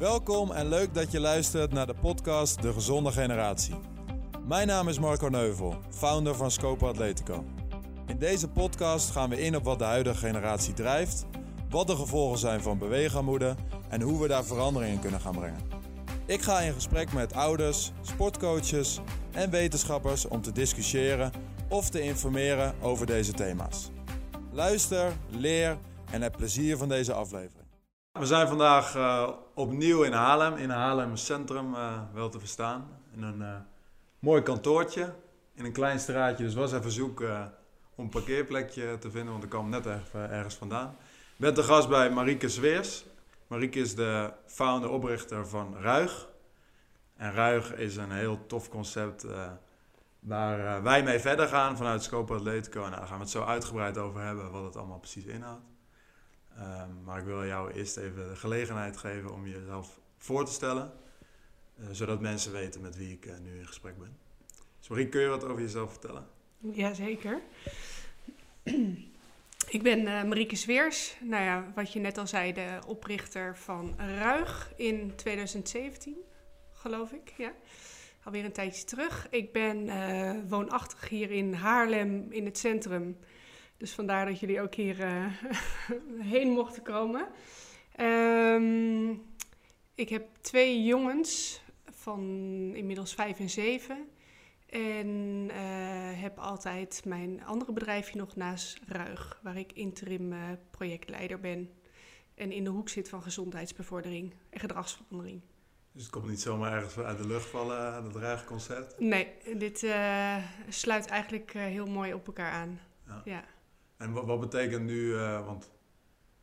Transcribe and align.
Welkom 0.00 0.50
en 0.50 0.68
leuk 0.68 0.94
dat 0.94 1.10
je 1.12 1.20
luistert 1.20 1.72
naar 1.72 1.86
de 1.86 1.94
podcast 1.94 2.62
De 2.62 2.72
Gezonde 2.72 3.12
Generatie. 3.12 3.74
Mijn 4.46 4.66
naam 4.66 4.88
is 4.88 4.98
Marco 4.98 5.28
Neuvel, 5.28 5.76
founder 5.90 6.34
van 6.34 6.50
Scope 6.50 6.86
Atletico. 6.86 7.44
In 8.06 8.18
deze 8.18 8.48
podcast 8.48 9.10
gaan 9.10 9.30
we 9.30 9.40
in 9.40 9.56
op 9.56 9.64
wat 9.64 9.78
de 9.78 9.84
huidige 9.84 10.16
generatie 10.16 10.74
drijft, 10.74 11.26
wat 11.70 11.86
de 11.86 11.96
gevolgen 11.96 12.38
zijn 12.38 12.60
van 12.60 12.78
beweegarmoede 12.78 13.54
en 13.88 14.00
hoe 14.00 14.20
we 14.20 14.28
daar 14.28 14.44
verandering 14.44 14.94
in 14.94 15.00
kunnen 15.00 15.20
gaan 15.20 15.34
brengen. 15.34 15.60
Ik 16.26 16.42
ga 16.42 16.60
in 16.60 16.72
gesprek 16.72 17.12
met 17.12 17.34
ouders, 17.34 17.92
sportcoaches 18.00 19.00
en 19.32 19.50
wetenschappers 19.50 20.28
om 20.28 20.42
te 20.42 20.52
discussiëren 20.52 21.32
of 21.68 21.90
te 21.90 22.00
informeren 22.00 22.74
over 22.80 23.06
deze 23.06 23.32
thema's. 23.32 23.90
Luister, 24.52 25.12
leer 25.30 25.78
en 26.10 26.22
heb 26.22 26.36
plezier 26.36 26.76
van 26.76 26.88
deze 26.88 27.12
aflevering. 27.12 27.59
We 28.20 28.26
zijn 28.26 28.48
vandaag 28.48 28.96
uh, 28.96 29.28
opnieuw 29.54 30.02
in 30.02 30.12
Haarlem, 30.12 30.56
in 30.56 30.70
Haarlem 30.70 31.16
Centrum 31.16 31.74
uh, 31.74 32.00
wel 32.12 32.28
te 32.28 32.38
verstaan. 32.38 32.88
In 33.14 33.22
een 33.22 33.40
uh, 33.40 33.54
mooi 34.18 34.42
kantoortje, 34.42 35.14
in 35.54 35.64
een 35.64 35.72
klein 35.72 36.00
straatje. 36.00 36.44
Dus 36.44 36.54
was 36.54 36.72
even 36.72 36.90
zoeken 36.90 37.54
om 37.94 38.04
een 38.04 38.10
parkeerplekje 38.10 38.98
te 38.98 39.10
vinden, 39.10 39.30
want 39.32 39.44
ik 39.44 39.50
kwam 39.50 39.68
net 39.68 39.86
ergens 40.12 40.54
vandaan. 40.54 40.96
Ik 41.10 41.36
ben 41.36 41.54
te 41.54 41.62
gast 41.62 41.88
bij 41.88 42.10
Marieke 42.10 42.48
Zweers. 42.48 43.04
Marieke 43.46 43.78
is 43.78 43.94
de 43.94 44.32
founder-oprichter 44.46 45.48
van 45.48 45.76
Ruig. 45.80 46.28
En 47.16 47.32
Ruig 47.32 47.74
is 47.74 47.96
een 47.96 48.12
heel 48.12 48.46
tof 48.46 48.68
concept 48.68 49.26
waar 50.20 50.82
wij 50.82 51.02
mee 51.02 51.18
verder 51.18 51.48
gaan 51.48 51.76
vanuit 51.76 52.02
Scope 52.02 52.34
Atletico. 52.34 52.84
En 52.84 52.90
daar 52.90 53.06
gaan 53.06 53.16
we 53.16 53.22
het 53.22 53.30
zo 53.30 53.42
uitgebreid 53.42 53.98
over 53.98 54.20
hebben 54.22 54.50
wat 54.50 54.64
het 54.64 54.76
allemaal 54.76 54.98
precies 54.98 55.24
inhoudt. 55.24 55.69
Um, 56.58 57.02
maar 57.04 57.18
ik 57.18 57.24
wil 57.24 57.46
jou 57.46 57.72
eerst 57.72 57.96
even 57.96 58.28
de 58.28 58.36
gelegenheid 58.36 58.96
geven 58.96 59.32
om 59.32 59.46
jezelf 59.46 60.00
voor 60.18 60.44
te 60.44 60.52
stellen, 60.52 60.92
uh, 61.80 61.86
zodat 61.90 62.20
mensen 62.20 62.52
weten 62.52 62.80
met 62.80 62.96
wie 62.96 63.12
ik 63.12 63.26
uh, 63.26 63.38
nu 63.38 63.58
in 63.58 63.66
gesprek 63.66 63.98
ben. 63.98 64.16
Dus 64.80 65.08
kun 65.08 65.20
je 65.20 65.28
wat 65.28 65.44
over 65.44 65.60
jezelf 65.60 65.90
vertellen? 65.90 66.26
Jazeker. 66.58 67.40
ik 69.76 69.82
ben 69.82 70.00
uh, 70.00 70.22
Marieke 70.22 70.56
Zweers, 70.56 71.16
nou 71.20 71.44
ja, 71.44 71.72
wat 71.74 71.92
je 71.92 72.00
net 72.00 72.18
al 72.18 72.26
zei, 72.26 72.52
de 72.52 72.78
oprichter 72.86 73.56
van 73.56 73.94
Ruig 73.98 74.72
in 74.76 75.12
2017, 75.16 76.16
geloof 76.72 77.12
ik. 77.12 77.32
Ja. 77.36 77.52
Alweer 78.24 78.44
een 78.44 78.52
tijdje 78.52 78.84
terug. 78.84 79.26
Ik 79.30 79.52
ben 79.52 79.88
woonachtig 80.48 81.08
hier 81.08 81.30
in 81.30 81.52
Haarlem 81.52 82.26
in 82.30 82.44
het 82.44 82.58
centrum. 82.58 83.16
Dus 83.80 83.92
vandaar 83.92 84.26
dat 84.26 84.40
jullie 84.40 84.60
ook 84.60 84.74
hier 84.74 85.00
uh, 85.00 85.26
heen 86.32 86.48
mochten 86.48 86.82
komen. 86.82 87.26
Um, 88.00 89.22
ik 89.94 90.08
heb 90.08 90.28
twee 90.40 90.84
jongens 90.84 91.62
van 91.90 92.20
inmiddels 92.74 93.14
vijf 93.14 93.38
en 93.38 93.50
zeven. 93.50 94.08
En 94.66 95.06
uh, 95.50 96.20
heb 96.20 96.38
altijd 96.38 97.02
mijn 97.04 97.44
andere 97.44 97.72
bedrijfje 97.72 98.16
nog 98.16 98.36
naast 98.36 98.78
Ruig, 98.86 99.40
waar 99.42 99.56
ik 99.56 99.72
interim 99.72 100.32
uh, 100.32 100.38
projectleider 100.70 101.40
ben. 101.40 101.70
En 102.34 102.52
in 102.52 102.64
de 102.64 102.70
hoek 102.70 102.88
zit 102.88 103.08
van 103.08 103.22
gezondheidsbevordering 103.22 104.34
en 104.50 104.60
gedragsverandering. 104.60 105.40
Dus 105.92 106.02
het 106.02 106.12
komt 106.12 106.28
niet 106.28 106.40
zomaar 106.40 106.72
ergens 106.72 106.98
uit 106.98 107.18
de 107.18 107.26
lucht 107.26 107.46
vallen, 107.46 108.04
dat 108.04 108.16
Ruig-concept? 108.16 108.98
Nee, 108.98 109.28
dit 109.56 109.86
sluit 110.68 111.06
eigenlijk 111.06 111.52
heel 111.52 111.86
mooi 111.86 112.14
op 112.14 112.26
elkaar 112.26 112.52
aan. 112.52 112.80
ja. 113.06 113.22
ja. 113.24 113.44
En 114.00 114.12
wat, 114.12 114.24
wat 114.24 114.40
betekent 114.40 114.84
nu, 114.84 115.00
uh, 115.00 115.46
want 115.46 115.62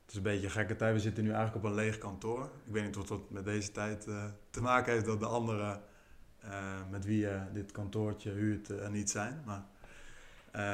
het 0.02 0.10
is 0.10 0.16
een 0.16 0.22
beetje 0.22 0.46
een 0.46 0.52
gekke 0.52 0.76
tijd, 0.76 0.94
we 0.94 1.00
zitten 1.00 1.24
nu 1.24 1.32
eigenlijk 1.32 1.66
op 1.66 1.72
een 1.72 1.76
leeg 1.76 1.98
kantoor. 1.98 2.44
Ik 2.44 2.74
weet 2.74 2.84
niet 2.84 2.96
wat 2.96 3.08
dat 3.08 3.30
met 3.30 3.46
deze 3.46 3.72
tijd 3.72 4.08
uh, 4.08 4.24
te 4.50 4.62
maken 4.62 4.94
heeft 4.94 5.06
dat 5.06 5.20
de 5.20 5.26
anderen 5.26 5.82
uh, 6.46 6.52
met 6.92 7.06
wie 7.06 7.20
je 7.20 7.40
dit 7.54 7.72
kantoortje 7.72 8.32
huurt 8.32 8.70
er 8.70 8.92
niet 8.92 9.10
zijn. 9.10 9.44
Maar 9.46 9.66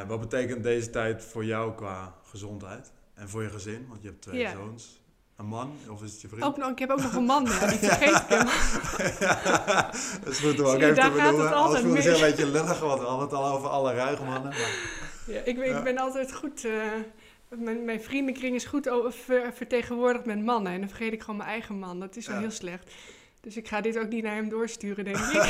wat 0.08 0.20
betekent 0.20 0.64
deze 0.64 0.90
tijd 0.90 1.24
voor 1.24 1.46
jou 1.46 1.76
qua 1.76 2.16
gezondheid 2.24 2.92
en 3.14 3.30
voor 3.30 3.44
je 3.44 3.50
gezin? 3.50 3.86
Want 3.88 4.02
je 4.02 4.08
hebt 4.08 4.22
twee 4.22 4.40
ja. 4.40 4.52
zoons. 4.52 5.02
Een 5.36 5.46
man, 5.46 5.78
of 5.90 6.04
is 6.04 6.12
het 6.12 6.22
je 6.22 6.28
vriend? 6.28 6.44
Ook 6.44 6.58
nog, 6.58 6.70
ik 6.70 6.80
heb 6.80 6.90
ook 6.90 7.02
nog 7.02 7.14
een 7.14 7.24
man, 7.24 7.44
ja, 7.44 7.68
die 7.68 7.80
vergeet 7.80 8.16
ik 8.16 8.28
hem. 8.28 8.46
dat 10.24 10.34
is 10.34 10.40
goed 10.40 10.60
om 10.60 10.66
ook 10.66 10.82
even 10.82 10.96
te 10.96 11.12
benoemen. 11.16 11.54
Alles 11.54 11.82
voelt 11.82 12.04
zich 12.04 12.14
een 12.14 12.22
beetje 12.22 12.46
lullig, 12.46 12.80
want 12.80 13.00
we 13.00 13.06
hadden 13.06 13.28
het 13.28 13.34
al 13.34 13.54
over 13.54 13.70
alle 13.70 13.94
ruige 13.94 14.24
mannen. 14.24 14.50
Maar... 14.50 15.03
Ja, 15.28 15.40
ik, 15.40 15.58
ik 15.58 15.84
ben 15.84 15.98
altijd 15.98 16.34
goed. 16.34 16.64
Uh, 16.66 16.84
mijn, 17.50 17.86
mijn, 17.86 18.02
vriendenkring 18.02 18.56
is 18.56 18.66
goed 18.66 18.90
ver, 19.10 19.54
vertegenwoordigd 19.54 20.26
met 20.26 20.44
mannen. 20.44 20.72
En 20.72 20.80
dan 20.80 20.90
vergeet 20.90 21.14
ik 21.14 21.22
gewoon 21.22 21.38
mijn 21.38 21.50
eigen 21.50 21.80
man. 21.80 22.00
Dat 22.00 22.16
is 22.16 22.28
wel 22.28 22.38
heel 22.38 22.52
slecht. 22.52 22.94
Dus 23.42 23.58
ik 23.58 23.68
ga 23.68 23.82
dit 23.82 23.98
ook 23.98 24.10
niet 24.10 24.24
naar 24.24 24.36
hem 24.36 24.50
doorsturen, 24.50 25.06
denk 25.06 25.18
ik. 25.18 25.44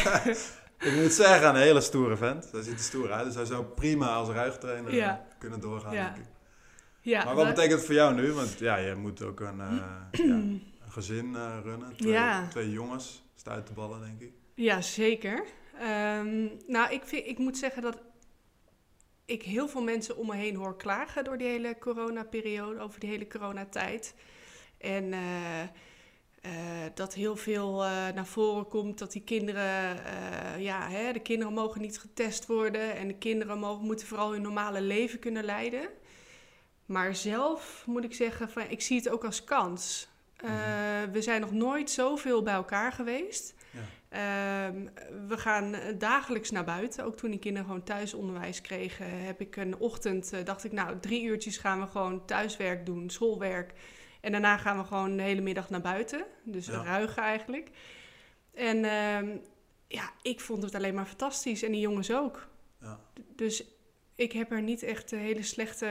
ik 0.88 0.94
moet 1.02 1.14
zeggen, 1.14 1.50
een 1.50 1.56
hele 1.56 1.82
stoere 1.82 2.18
vent. 2.18 2.52
Hij 2.52 2.62
ziet 2.62 2.74
er 2.74 2.80
stoer 2.80 3.12
uit. 3.12 3.26
Dus 3.26 3.36
hij 3.36 3.46
zou 3.46 3.66
prima 3.66 4.14
als 4.14 4.30
ruigtrainer 4.30 4.94
ja. 4.94 5.26
kunnen 5.40 5.60
doorgaan, 5.60 5.94
ja. 5.94 6.04
denk 6.04 6.18
ik. 6.18 6.32
Ja, 7.02 7.24
maar 7.24 7.36
wat 7.36 7.48
betekent 7.48 7.74
het 7.74 7.86
voor 7.86 7.96
jou 7.96 8.14
nu? 8.14 8.32
Want 8.32 8.60
ja, 8.60 8.76
je 8.76 8.96
moet 8.96 9.22
ook 9.22 9.40
een, 9.40 9.58
uh, 9.58 9.84
ja, 10.28 10.34
een 10.34 10.74
gezin 10.90 11.26
uh, 11.26 11.58
runnen. 11.64 11.96
Twee, 11.96 12.48
twee 12.50 12.72
jongens. 12.72 13.24
Staat 13.36 13.54
uit 13.54 13.68
de 13.68 13.74
ballen, 13.74 14.02
denk 14.02 14.22
ik. 14.22 14.32
Ja, 14.54 14.82
zeker. 14.82 15.44
Um, 15.82 16.52
nou, 16.68 16.94
ik, 16.94 17.02
vind, 17.06 17.28
ik 17.28 17.38
moet 17.38 17.58
zeggen 17.58 17.82
dat 17.82 17.98
ik 19.26 19.44
heel 19.44 19.68
veel 19.68 19.82
mensen 19.84 20.18
om 20.18 20.28
me 20.28 20.36
heen 20.36 20.56
hoor 20.56 20.78
klagen 20.78 21.24
door 21.24 21.38
die 21.38 21.48
hele 21.48 21.78
coronaperiode, 21.80 22.80
over 22.80 23.00
die 23.00 23.10
hele 23.10 23.28
coronatijd. 23.28 24.16
En 24.78 25.04
uh, 25.04 25.62
uh, 25.62 26.52
dat 26.94 27.14
heel 27.14 27.36
veel 27.36 27.84
uh, 27.84 27.90
naar 27.90 28.28
voren 28.28 28.68
komt 28.68 29.00
dat 29.00 29.12
die 29.12 29.24
kinderen, 29.24 29.98
ja, 30.62 30.90
hè, 30.90 31.14
de 31.14 31.22
kinderen 31.22 31.54
mogen 31.54 31.82
niet 31.82 32.00
getest 32.00 32.46
worden 32.46 32.96
en 32.96 33.08
de 33.08 33.18
kinderen 33.18 33.60
mogen, 33.60 33.86
moeten 33.86 34.08
vooral 34.08 34.32
hun 34.32 34.42
normale 34.42 34.82
leven 34.82 35.20
kunnen 35.20 35.44
leiden. 35.44 35.90
Maar 36.86 37.16
zelf 37.16 37.84
moet 37.86 38.04
ik 38.04 38.14
zeggen, 38.14 38.50
van, 38.50 38.64
ik 38.70 38.82
zie 38.82 38.98
het 38.98 39.10
ook 39.10 39.26
als 39.26 39.44
kans. 39.44 40.12
Mhm. 40.42 41.12
we 41.12 41.22
zijn 41.22 41.42
nog 41.42 41.52
nooit 41.52 41.90
zoveel 41.90 42.44
bij 42.44 42.54
elkaar 42.54 42.92
geweest. 42.92 43.56
Ehm, 44.10 44.88
we 45.28 45.38
gaan 45.38 45.74
eh, 45.74 45.94
dagelijks 45.98 46.52
naar 46.52 46.64
buiten. 46.64 47.06
Ook 47.06 47.18
toen 47.18 47.30
die 47.30 47.40
kinderen 47.40 47.68
gewoon 47.68 47.84
thuisonderwijs 47.84 48.62
kregen, 48.62 49.26
heb 49.26 49.42
ik 49.42 49.56
een 49.56 49.78
ochtend, 49.78 50.34
uh, 50.34 50.44
dacht 50.44 50.64
ik, 50.64 50.72
nou, 50.72 51.00
drie 51.00 51.24
uurtjes 51.24 51.58
gaan 51.58 51.80
we 51.80 51.88
gewoon 51.88 52.26
thuiswerk 52.26 52.86
doen, 52.86 53.10
schoolwerk. 53.10 53.74
En 54.22 54.32
daarna 54.32 54.58
gaan 54.58 54.78
we 54.78 54.84
gewoon 54.84 55.18
de 55.18 55.24
hele 55.24 55.42
middag 55.42 55.70
naar 55.70 55.82
buiten. 55.82 56.26
Dus 56.44 56.66
ja. 56.66 56.84
ruigen 56.84 57.24
eigenlijk. 57.24 57.70
En 58.54 58.78
uh, 58.78 59.36
ja, 59.88 60.12
ik 60.22 60.40
vond 60.40 60.64
het 60.64 60.76
alleen 60.76 60.94
maar 60.94 61.06
fantastisch. 61.06 61.64
En 61.64 61.72
die 61.72 61.82
jongens 61.82 62.14
ook. 62.14 62.48
Ja. 62.82 63.00
Dus 63.36 63.66
ik 64.16 64.32
heb 64.32 64.52
er 64.52 64.62
niet 64.62 64.84
echt 64.84 65.12
hele 65.12 65.44
slechte 65.44 65.86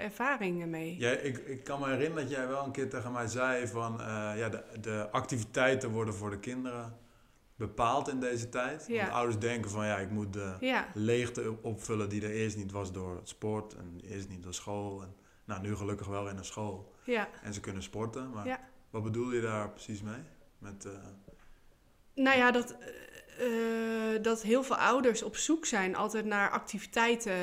ervaringen 0.00 0.70
mee. 0.70 0.96
Ja, 0.98 1.10
ik, 1.10 1.38
ik 1.38 1.64
kan 1.64 1.80
me 1.80 1.86
herinneren 1.86 2.22
dat 2.22 2.36
jij 2.36 2.48
wel 2.48 2.64
een 2.64 2.72
keer 2.72 2.90
tegen 2.90 3.12
mij 3.12 3.26
zei 3.26 3.66
van... 3.66 4.00
Uh, 4.00 4.06
ja, 4.36 4.48
de, 4.48 4.64
de 4.80 5.08
activiteiten 5.10 5.90
worden 5.90 6.14
voor 6.14 6.30
de 6.30 6.40
kinderen 6.40 7.02
bepaald 7.66 8.08
in 8.08 8.20
deze 8.20 8.48
tijd. 8.48 8.88
Want 8.88 9.10
ouders 9.10 9.38
denken 9.38 9.70
van 9.70 9.86
ja, 9.86 9.96
ik 9.96 10.10
moet 10.10 10.32
de 10.32 10.82
leegte 10.94 11.56
opvullen 11.62 12.08
die 12.08 12.22
er 12.22 12.30
eerst 12.30 12.56
niet 12.56 12.72
was 12.72 12.92
door 12.92 13.16
het 13.16 13.28
sport 13.28 13.74
en 13.74 14.00
eerst 14.02 14.28
niet 14.28 14.42
door 14.42 14.54
school. 14.54 15.02
En 15.02 15.14
nou, 15.44 15.60
nu 15.60 15.76
gelukkig 15.76 16.06
wel 16.06 16.28
in 16.28 16.36
een 16.36 16.44
school. 16.44 16.94
Ja. 17.04 17.28
En 17.42 17.54
ze 17.54 17.60
kunnen 17.60 17.82
sporten. 17.82 18.30
Maar 18.30 18.60
wat 18.90 19.02
bedoel 19.02 19.32
je 19.32 19.40
daar 19.40 19.70
precies 19.70 20.02
mee? 20.02 20.22
Met, 20.58 20.84
uh... 20.84 20.92
Nou 22.14 22.38
ja, 22.38 22.50
dat, 22.50 22.76
uh, 23.40 24.22
dat 24.22 24.42
heel 24.42 24.62
veel 24.62 24.76
ouders 24.76 25.22
op 25.22 25.36
zoek 25.36 25.66
zijn 25.66 25.96
altijd 25.96 26.24
naar 26.24 26.50
activiteiten 26.50 27.36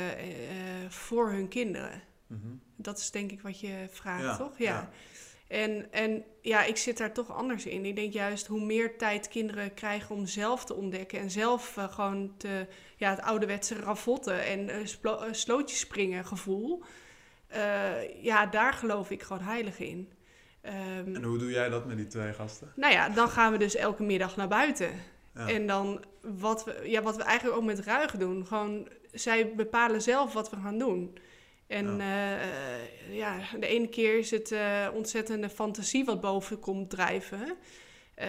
voor 0.90 1.32
hun 1.32 1.48
kinderen. 1.48 2.02
Mm 2.28 2.62
Dat 2.76 2.98
is 2.98 3.12
denk 3.12 3.32
ik 3.32 3.42
wat 3.42 3.60
je 3.60 3.88
vraagt, 3.90 4.38
toch? 4.38 4.58
ja. 4.58 4.90
En, 5.52 5.92
en 5.92 6.24
ja, 6.42 6.64
ik 6.64 6.78
zit 6.78 6.98
daar 6.98 7.14
toch 7.14 7.32
anders 7.32 7.66
in. 7.66 7.86
Ik 7.86 7.96
denk 7.96 8.14
juist 8.14 8.48
hoe 8.48 8.66
meer 8.66 8.98
tijd 8.98 9.28
kinderen 9.28 9.74
krijgen 9.74 10.16
om 10.16 10.26
zelf 10.26 10.66
te 10.66 10.74
ontdekken 10.74 11.20
en 11.20 11.32
zelf 11.32 11.78
uh, 11.78 11.94
gewoon 11.94 12.34
te, 12.38 12.68
ja, 12.96 13.10
het 13.10 13.22
ouderwetse 13.22 13.76
ravotten 13.76 14.44
en 14.44 14.70
uh, 14.70 14.80
uh, 15.04 15.22
slootjes 15.32 15.80
springen 15.80 16.26
gevoel. 16.26 16.84
ja, 18.22 18.46
daar 18.46 18.74
geloof 18.74 19.12
ik 19.12 19.22
gewoon 19.22 19.44
heilig 19.44 19.80
in. 19.80 20.12
Um, 20.66 21.16
en 21.16 21.24
hoe 21.24 21.38
doe 21.38 21.52
jij 21.52 21.70
dat 21.70 21.86
met 21.86 21.98
die 21.98 22.08
twee 22.08 22.34
gasten? 22.34 22.72
Nou 22.76 22.94
ja, 22.94 23.10
dan 23.10 23.30
gaan 23.30 23.52
we 23.52 23.58
dus 23.58 23.76
elke 23.76 24.04
middag 24.04 24.36
naar 24.36 24.48
buiten. 24.48 24.92
Ja. 25.36 25.48
En 25.48 25.68
dan 25.68 26.04
wat 26.22 26.64
we, 26.64 26.82
ja, 26.84 27.02
wat 27.02 27.16
we 27.16 27.24
eigenlijk 27.24 27.58
ook 27.58 27.66
met 27.66 27.80
ruigen 27.80 28.20
doen. 28.20 28.46
Gewoon, 28.46 28.88
zij 29.12 29.56
bepalen 29.56 30.02
zelf 30.02 30.34
wat 30.34 30.50
we 30.50 30.56
gaan 30.56 30.78
doen. 30.78 31.18
En 31.72 31.98
ja. 31.98 32.40
Uh, 32.40 33.18
ja, 33.18 33.38
de 33.60 33.68
ene 33.68 33.88
keer 33.88 34.18
is 34.18 34.32
het 34.32 34.52
uh, 34.52 34.88
ontzettende 34.94 35.50
fantasie 35.50 36.06
wat 36.06 36.22
boven 36.22 36.60
komt 36.60 36.90
drijven. 36.90 37.58
Uh, 38.20 38.28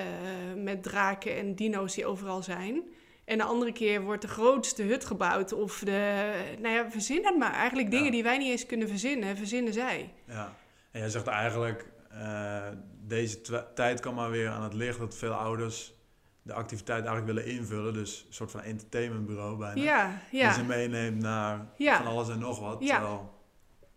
met 0.56 0.82
draken 0.82 1.36
en 1.36 1.54
dino's 1.54 1.94
die 1.94 2.06
overal 2.06 2.42
zijn. 2.42 2.82
En 3.24 3.38
de 3.38 3.44
andere 3.44 3.72
keer 3.72 4.02
wordt 4.02 4.22
de 4.22 4.28
grootste 4.28 4.82
hut 4.82 5.04
gebouwd. 5.04 5.52
Of 5.52 5.78
de, 5.78 6.32
nou 6.60 6.74
ja, 6.74 6.90
verzinnen 6.90 7.26
het 7.26 7.38
maar. 7.38 7.52
Eigenlijk 7.52 7.90
dingen 7.90 8.12
die 8.12 8.22
wij 8.22 8.38
niet 8.38 8.50
eens 8.50 8.66
kunnen 8.66 8.88
verzinnen, 8.88 9.36
verzinnen 9.36 9.72
zij. 9.72 10.12
Ja, 10.26 10.54
en 10.90 11.00
jij 11.00 11.08
zegt 11.08 11.26
eigenlijk, 11.26 11.86
eh, 12.10 12.68
deze 13.00 13.40
tijd 13.74 14.00
kwam 14.00 14.14
maar 14.14 14.30
weer 14.30 14.48
aan 14.48 14.62
het 14.62 14.74
licht 14.74 14.98
dat 14.98 15.16
veel 15.16 15.32
ouders 15.32 15.94
de 16.42 16.52
activiteit 16.52 17.04
eigenlijk 17.04 17.26
willen 17.38 17.58
invullen. 17.58 17.92
Dus 17.94 18.24
een 18.28 18.34
soort 18.34 18.50
van 18.50 18.60
entertainmentbureau 18.60 19.56
bijna. 19.58 19.82
Ja, 19.82 20.18
Die 20.30 20.40
ja. 20.40 20.52
ze 20.52 20.64
meeneemt 20.64 21.18
naar 21.18 21.66
Ja. 21.76 21.96
van 21.96 22.06
alles 22.06 22.28
en 22.28 22.38
nog 22.38 22.60
wat. 22.60 22.76
Ja. 22.82 22.94
Terwijl 22.98 23.40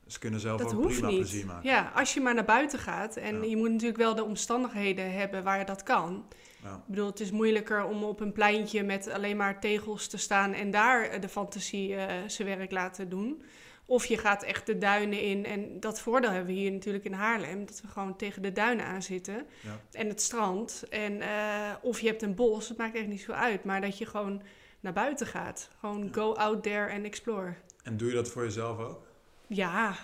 ze 0.07 0.19
kunnen 0.19 0.39
zelf 0.39 0.61
Dat 0.61 0.75
ook 0.75 0.87
prima 0.87 1.07
niet. 1.07 1.17
plezier 1.17 1.45
maken. 1.45 1.69
Ja, 1.69 1.91
als 1.95 2.13
je 2.13 2.21
maar 2.21 2.33
naar 2.33 2.45
buiten 2.45 2.79
gaat. 2.79 3.15
En 3.15 3.35
Ja. 3.41 3.49
je 3.49 3.57
moet 3.57 3.71
natuurlijk 3.71 3.97
wel 3.99 4.15
de 4.15 4.23
omstandigheden 4.23 5.13
hebben 5.13 5.43
waar 5.43 5.59
je 5.59 5.65
dat 5.65 5.83
kan. 5.83 6.25
Ja. 6.63 6.73
Ik 6.75 6.81
bedoel, 6.87 7.05
het 7.05 7.19
is 7.19 7.31
moeilijker 7.31 7.83
om 7.85 8.03
op 8.03 8.19
een 8.19 8.31
pleintje 8.31 8.83
met 8.83 9.09
alleen 9.09 9.37
maar 9.37 9.59
tegels 9.59 10.07
te 10.07 10.17
staan 10.17 10.53
en 10.53 10.71
daar 10.71 11.03
eh, 11.03 11.21
de 11.21 11.29
fantasie 11.29 11.95
eh, 11.95 12.13
zijn 12.27 12.47
werk 12.57 12.71
laten 12.71 13.09
doen. 13.09 13.43
Of 13.85 14.05
je 14.05 14.17
gaat 14.17 14.43
echt 14.43 14.65
de 14.65 14.77
duinen 14.77 15.21
in. 15.21 15.45
En 15.45 15.79
dat 15.79 15.99
voordeel 16.01 16.29
hebben 16.29 16.53
we 16.53 16.59
hier 16.59 16.71
natuurlijk 16.71 17.05
in 17.05 17.13
Haarlem. 17.13 17.65
Dat 17.65 17.81
we 17.81 17.87
gewoon 17.87 18.15
tegen 18.15 18.41
de 18.41 18.51
duinen 18.51 18.85
aan 18.85 19.01
zitten. 19.01 19.45
Ja. 19.61 19.79
En 19.91 20.07
het 20.07 20.21
strand. 20.21 20.83
En, 20.89 21.21
eh, 21.21 21.71
of 21.81 21.99
je 21.99 22.07
hebt 22.07 22.21
een 22.21 22.35
bos. 22.35 22.67
Het 22.69 22.77
maakt 22.77 22.95
echt 22.95 23.07
niet 23.07 23.21
zo 23.21 23.31
uit. 23.31 23.63
Maar 23.63 23.81
dat 23.81 23.97
je 23.97 24.05
gewoon 24.05 24.41
naar 24.79 24.93
buiten 24.93 25.27
gaat. 25.27 25.69
Gewoon 25.79 26.03
Ja. 26.03 26.09
go 26.11 26.33
out 26.33 26.63
there 26.63 26.91
and 26.93 27.03
explore. 27.05 27.53
En 27.83 27.97
doe 27.97 28.07
je 28.09 28.15
dat 28.15 28.29
voor 28.29 28.43
jezelf 28.43 28.79
ook? 28.79 29.07
Ja, 29.47 29.95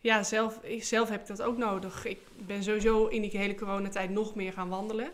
ja 0.00 0.22
zelf, 0.22 0.58
ik- 0.62 0.84
zelf 0.84 1.08
heb 1.08 1.20
ik 1.20 1.26
dat 1.26 1.42
ook 1.42 1.56
nodig. 1.56 2.04
Ik 2.04 2.18
ben 2.36 2.62
sowieso 2.62 3.06
in 3.06 3.22
die 3.22 3.38
hele 3.38 3.54
coronatijd 3.54 4.10
nog 4.10 4.34
meer 4.34 4.52
gaan 4.52 4.68
wandelen. 4.68 5.10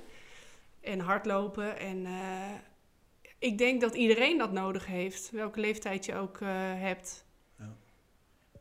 En 0.80 1.00
hardlopen. 1.00 1.78
En 1.78 2.06
eh, 2.06 2.50
ik 3.38 3.58
denk 3.58 3.80
dat 3.80 3.94
iedereen 3.94 4.38
dat 4.38 4.52
nodig 4.52 4.86
heeft. 4.86 5.30
Welke 5.30 5.60
leeftijd 5.60 6.04
je 6.04 6.14
ook 6.14 6.40
eh, 6.40 6.48
hebt. 6.80 7.24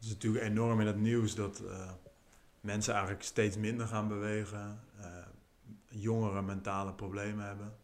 Het 0.05 0.13
is 0.13 0.19
natuurlijk 0.23 0.45
enorm 0.45 0.79
in 0.79 0.87
het 0.87 0.99
nieuws 0.99 1.35
dat 1.35 1.59
eh, 1.59 1.91
mensen 2.61 2.93
eigenlijk 2.93 3.23
steeds 3.23 3.57
minder 3.57 3.87
gaan 3.87 4.07
bewegen. 4.07 4.79
eh, 4.99 5.07
jongeren 5.87 6.45
mentale 6.45 6.93
problemen 6.93 7.45
hebben. 7.45 7.75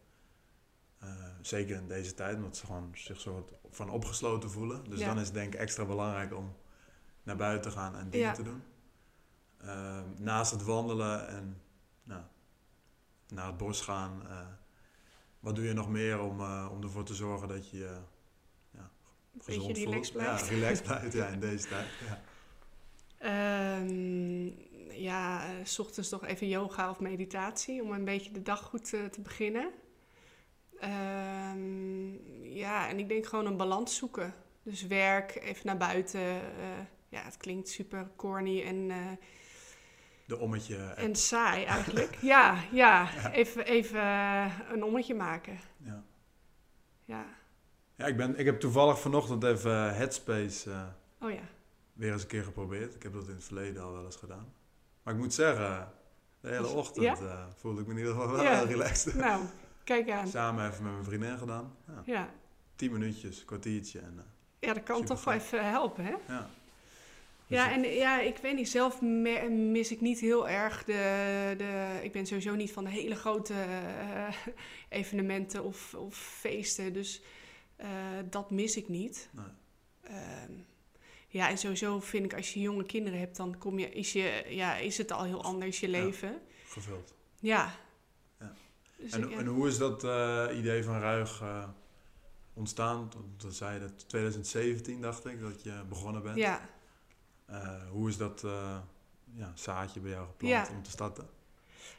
Eh, 0.99 1.09
zeker 1.41 1.75
in 1.75 1.87
deze 1.87 2.13
tijd, 2.13 2.35
omdat 2.35 2.57
ze 2.57 2.65
gewoon 2.65 2.89
zich 2.93 3.19
soort 3.19 3.51
van 3.71 3.89
opgesloten 3.89 4.51
voelen. 4.51 4.83
Dus 4.89 4.99
Ja. 4.99 5.05
dan 5.07 5.19
is 5.19 5.25
het 5.25 5.33
denk 5.33 5.53
ik 5.53 5.59
extra 5.59 5.85
belangrijk 5.85 6.33
om 6.33 6.55
naar 7.23 7.35
buiten 7.35 7.71
te 7.71 7.77
gaan 7.77 7.95
en 7.95 8.09
dingen 8.09 8.27
Ja. 8.27 8.33
te 8.33 8.43
doen. 8.43 8.63
Eh, 9.57 10.01
naast 10.17 10.51
het 10.51 10.63
wandelen 10.63 11.27
en 11.27 11.61
nou, 12.03 12.21
naar 13.27 13.47
het 13.47 13.57
bos 13.57 13.81
gaan, 13.81 14.21
wat 15.39 15.55
doe 15.55 15.65
je 15.65 15.73
nog 15.73 15.89
meer 15.89 16.19
om, 16.19 16.41
om 16.67 16.83
ervoor 16.83 17.03
te 17.03 17.15
zorgen 17.15 17.47
dat 17.47 17.69
je 17.69 17.97
ja, 19.31 19.39
Beetje 19.45 19.73
relaxed 19.73 20.11
voelt? 20.11 20.23
blijft. 20.23 20.47
Ja, 20.47 20.53
relaxed 20.55 20.83
blijft 20.85 21.13
ja, 21.13 21.27
in 21.27 21.39
deze 21.39 21.67
tijd. 21.67 21.87
Ja. 22.07 22.21
Ehm, 23.17 24.45
ja, 25.01 25.45
eh, 25.45 25.65
s 25.65 25.79
ochtends 25.79 26.09
nog 26.09 26.25
even 26.25 26.47
yoga 26.47 26.89
of 26.89 26.99
meditatie 26.99 27.81
om 27.83 27.91
een 27.91 28.05
beetje 28.05 28.31
de 28.31 28.41
dag 28.41 28.59
goed 28.61 28.93
eh, 28.93 29.05
te 29.05 29.21
beginnen. 29.21 29.71
Ehm, 30.79 32.13
ja, 32.55 32.89
en 32.89 32.99
ik 32.99 33.07
denk 33.09 33.25
gewoon 33.25 33.45
een 33.45 33.57
balans 33.57 33.95
zoeken. 33.95 34.33
Dus 34.63 34.87
werk, 34.87 35.35
even 35.35 35.65
naar 35.65 35.77
buiten. 35.77 36.19
eh, 36.21 36.41
ja, 37.09 37.21
het 37.23 37.37
klinkt 37.37 37.69
super 37.69 38.07
corny 38.15 38.61
en, 38.63 38.87
De 40.25 40.37
ommetje. 40.39 40.77
en 40.77 41.15
saai 41.15 41.63
eigenlijk. 41.75 42.17
ja, 42.21 42.63
ja, 42.71 43.09
even, 43.31 43.65
even 43.65 44.01
een 44.73 44.83
ommetje 44.83 45.15
maken. 45.15 45.59
Ja. 45.77 46.03
Ja, 47.05 47.25
Ja, 48.01 48.07
ik, 48.07 48.17
ben, 48.17 48.39
ik 48.39 48.45
heb 48.45 48.59
toevallig 48.59 48.99
vanochtend 48.99 49.43
even 49.43 49.71
eh, 49.89 49.95
Headspace 49.97 50.71
eh, 50.71 50.81
oh 51.21 51.31
ja. 51.31 51.41
weer 51.93 52.11
eens 52.11 52.21
een 52.21 52.27
keer 52.27 52.43
geprobeerd. 52.43 52.95
Ik 52.95 53.03
heb 53.03 53.13
dat 53.13 53.27
in 53.27 53.33
het 53.35 53.43
verleden 53.43 53.83
al 53.83 53.91
wel 53.91 54.05
eens 54.05 54.15
gedaan. 54.15 54.53
Maar 55.03 55.13
ik 55.13 55.19
moet 55.19 55.33
zeggen, 55.33 55.91
de 56.39 56.49
hele 56.49 56.67
ochtend 56.67 57.05
ja? 57.05 57.13
eh, 57.15 57.45
voelde 57.55 57.81
ik 57.81 57.87
me 57.87 57.93
in 57.93 57.99
ieder 57.99 58.13
geval 58.13 58.31
wel 58.31 58.43
Ja. 58.43 58.55
heel 58.57 58.67
relaxed. 58.77 59.15
Nou, 59.15 59.43
kijk 59.83 60.09
aan. 60.09 60.27
Samen 60.27 60.69
even 60.71 60.83
met 60.83 60.91
mijn 60.91 61.03
vriendin 61.05 61.37
gedaan. 61.37 61.75
Ja, 61.87 62.01
Ja, 62.05 62.29
tien 62.75 62.91
minuutjes, 62.91 63.45
kwartiertje. 63.45 63.99
En, 63.99 64.25
ja 64.59 64.73
dat 64.73 64.83
kan 64.83 65.05
toch 65.05 65.23
wel 65.23 65.33
even 65.33 65.69
helpen, 65.69 66.03
hè? 66.05 66.13
ja. 66.27 66.49
Dus 67.47 67.59
Ja, 67.59 67.69
ik- 67.69 67.75
en 67.75 67.91
ja, 67.93 68.19
ik 68.21 68.37
weet 68.37 68.55
niet, 68.55 68.69
zelf 68.69 69.01
mis 69.01 69.91
ik 69.91 70.01
niet 70.01 70.19
heel 70.19 70.49
erg 70.49 70.83
de, 70.83 71.53
de... 71.57 71.99
Ik 72.03 72.11
ben 72.11 72.25
sowieso 72.25 72.55
niet 72.55 72.71
van 72.71 72.83
de 72.83 72.89
hele 72.89 73.15
grote 73.15 73.53
evenementen 74.89 75.63
of, 75.63 75.93
of 75.93 76.15
feesten, 76.15 76.93
dus 76.93 77.21
eh, 77.81 77.89
dat 78.29 78.51
mis 78.51 78.77
ik 78.77 78.87
niet. 78.87 79.29
Nee. 79.31 79.45
Ehm, 80.01 80.51
ja, 81.27 81.49
en 81.49 81.57
sowieso 81.57 81.99
vind 81.99 82.25
ik 82.25 82.33
als 82.33 82.53
je 82.53 82.59
jonge 82.59 82.85
kinderen 82.85 83.19
hebt, 83.19 83.35
dan 83.35 83.57
kom 83.57 83.79
je, 83.79 83.89
is, 83.89 84.13
je, 84.13 84.45
ja, 84.49 84.75
is 84.75 84.97
het 84.97 85.11
al 85.11 85.23
heel 85.23 85.43
anders, 85.43 85.79
je 85.79 85.89
Ja. 85.89 86.03
leven. 86.03 86.41
gevuld. 86.67 87.13
Ja. 87.39 87.73
Ja. 88.39 88.53
Dus 88.95 89.11
En, 89.11 89.23
ik- 89.23 89.29
ja. 89.31 89.37
en 89.37 89.45
hoe 89.45 89.67
is 89.67 89.77
dat 89.77 90.03
eh, 90.03 90.47
idee 90.53 90.83
van 90.83 90.99
Ruig 90.99 91.41
eh, 91.41 91.67
ontstaan? 92.53 93.11
Dat 93.37 93.53
zei 93.55 93.73
je 93.73 93.79
dat 93.79 94.09
2017, 94.09 95.01
dacht 95.01 95.25
ik, 95.25 95.41
dat 95.41 95.63
je 95.63 95.83
begonnen 95.89 96.23
bent. 96.23 96.37
ja. 96.37 96.69
Hoe 97.91 98.09
is 98.09 98.17
dat 98.17 98.41
ja, 99.33 99.51
zaadje 99.55 99.99
bij 99.99 100.11
jou 100.11 100.27
geplant 100.27 100.69
om 100.69 100.83
te 100.83 100.89
starten? 100.91 101.29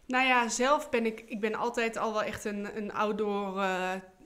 Nou 0.07 0.27
ja, 0.27 0.49
zelf 0.49 0.91
ben 0.91 1.07
ik, 1.07 1.21
ik 1.21 1.41
ben 1.41 1.55
altijd 1.55 1.97
al 1.97 2.13
wel 2.13 2.23
echt 2.23 2.45
een, 2.45 2.77
een 2.77 2.93
outdoor 2.93 3.63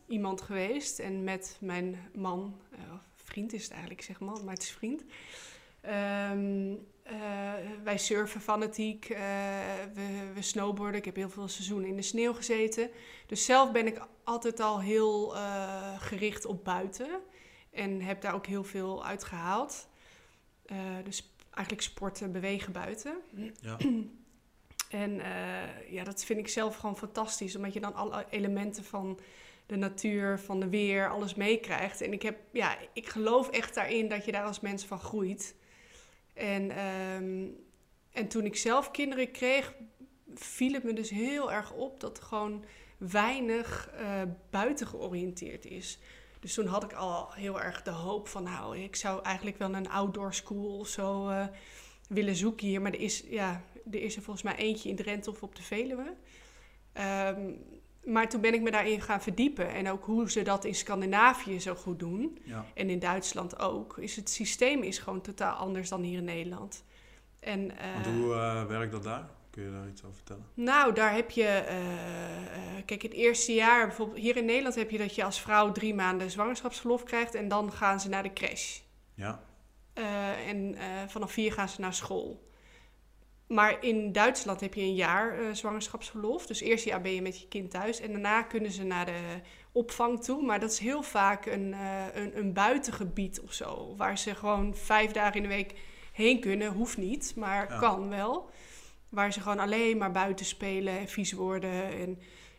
iemand 0.07 0.41
geweest. 0.41 0.99
En 0.99 1.25
met 1.25 1.57
mijn 1.61 2.11
man, 2.15 2.61
of 2.95 3.01
vriend 3.15 3.53
is 3.53 3.63
het 3.63 3.71
eigenlijk, 3.71 4.01
ik 4.01 4.07
zeg 4.07 4.21
man, 4.21 4.45
maar 4.45 4.55
het 4.55 4.63
is 4.63 4.71
vriend. 4.71 5.05
Ehm, 5.81 6.75
eh, 7.03 7.53
wij 7.85 7.99
surfen 7.99 8.41
fanatiek, 8.41 9.05
eh, 9.05 9.19
we, 9.95 10.31
we 10.35 10.43
snowboarden. 10.43 10.99
Ik 10.99 11.05
heb 11.05 11.17
heel 11.17 11.31
veel 11.31 11.49
seizoenen 11.49 11.89
in 11.89 11.97
de 11.97 12.03
sneeuw 12.03 12.33
gezeten. 12.33 12.91
Dus 13.27 13.45
zelf 13.45 13.73
ben 13.73 13.87
ik 13.87 14.07
altijd 14.25 14.61
al 14.61 14.81
heel 14.81 15.35
gericht 15.99 16.45
op 16.45 16.65
buiten. 16.65 17.09
En 17.71 18.01
heb 18.01 18.21
daar 18.21 18.35
ook 18.35 18.47
heel 18.47 18.65
veel 18.65 19.05
uit 19.05 19.25
gehaald. 19.25 19.89
Eh, 20.67 20.77
dus 21.05 21.33
eigenlijk 21.51 21.87
sporten, 21.87 22.33
bewegen 22.33 22.73
buiten. 22.73 23.17
Ja. 23.61 23.77
En 24.89 25.21
eh, 25.21 25.93
ja, 25.93 26.05
dat 26.05 26.25
vind 26.25 26.39
ik 26.39 26.49
zelf 26.49 26.77
gewoon 26.77 26.97
fantastisch, 26.97 27.57
omdat 27.57 27.73
je 27.73 27.81
dan 27.81 27.95
alle 27.95 28.27
elementen 28.31 28.85
van 28.85 29.19
de 29.67 29.77
natuur, 29.77 30.39
van 30.39 30.61
de 30.61 30.69
weer, 30.69 31.11
alles 31.11 31.35
meekrijgt. 31.35 32.01
En 32.01 32.13
ik, 32.13 32.23
heb, 32.23 32.39
ja, 32.53 32.77
ik 32.93 33.09
geloof 33.09 33.51
echt 33.51 33.75
daarin 33.75 34.09
dat 34.09 34.25
je 34.25 34.33
daar 34.33 34.45
als 34.45 34.61
mens 34.61 34.85
van 34.85 35.01
groeit. 35.01 35.55
En, 36.35 36.71
ehm, 36.71 37.47
en 38.13 38.29
toen 38.29 38.45
ik 38.45 38.57
zelf 38.57 38.91
kinderen 38.91 39.31
kreeg, 39.31 39.75
viel 40.35 40.73
het 40.73 40.85
me 40.85 40.93
dus 40.93 41.11
heel 41.11 41.53
erg 41.53 41.73
op 41.73 42.01
dat 42.01 42.19
er 42.19 42.25
gewoon 42.25 42.65
weinig 42.99 43.91
eh, 43.91 44.23
buiten 44.51 44.87
georiënteerd 44.87 45.65
is. 45.65 45.99
Dus 46.41 46.55
toen 46.55 46.67
had 46.67 46.85
ik 46.85 46.93
al 46.93 47.33
heel 47.33 47.61
erg 47.61 47.83
de 47.83 47.91
hoop 47.91 48.29
van, 48.29 48.43
nou, 48.43 48.79
ik 48.79 48.97
zou 48.97 49.23
eigenlijk 49.23 49.59
wel 49.59 49.75
een 49.75 49.91
outdoor 49.91 50.35
school 50.35 50.79
of 50.79 50.89
zo 50.89 51.29
eh, 51.29 51.47
willen 52.09 52.37
zoeken 52.37 52.67
hier. 52.67 52.83
Maar 52.83 52.93
er 52.93 53.01
is, 53.01 53.25
ja, 53.29 53.63
er 53.91 54.03
is 54.03 54.17
er 54.17 54.23
volgens 54.23 54.45
mij 54.45 54.57
eentje 54.57 54.89
in 54.89 54.97
Drenthe 54.97 55.31
of 55.31 55.43
op 55.43 55.57
de 55.57 55.63
Veluwe. 55.63 56.15
Ehm, 56.93 57.51
maar 58.05 58.29
toen 58.29 58.41
ben 58.41 58.55
ik 58.55 58.61
me 58.63 58.71
daarin 58.71 59.01
gaan 59.01 59.23
verdiepen. 59.23 59.69
En 59.73 59.91
ook 59.91 60.05
hoe 60.05 60.31
ze 60.31 60.43
dat 60.43 60.65
in 60.65 60.75
Scandinavië 60.75 61.61
zo 61.61 61.75
goed 61.75 61.99
doen. 61.99 62.39
ja. 62.45 62.65
En 62.75 62.91
in 62.91 62.99
Duitsland 62.99 63.59
ook. 63.59 63.99
Is 63.99 64.17
het 64.17 64.31
systeem 64.31 64.83
is 64.83 64.99
gewoon 64.99 65.21
totaal 65.21 65.55
anders 65.55 65.89
dan 65.89 66.03
hier 66.03 66.19
in 66.19 66.25
Nederland. 66.25 66.85
En, 67.41 67.79
eh, 67.79 68.07
hoe 68.07 68.35
eh, 68.35 68.65
werkt 68.65 68.93
dat 68.93 69.03
daar? 69.03 69.29
Kun 69.51 69.65
je 69.65 69.71
daar 69.71 69.89
iets 69.89 70.05
over 70.05 70.17
vertellen? 70.17 70.45
nou, 70.55 70.95
daar 70.95 71.15
heb 71.15 71.31
je. 71.31 71.45
eh, 71.45 71.77
kijk, 72.85 73.03
het 73.03 73.13
eerste 73.13 73.53
jaar, 73.55 73.87
bijvoorbeeld 73.87 74.19
hier 74.19 74.37
in 74.37 74.45
Nederland 74.45 74.75
heb 74.75 74.91
je 74.91 74.99
dat 74.99 75.15
je 75.15 75.25
als 75.25 75.41
vrouw 75.41 75.73
drie 75.73 75.95
maanden 75.95 76.31
zwangerschapsverlof 76.31 77.03
krijgt. 77.03 77.35
En 77.35 77.49
dan 77.49 77.73
gaan 77.73 78.01
ze 78.01 78.09
naar 78.09 78.23
de 78.23 78.33
crash. 78.33 78.81
Ja, 79.15 79.41
en 80.47 80.77
vanaf 81.09 81.33
vier 81.33 81.53
gaan 81.53 81.69
ze 81.69 81.81
naar 81.81 81.95
school. 81.95 82.51
Maar 83.47 83.85
in 83.85 84.13
Duitsland 84.13 84.61
heb 84.61 84.75
je 84.75 84.81
een 84.81 84.95
jaar 84.95 85.39
eh, 85.39 85.47
zwangerschapsverlof. 85.53 86.47
Dus 86.47 86.61
eerste 86.61 86.89
jaar 86.89 87.01
ben 87.01 87.15
je 87.15 87.23
met 87.23 87.41
je 87.41 87.49
kind 87.49 87.71
thuis. 87.71 88.01
En 88.01 88.13
daarna 88.13 88.43
kunnen 88.43 88.71
ze 88.71 88.85
naar 88.85 89.07
de 89.07 89.41
opvang 89.73 90.25
toe. 90.25 90.43
Maar 90.43 90.61
dat 90.61 90.71
is 90.71 90.79
heel 90.79 91.03
vaak 91.03 91.47
een, 91.47 91.73
eh, 91.75 92.05
een, 92.15 92.39
een 92.39 92.53
buitengebied 92.53 93.41
of 93.41 93.53
zo. 93.53 93.95
Waar 93.97 94.19
ze 94.19 94.35
gewoon 94.35 94.75
vijf 94.77 95.11
dagen 95.13 95.37
in 95.37 95.43
de 95.43 95.49
week 95.49 95.75
heen 96.13 96.41
kunnen. 96.41 96.73
Hoeft 96.73 96.97
niet, 96.97 97.33
maar 97.37 97.73
Ja. 97.73 97.79
kan 97.79 98.09
wel. 98.09 98.51
Waar 99.09 99.33
ze 99.33 99.41
gewoon 99.41 99.59
alleen 99.59 99.99
maar 99.99 100.13
buiten 100.13 100.47
spelen 100.47 100.99
en 100.99 101.09
vies 101.09 101.33
worden. 101.33 101.85
En 101.99 102.19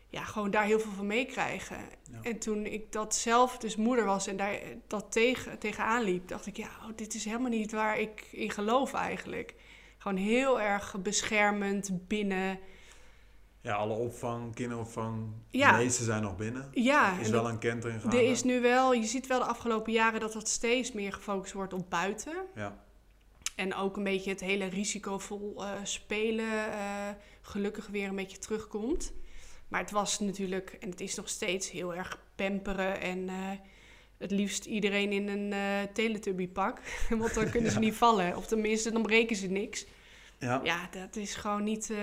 ja, 0.09 0.23
gewoon 0.23 0.51
daar 0.51 0.63
heel 0.65 0.79
veel 0.79 0.91
van 0.91 1.07
meekrijgen. 1.07 1.77
Ja. 2.11 2.19
En 2.21 2.37
toen 2.39 2.65
ik 2.65 2.91
dat 2.91 3.15
zelf 3.15 3.57
dus 3.57 3.75
moeder 3.75 4.05
was 4.05 4.27
en 4.27 4.37
daar 4.37 4.59
dat 4.87 5.11
tegen, 5.11 5.59
tegenaan 5.59 6.03
liep, 6.03 6.27
dacht 6.27 6.45
ik, 6.45 6.57
ja, 6.57 6.69
oh, 6.81 6.89
dit 6.95 7.13
is 7.13 7.25
helemaal 7.25 7.49
niet 7.49 7.71
waar 7.71 7.99
ik 7.99 8.27
in 8.31 8.51
geloof 8.51 8.93
eigenlijk. 8.93 9.55
Gewoon 9.97 10.17
heel 10.17 10.61
erg 10.61 10.95
beschermend 11.01 12.07
binnen. 12.07 12.59
ja 13.61 13.73
alle 13.75 13.93
opvang, 13.93 14.55
kinderopvang, 14.55 15.27
Ja. 15.49 15.71
de 15.71 15.77
meeste 15.77 16.03
zijn 16.03 16.21
nog 16.21 16.35
binnen. 16.35 16.69
Ja, 16.73 17.13
Er 17.13 17.19
is 17.21 17.29
wel 17.29 17.49
een 17.49 17.59
kentering 17.59 17.97
er 18.03 18.09
gaande. 18.09 18.25
is 18.25 18.43
nu 18.43 18.61
wel, 18.61 18.93
je 18.93 19.05
ziet 19.05 19.27
wel 19.27 19.39
de 19.39 19.45
afgelopen 19.45 19.91
jaren 19.93 20.19
dat 20.19 20.33
dat 20.33 20.47
steeds 20.49 20.91
meer 20.91 21.13
gefocust 21.13 21.53
wordt 21.53 21.73
op 21.73 21.89
buiten. 21.89 22.33
Ja, 22.55 22.83
En 23.55 23.75
ook 23.75 23.97
een 23.97 24.03
beetje 24.03 24.29
het 24.29 24.39
hele 24.39 24.65
risicovol 24.65 25.53
uh, 25.57 25.71
spelen 25.83 26.45
uh, 26.69 27.09
gelukkig 27.41 27.87
weer 27.87 28.07
een 28.07 28.15
beetje 28.15 28.37
terugkomt. 28.39 29.13
Maar 29.67 29.81
het 29.81 29.91
was 29.91 30.19
natuurlijk, 30.19 30.77
en 30.79 30.89
het 30.89 31.01
is 31.01 31.15
nog 31.15 31.29
steeds 31.29 31.71
heel 31.71 31.95
erg 31.95 32.19
pamperen 32.35 33.01
en 33.01 33.17
uh, 33.19 33.33
het 34.17 34.31
liefst 34.31 34.65
iedereen 34.65 35.11
in 35.11 35.27
een 35.27 35.51
uh, 35.51 35.91
teletubbypak. 35.93 36.79
Want 37.19 37.33
dan 37.33 37.49
kunnen 37.55 37.71
ze 37.71 37.79
niet 37.79 37.95
vallen. 37.95 38.35
Of 38.35 38.47
tenminste, 38.47 38.91
dan 38.91 39.01
breken 39.01 39.35
ze 39.35 39.47
niks. 39.47 39.85
Ja, 40.39 40.61
ja 40.63 40.87
dat 40.91 41.15
is 41.15 41.35
gewoon 41.35 41.63
niet 41.63 41.93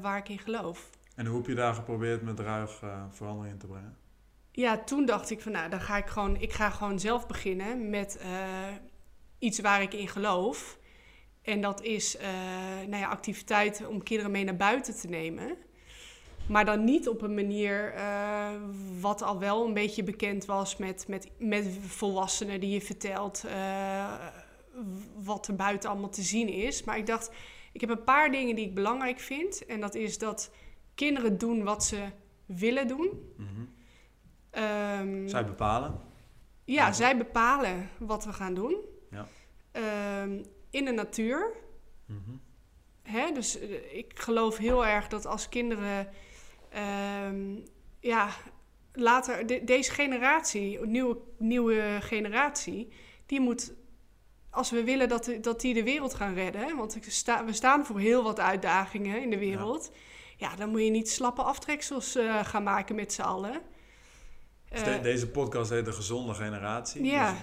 waar 0.00 0.16
ik 0.16 0.28
in 0.28 0.38
geloof. 0.38 0.90
En 1.14 1.26
hoe 1.26 1.36
heb 1.36 1.46
je 1.46 1.54
daar 1.54 1.74
geprobeerd 1.74 2.22
met 2.22 2.40
ruig 2.40 2.82
verandering 3.10 3.52
in 3.52 3.58
te 3.58 3.66
brengen? 3.66 3.96
Ja, 4.52 4.78
toen 4.78 5.06
dacht 5.06 5.30
ik 5.30 5.40
van 5.40 5.52
nou, 5.52 5.70
dan 5.70 5.80
ga 5.80 5.96
ik 5.96 6.06
gewoon, 6.06 6.40
ik 6.40 6.52
ga 6.52 6.70
gewoon 6.70 6.98
zelf 6.98 7.26
beginnen 7.26 7.90
met 7.90 8.20
iets 9.38 9.60
waar 9.60 9.82
ik 9.82 9.94
in 9.94 10.08
geloof. 10.08 10.78
En 11.42 11.60
dat 11.60 11.82
is 11.82 12.16
nou 12.86 12.96
ja, 12.96 13.08
activiteiten 13.08 13.88
om 13.88 14.02
kinderen 14.02 14.30
mee 14.32 14.44
naar 14.44 14.56
buiten 14.56 14.96
te 14.96 15.08
nemen. 15.08 15.56
Maar 16.50 16.64
dan 16.64 16.84
niet 16.84 17.08
op 17.08 17.22
een 17.22 17.34
manier 17.34 17.94
uh, 17.94 18.50
wat 19.00 19.22
al 19.22 19.38
wel 19.38 19.66
een 19.66 19.74
beetje 19.74 20.02
bekend 20.02 20.44
was 20.44 20.76
met, 20.76 21.08
met, 21.08 21.30
met 21.38 21.68
volwassenen 21.80 22.60
die 22.60 22.70
je 22.70 22.80
vertelt 22.80 23.42
uh, 23.46 24.14
wat 25.14 25.48
er 25.48 25.56
buiten 25.56 25.90
allemaal 25.90 26.10
te 26.10 26.22
zien 26.22 26.48
is. 26.48 26.84
Maar 26.84 26.98
ik 26.98 27.06
dacht, 27.06 27.30
ik 27.72 27.80
heb 27.80 27.90
een 27.90 28.04
paar 28.04 28.30
dingen 28.30 28.54
die 28.56 28.66
ik 28.66 28.74
belangrijk 28.74 29.20
vind. 29.20 29.66
En 29.66 29.80
dat 29.80 29.94
is 29.94 30.18
dat 30.18 30.50
kinderen 30.94 31.38
doen 31.38 31.64
wat 31.64 31.84
ze 31.84 32.08
willen 32.46 32.88
doen. 32.88 33.32
Mm 33.36 33.46
-hmm. 33.54 33.68
um, 34.62 35.28
zij 35.28 35.44
bepalen? 35.44 36.00
Ja, 36.64 36.92
zij 36.92 37.16
bepalen 37.16 37.90
wat 37.98 38.24
we 38.24 38.32
gaan 38.32 38.54
doen. 38.54 38.76
Ja. 39.10 39.26
Um, 40.22 40.44
in 40.70 40.84
de 40.84 40.92
natuur. 40.92 41.52
Mm 42.06 42.40
Hè? 43.02 43.32
Dus 43.32 43.60
uh, 43.60 43.94
ik 43.94 44.18
geloof 44.18 44.56
heel 44.56 44.86
erg 44.86 45.08
dat 45.08 45.26
als 45.26 45.48
kinderen, 45.48 46.08
um, 47.26 47.64
ja, 48.00 48.28
later, 48.92 49.46
de, 49.46 49.64
deze 49.64 49.90
generatie, 49.90 50.86
nieuwe, 50.86 51.18
nieuwe 51.38 51.98
generatie, 52.00 52.92
die 53.26 53.40
moet, 53.40 53.72
als 54.50 54.70
we 54.70 54.84
willen 54.84 55.08
dat, 55.08 55.32
dat 55.40 55.60
die 55.60 55.74
de 55.74 55.82
wereld 55.82 56.14
gaan 56.14 56.34
redden, 56.34 56.76
want 56.76 56.98
sta, 57.00 57.44
we 57.44 57.52
staan 57.52 57.86
voor 57.86 57.98
heel 57.98 58.22
wat 58.22 58.40
uitdagingen 58.40 59.22
in 59.22 59.30
de 59.30 59.38
wereld, 59.38 59.90
ja, 60.36 60.50
ja 60.50 60.56
dan 60.56 60.70
moet 60.70 60.82
je 60.82 60.90
niet 60.90 61.10
slappe 61.10 61.42
aftreksels 61.42 62.16
uh, 62.16 62.44
gaan 62.44 62.62
maken 62.62 62.94
met 62.94 63.12
z'n 63.12 63.22
allen. 63.22 63.60
Dus 64.68 64.84
de, 64.84 65.00
deze 65.02 65.28
podcast 65.28 65.70
heet 65.70 65.84
de 65.84 65.92
gezonde 65.92 66.34
generatie. 66.34 67.04
Ja. 67.04 67.30
Dus 67.32 67.40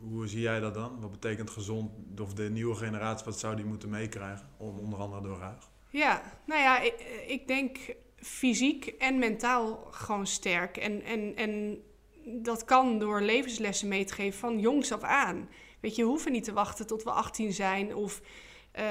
hoe 0.00 0.26
zie 0.26 0.40
jij 0.40 0.60
dat 0.60 0.74
dan? 0.74 1.00
Wat 1.00 1.10
betekent 1.10 1.50
gezond, 1.50 2.20
of 2.20 2.34
de 2.34 2.50
nieuwe 2.50 2.74
generatie, 2.74 3.24
wat 3.24 3.38
zou 3.38 3.56
die 3.56 3.64
moeten 3.64 3.88
meekrijgen? 3.88 4.48
Onder 4.56 4.98
andere 4.98 5.22
door 5.22 5.38
ruig. 5.38 5.70
Ja, 5.90 6.22
nou 6.46 6.60
ja, 6.60 6.80
ik, 6.80 7.24
ik, 7.26 7.46
denk 7.48 7.78
fysiek 8.20 8.86
en 8.86 9.18
mentaal 9.18 9.88
gewoon 9.90 10.26
sterk. 10.26 10.76
En, 10.76 11.02
en, 11.02 11.36
en 11.36 11.82
dat 12.24 12.64
kan 12.64 12.98
door 12.98 13.20
levenslessen 13.20 13.88
mee 13.88 14.04
te 14.04 14.14
geven 14.14 14.38
van 14.38 14.58
jongs 14.58 14.92
af 14.92 15.02
aan. 15.02 15.48
Weet 15.80 15.96
je, 15.96 16.02
we 16.02 16.08
hoeven 16.08 16.32
niet 16.32 16.44
te 16.44 16.52
wachten 16.52 16.86
tot 16.86 17.02
we 17.02 17.10
18 17.10 17.52
zijn 17.52 17.94
of 17.94 18.20
uh, 18.78 18.84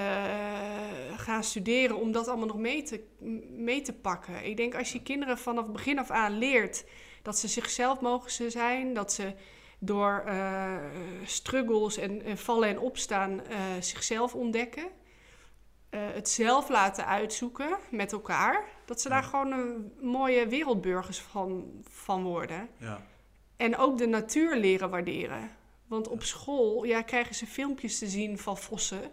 gaan 1.15 1.43
studeren 1.43 1.95
om 1.97 2.11
dat 2.11 2.27
allemaal 2.27 2.47
nog 2.47 2.57
mee 2.57 2.83
te, 2.83 3.03
mee 3.49 3.81
te 3.81 3.93
pakken. 3.93 4.45
Ik 4.45 4.57
denk 4.57 4.75
als 4.75 4.91
je 4.91 5.01
kinderen 5.01 5.37
vanaf 5.37 5.71
begin 5.71 5.99
af 5.99 6.09
aan 6.09 6.37
leert 6.37 6.85
dat 7.21 7.37
ze 7.37 7.47
zichzelf 7.47 8.01
mogen 8.01 8.51
zijn, 8.51 8.93
dat 8.93 9.13
ze 9.13 9.33
door 9.79 10.23
uh, 10.27 10.75
struggles 11.23 11.97
en, 11.97 12.37
vallen 12.37 12.69
en 12.69 12.79
opstaan 12.79 13.31
uh, 13.31 13.57
zichzelf 13.79 14.35
ontdekken. 14.35 14.87
Uh, 15.91 15.99
het 16.13 16.29
zelf 16.29 16.69
laten 16.69 17.05
uitzoeken 17.05 17.77
met 17.91 18.11
elkaar. 18.11 18.63
Dat 18.85 19.01
ze 19.01 19.09
daar 19.09 19.23
gewoon 19.23 19.51
een 19.51 19.93
mooie 20.01 20.47
wereldburgers 20.47 21.21
van, 21.21 21.71
van 21.89 22.23
worden. 22.23 22.69
Ja. 22.77 23.01
En 23.57 23.77
ook 23.77 23.97
de 23.97 24.07
natuur 24.07 24.55
leren 24.55 24.89
waarderen. 24.89 25.49
Want 25.87 26.07
op 26.07 26.23
school 26.23 26.83
ja, 26.83 27.01
krijgen 27.01 27.35
ze 27.35 27.45
filmpjes 27.45 27.97
te 27.97 28.07
zien 28.07 28.37
van 28.37 28.57
vossen. 28.57 29.03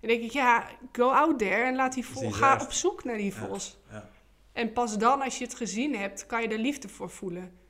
En 0.00 0.08
denk 0.08 0.22
ik, 0.22 0.30
ja, 0.30 0.66
go 0.92 1.10
out 1.10 1.38
there 1.38 1.62
en 1.62 1.74
laat 1.74 1.94
die 1.94 2.06
vos. 2.06 2.36
Ga 2.36 2.62
op 2.62 2.72
zoek 2.72 3.04
naar 3.04 3.16
die 3.16 3.34
vos. 3.34 3.78
Ja. 3.90 3.96
Ja. 3.96 4.08
En 4.52 4.72
pas 4.72 4.98
dan, 4.98 5.22
als 5.22 5.38
je 5.38 5.44
het 5.44 5.54
gezien 5.54 5.96
hebt, 5.96 6.26
kan 6.26 6.42
je 6.42 6.48
er 6.48 6.58
liefde 6.58 6.88
voor 6.88 7.10
voelen 7.10 7.60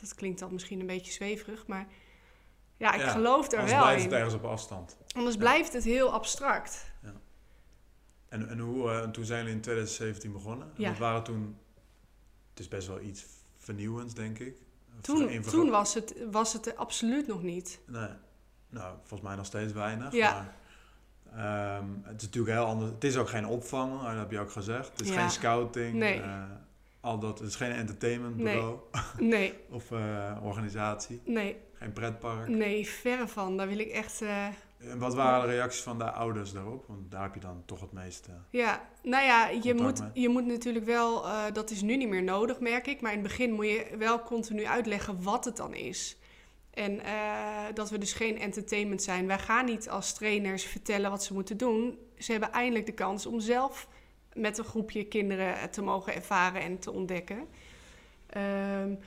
dat 0.00 0.14
klinkt 0.14 0.38
dan 0.38 0.52
misschien 0.52 0.80
een 0.80 0.86
beetje 0.86 1.12
zweverig, 1.12 1.66
maar 1.66 1.86
ja, 2.76 2.94
ik 2.94 3.00
geloof 3.00 3.52
er 3.52 3.64
wel 3.64 3.66
in. 3.66 3.74
Anders 3.74 3.82
blijft 3.82 4.04
het 4.04 4.12
ergens 4.12 4.34
op 4.34 4.44
afstand. 4.44 4.96
Anders 5.14 5.36
blijft 5.36 5.72
het 5.72 5.84
heel 5.84 6.12
abstract. 6.12 6.92
Ja. 7.02 7.12
En, 8.30 8.48
en, 8.48 8.58
hoe, 8.58 8.90
uh, 8.90 9.00
toen 9.00 9.24
zijn 9.24 9.38
jullie 9.38 9.54
in 9.54 9.60
2017 9.60 10.32
begonnen? 10.32 10.70
Ja. 10.76 10.88
Wat 10.88 10.98
waren 10.98 11.22
toen... 11.22 11.56
Het 12.50 12.58
is 12.60 12.68
best 12.68 12.88
wel 12.88 13.00
iets 13.00 13.26
vernieuwends, 13.56 14.14
denk 14.14 14.38
ik. 14.38 14.54
Toen, 15.00 15.42
toen 15.42 15.70
was, 15.70 15.94
het, 15.94 16.14
was 16.30 16.52
het 16.52 16.66
er 16.66 16.74
absoluut 16.74 17.26
nog 17.26 17.42
niet. 17.42 17.80
Nee. 17.86 18.08
Nou, 18.68 18.94
volgens 18.98 19.28
mij 19.28 19.36
nog 19.36 19.46
steeds 19.46 19.72
weinig. 19.72 20.12
Ja. 20.12 20.54
Maar, 21.32 21.78
um, 21.78 22.02
het 22.04 22.16
is 22.16 22.26
natuurlijk 22.26 22.54
heel 22.54 22.64
anders. 22.64 22.90
Het 22.90 23.04
is 23.04 23.16
ook 23.16 23.28
geen 23.28 23.46
opvang, 23.46 24.02
dat 24.02 24.16
heb 24.16 24.30
je 24.30 24.38
ook 24.38 24.50
gezegd. 24.50 24.90
Het 24.90 25.00
is 25.00 25.10
geen 25.10 25.30
scouting. 25.30 25.94
Nee. 25.94 26.18
Uh, 26.18 26.42
al 27.00 27.18
dat, 27.18 27.38
het 27.38 27.48
is 27.48 27.56
geen 27.56 27.72
entertainmentbureau. 27.72 28.78
Nee. 29.18 29.28
nee. 29.28 29.54
of 29.76 29.90
uh, 29.90 30.36
organisatie. 30.42 31.20
Nee. 31.24 31.56
Geen 31.74 31.92
pretpark. 31.92 32.48
Nee, 32.48 32.86
verre 32.86 33.28
van. 33.28 33.56
Daar 33.56 33.68
wil 33.68 33.78
ik 33.78 33.90
echt... 33.90 34.22
Uh, 34.22 34.46
en 34.80 34.98
wat 34.98 35.14
waren 35.14 35.48
de 35.48 35.54
reacties 35.54 35.82
van 35.82 35.98
de 35.98 36.10
ouders 36.10 36.52
daarop? 36.52 36.84
Want 36.86 37.10
daar 37.10 37.22
heb 37.22 37.34
je 37.34 37.40
dan 37.40 37.62
toch 37.66 37.80
het 37.80 37.92
meeste. 37.92 38.30
Ja, 38.50 38.88
nou 39.02 39.24
ja, 39.24 39.48
je, 39.48 39.74
moet, 39.74 40.02
je 40.12 40.28
moet 40.28 40.46
natuurlijk 40.46 40.84
wel, 40.84 41.24
uh, 41.24 41.44
dat 41.52 41.70
is 41.70 41.82
nu 41.82 41.96
niet 41.96 42.08
meer 42.08 42.22
nodig, 42.22 42.60
merk 42.60 42.86
ik. 42.86 43.00
Maar 43.00 43.12
in 43.12 43.18
het 43.18 43.26
begin 43.26 43.52
moet 43.52 43.66
je 43.66 43.86
wel 43.98 44.22
continu 44.22 44.64
uitleggen 44.64 45.22
wat 45.22 45.44
het 45.44 45.56
dan 45.56 45.74
is. 45.74 46.18
En 46.70 46.92
uh, 46.92 47.64
dat 47.74 47.90
we 47.90 47.98
dus 47.98 48.12
geen 48.12 48.38
entertainment 48.38 49.02
zijn. 49.02 49.26
Wij 49.26 49.38
gaan 49.38 49.64
niet 49.64 49.88
als 49.88 50.14
trainers 50.14 50.64
vertellen 50.64 51.10
wat 51.10 51.24
ze 51.24 51.32
moeten 51.32 51.56
doen. 51.56 51.98
Ze 52.18 52.32
hebben 52.32 52.52
eindelijk 52.52 52.86
de 52.86 52.92
kans 52.92 53.26
om 53.26 53.40
zelf 53.40 53.88
met 54.32 54.58
een 54.58 54.64
groepje 54.64 55.04
kinderen 55.04 55.70
te 55.70 55.82
mogen 55.82 56.14
ervaren 56.14 56.62
en 56.62 56.78
te 56.78 56.92
ontdekken. 56.92 57.48
Um, 58.36 58.98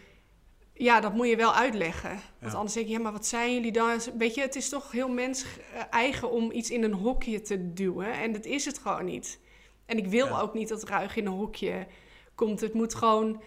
ja, 0.74 1.00
dat 1.00 1.14
moet 1.14 1.28
je 1.28 1.36
wel 1.36 1.54
uitleggen. 1.54 2.20
Want 2.40 2.54
anders 2.54 2.74
denk 2.74 2.88
je, 2.88 2.94
ja, 2.94 3.00
maar 3.00 3.12
wat 3.12 3.26
zijn 3.26 3.54
jullie 3.54 3.72
dan? 3.72 4.00
Weet 4.18 4.36
je, 4.36 4.42
het 4.42 4.56
is 4.56 4.70
toch 4.70 4.92
heel 4.92 5.10
mens 5.10 5.46
eigen 5.90 6.32
om 6.32 6.52
iets 6.52 6.72
in 6.72 6.84
een 6.84 6.94
hokje 6.94 7.42
te 7.42 7.74
duwen. 7.74 8.14
En 8.14 8.32
dat 8.32 8.46
is 8.46 8.66
het 8.66 8.78
gewoon 8.78 9.06
niet. 9.06 9.40
En 9.86 9.98
ik 9.98 10.08
wil 10.08 10.40
ook 10.40 10.54
niet 10.54 10.70
dat 10.70 10.84
ruig 10.84 11.16
in 11.16 11.26
een 11.26 11.34
hokje 11.34 11.88
komt. 12.36 12.62
Het 12.62 12.74
moet 12.74 12.96
gewoon 12.96 13.42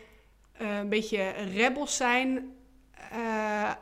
uh, 0.60 0.78
een 0.78 0.88
beetje 0.88 1.30
rebels 1.30 1.96
zijn. 1.96 2.54
Uh, 3.12 3.72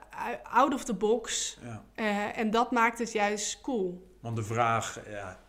out 0.43 0.75
of 0.75 0.85
the 0.85 0.95
box. 0.95 1.59
Ja. 1.63 1.85
Uh, 1.97 2.39
en 2.39 2.51
dat 2.51 2.71
maakt 2.71 2.99
het 2.99 3.13
juist 3.13 3.61
cool. 3.61 4.17
Want 4.21 4.37
de 4.37 4.43
vraag, 4.43 5.01
ja, 5.09 5.41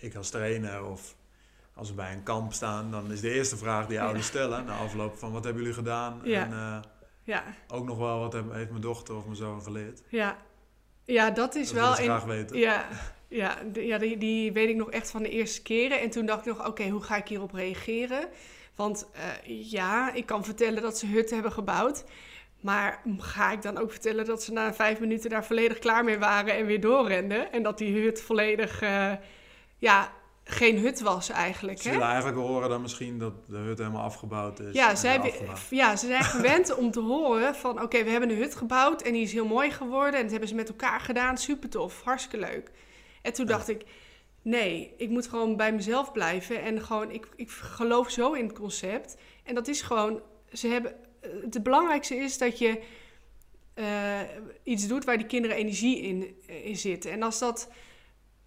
ik 0.00 0.14
als 0.14 0.30
trainer 0.30 0.84
of 0.84 1.16
als 1.78 1.88
we 1.88 1.94
bij 1.94 2.12
een 2.12 2.22
kamp 2.22 2.52
staan, 2.52 2.90
dan 2.90 3.12
is 3.12 3.20
de 3.20 3.30
eerste 3.30 3.56
vraag 3.56 3.86
die 3.86 4.00
ouders 4.00 4.26
stellen 4.26 4.64
na 4.64 4.76
afloop 4.76 5.18
van 5.18 5.32
wat 5.32 5.44
hebben 5.44 5.62
jullie 5.62 5.76
gedaan? 5.76 6.20
Ja. 6.24 6.44
En 6.44 6.50
uh, 6.50 6.78
ja. 7.22 7.44
ook 7.68 7.84
nog 7.84 7.98
wel 7.98 8.18
wat 8.18 8.32
heeft 8.32 8.70
mijn 8.70 8.80
dochter 8.80 9.16
of 9.16 9.24
mijn 9.24 9.36
zoon 9.36 9.62
geleerd? 9.62 10.02
Ja, 10.08 10.36
ja 11.04 11.30
dat 11.30 11.54
is 11.54 11.72
wel. 11.72 11.88
Dat 11.88 11.98
graag 11.98 12.24
weten. 12.24 12.58
Ja, 12.58 12.86
ja, 13.28 13.58
ja 13.72 13.98
die, 13.98 14.18
die 14.18 14.52
weet 14.52 14.68
ik 14.68 14.76
nog 14.76 14.90
echt 14.90 15.10
van 15.10 15.22
de 15.22 15.28
eerste 15.28 15.62
keren. 15.62 16.00
En 16.00 16.10
toen 16.10 16.26
dacht 16.26 16.46
ik 16.46 16.56
nog, 16.56 16.66
oké, 16.66 16.88
hoe 16.88 17.02
ga 17.02 17.16
ik 17.16 17.28
hierop 17.28 17.52
reageren? 17.52 18.28
Want 18.74 19.08
uh, 19.14 19.70
ja, 19.70 20.12
ik 20.12 20.26
kan 20.26 20.44
vertellen 20.44 20.82
dat 20.82 20.98
ze 20.98 21.06
hutten 21.06 21.34
hebben 21.34 21.52
gebouwd. 21.52 22.04
Maar 22.60 23.02
ga 23.18 23.52
ik 23.52 23.62
dan 23.62 23.78
ook 23.78 23.90
vertellen 23.90 24.24
dat 24.24 24.42
ze 24.42 24.52
na 24.52 24.74
vijf 24.74 25.00
minuten 25.00 25.30
daar 25.30 25.44
volledig 25.44 25.78
klaar 25.78 26.04
mee 26.04 26.18
waren 26.18 26.56
en 26.56 26.66
weer 26.66 26.80
doorrenden? 26.80 27.52
En 27.52 27.62
dat 27.62 27.78
die 27.78 28.02
hut 28.02 28.22
volledig 28.22 28.82
uh, 28.82 29.12
ja, 29.76 30.12
geen 30.50 30.78
hut 30.78 31.00
was 31.00 31.28
eigenlijk. 31.28 31.82
Ze 31.82 31.90
willen 31.90 32.06
eigenlijk 32.06 32.36
horen 32.36 32.68
dan 32.68 32.82
misschien 32.82 33.18
dat 33.18 33.32
de 33.46 33.56
hut 33.56 33.78
helemaal 33.78 34.02
afgebouwd 34.02 34.60
is. 34.60 34.74
Ja, 34.74 34.94
zij, 34.94 35.34
ja 35.70 35.96
ze 35.96 36.06
zijn 36.06 36.24
gewend 36.36 36.74
om 36.74 36.90
te 36.90 37.00
horen 37.00 37.54
van... 37.54 37.82
oké, 37.82 38.04
we 38.04 38.10
hebben 38.10 38.30
een 38.30 38.36
hut 38.36 38.54
gebouwd 38.54 39.02
en 39.02 39.12
die 39.12 39.22
is 39.22 39.32
heel 39.32 39.46
mooi 39.46 39.70
geworden... 39.70 40.14
en 40.14 40.22
dat 40.22 40.30
hebben 40.30 40.48
ze 40.48 40.54
met 40.54 40.68
elkaar 40.68 41.00
gedaan, 41.00 41.38
super 41.38 41.68
tof, 41.68 42.02
hartstikke 42.02 42.46
leuk. 42.46 42.70
En 43.22 43.32
toen 43.32 43.46
dacht 43.46 43.68
ik, 43.68 43.84
nee, 44.42 44.94
ik 44.96 45.08
moet 45.08 45.28
gewoon 45.28 45.56
bij 45.56 45.72
mezelf 45.72 46.12
blijven... 46.12 46.62
en 46.62 46.82
gewoon, 46.82 47.10
ik, 47.10 47.28
ik 47.36 47.50
geloof 47.50 48.10
zo 48.10 48.32
in 48.32 48.46
het 48.46 48.58
concept. 48.58 49.16
En 49.44 49.54
dat 49.54 49.68
is 49.68 49.82
gewoon, 49.82 50.20
ze 50.52 50.68
hebben... 50.68 50.94
Het 51.20 51.62
belangrijkste 51.62 52.16
is 52.16 52.38
dat 52.38 52.58
je 52.58 52.82
uh, 53.74 54.20
iets 54.62 54.86
doet 54.86 55.04
waar 55.04 55.18
die 55.18 55.26
kinderen 55.26 55.56
energie 55.56 56.00
in, 56.00 56.36
in 56.46 56.76
zit. 56.76 57.04
En 57.04 57.22
als 57.22 57.38
dat 57.38 57.68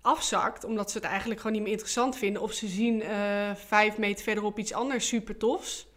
afzakt, 0.01 0.63
omdat 0.63 0.91
ze 0.91 0.97
het 0.97 1.07
eigenlijk 1.07 1.39
gewoon 1.39 1.55
niet 1.55 1.61
meer 1.65 1.71
interessant 1.71 2.17
vinden, 2.17 2.41
of 2.41 2.53
ze 2.53 2.67
zien 2.67 3.01
uh, 3.01 3.55
vijf 3.55 3.97
meter 3.97 4.23
verderop 4.23 4.59
iets 4.59 4.73
anders 4.73 5.07
super 5.07 5.37
tofs, 5.37 5.87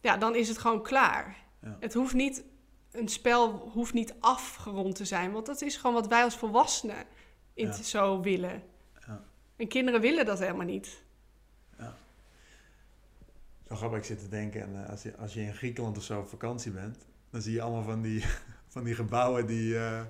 ja, 0.00 0.16
dan 0.16 0.34
is 0.34 0.48
het 0.48 0.58
gewoon 0.58 0.82
klaar. 0.82 1.36
Ja. 1.62 1.76
Het 1.80 1.94
hoeft 1.94 2.14
niet, 2.14 2.42
een 2.92 3.08
spel 3.08 3.70
hoeft 3.72 3.92
niet 3.92 4.14
afgerond 4.20 4.94
te 4.94 5.04
zijn, 5.04 5.32
want 5.32 5.46
dat 5.46 5.62
is 5.62 5.76
gewoon 5.76 5.94
wat 5.94 6.06
wij 6.06 6.22
als 6.22 6.36
volwassenen 6.36 7.04
in 7.54 7.66
Ja. 7.66 7.72
zo 7.72 8.20
willen. 8.20 8.62
Ja. 9.06 9.24
En 9.56 9.68
kinderen 9.68 10.00
willen 10.00 10.26
dat 10.26 10.38
helemaal 10.38 10.66
niet. 10.66 11.06
Zo 13.68 13.76
grappig, 13.76 13.98
ik 13.98 14.04
zit 14.04 14.18
te 14.18 14.28
denken, 14.28 14.62
en 14.62 14.84
eh, 14.84 14.90
als, 14.90 15.02
je, 15.02 15.16
als 15.16 15.34
je 15.34 15.40
in 15.40 15.54
Griekenland 15.54 15.96
of 15.96 16.02
zo 16.02 16.18
op 16.18 16.28
vakantie 16.28 16.70
bent, 16.70 16.96
dan 17.30 17.42
zie 17.42 17.52
je 17.52 17.62
allemaal 17.62 17.82
van 17.82 18.02
die, 18.02 18.24
van 18.74 18.84
die 18.84 18.94
gebouwen 18.94 19.46
die... 19.46 19.78
eh 19.78 20.00